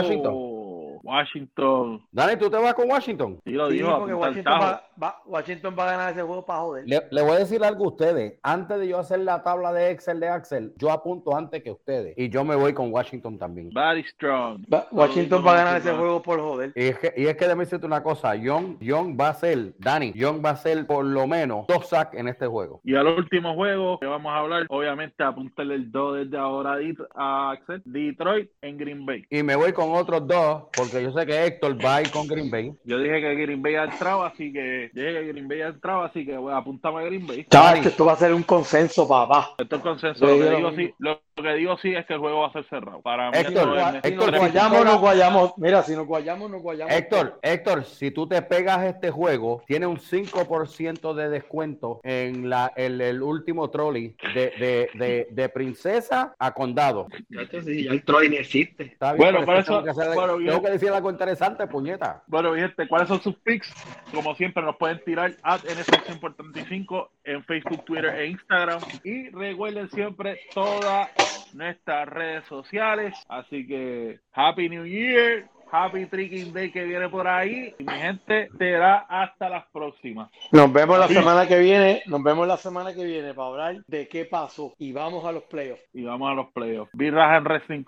[1.02, 2.02] Washington.
[2.10, 3.38] Dani, ¿tú te vas con Washington?
[3.44, 3.98] Sí, lo Sí, dijo.
[3.98, 6.84] porque Washington va, va- Washington va a ganar ese juego para joder.
[6.86, 8.38] Le, le voy a decir algo a ustedes.
[8.42, 12.14] Antes de yo hacer la tabla de Excel de Axel, yo apunto antes que ustedes.
[12.16, 13.70] Y yo me voy con Washington también.
[13.74, 14.62] Very strong.
[14.72, 16.72] Va- Washington va a ganar ese juego por joder.
[16.74, 18.34] Y es que, y es que déjame decirte una cosa.
[18.34, 22.14] Young, Young va a ser, Dani, Young va a ser por lo menos dos sacks
[22.16, 22.80] en este juego.
[22.84, 26.78] Y al último juego que vamos a hablar, obviamente apúntale el 2 desde ahora
[27.14, 27.82] a Axel.
[27.84, 29.24] Detroit en Green Bay.
[29.30, 32.26] Y me voy con otros dos, porque yo sé que Héctor va a ir con
[32.26, 32.72] Green Bay.
[32.84, 36.02] Yo dije que Green Bay ha entrado, así que dije que Green Bay ha entrado,
[36.02, 37.46] así que bueno, apúntame a Green Bay.
[37.50, 39.54] Chaval, esto va a ser un consenso, papá.
[39.58, 40.26] Esto es consenso.
[40.26, 42.64] Lo que, digo sí, lo que digo sí es que el juego va a ser
[42.68, 43.00] cerrado.
[43.00, 45.52] Para mí Héctor, esto es- Si nos Héctor, guayamos, nos guayamos.
[45.58, 46.94] Mira, si nos guayamos, nos guayamos.
[46.94, 52.72] Héctor, Héctor, si tú te pegas este juego, tiene un 5% de descuento en la,
[52.76, 57.06] el, el último trolley de, de, de, de princesa a condado.
[57.30, 58.84] Esto sí, ya el Troy ni existe.
[58.84, 60.50] Está bien, Bueno, que eso- tengo que, hacer- bueno, bien.
[60.50, 62.22] tengo que decir algo interesante, puñeta.
[62.26, 63.72] Bueno, mi gente, ¿cuáles son sus picks?
[64.12, 68.80] Como siempre, nos pueden tirar at NFL por 35 en Facebook, Twitter e Instagram.
[69.04, 71.08] Y recuerden siempre todas
[71.54, 73.14] nuestras redes sociales.
[73.28, 75.48] Así que, Happy New Year.
[75.74, 77.74] Happy Tricking Day que viene por ahí.
[77.78, 80.28] Y mi gente, será hasta las próximas.
[80.52, 81.14] Nos vemos la Sí.
[81.14, 82.02] semana que viene.
[82.08, 84.74] Nos vemos la semana que viene para hablar de qué pasó.
[84.78, 85.82] Y vamos a los playoffs.
[85.94, 86.90] Y vamos a los playoffs.
[86.92, 87.84] Birra en Wrestling,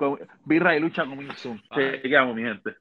[0.47, 1.63] Birra y lucha con Soon.
[1.75, 2.71] Chequeamos, mi gente.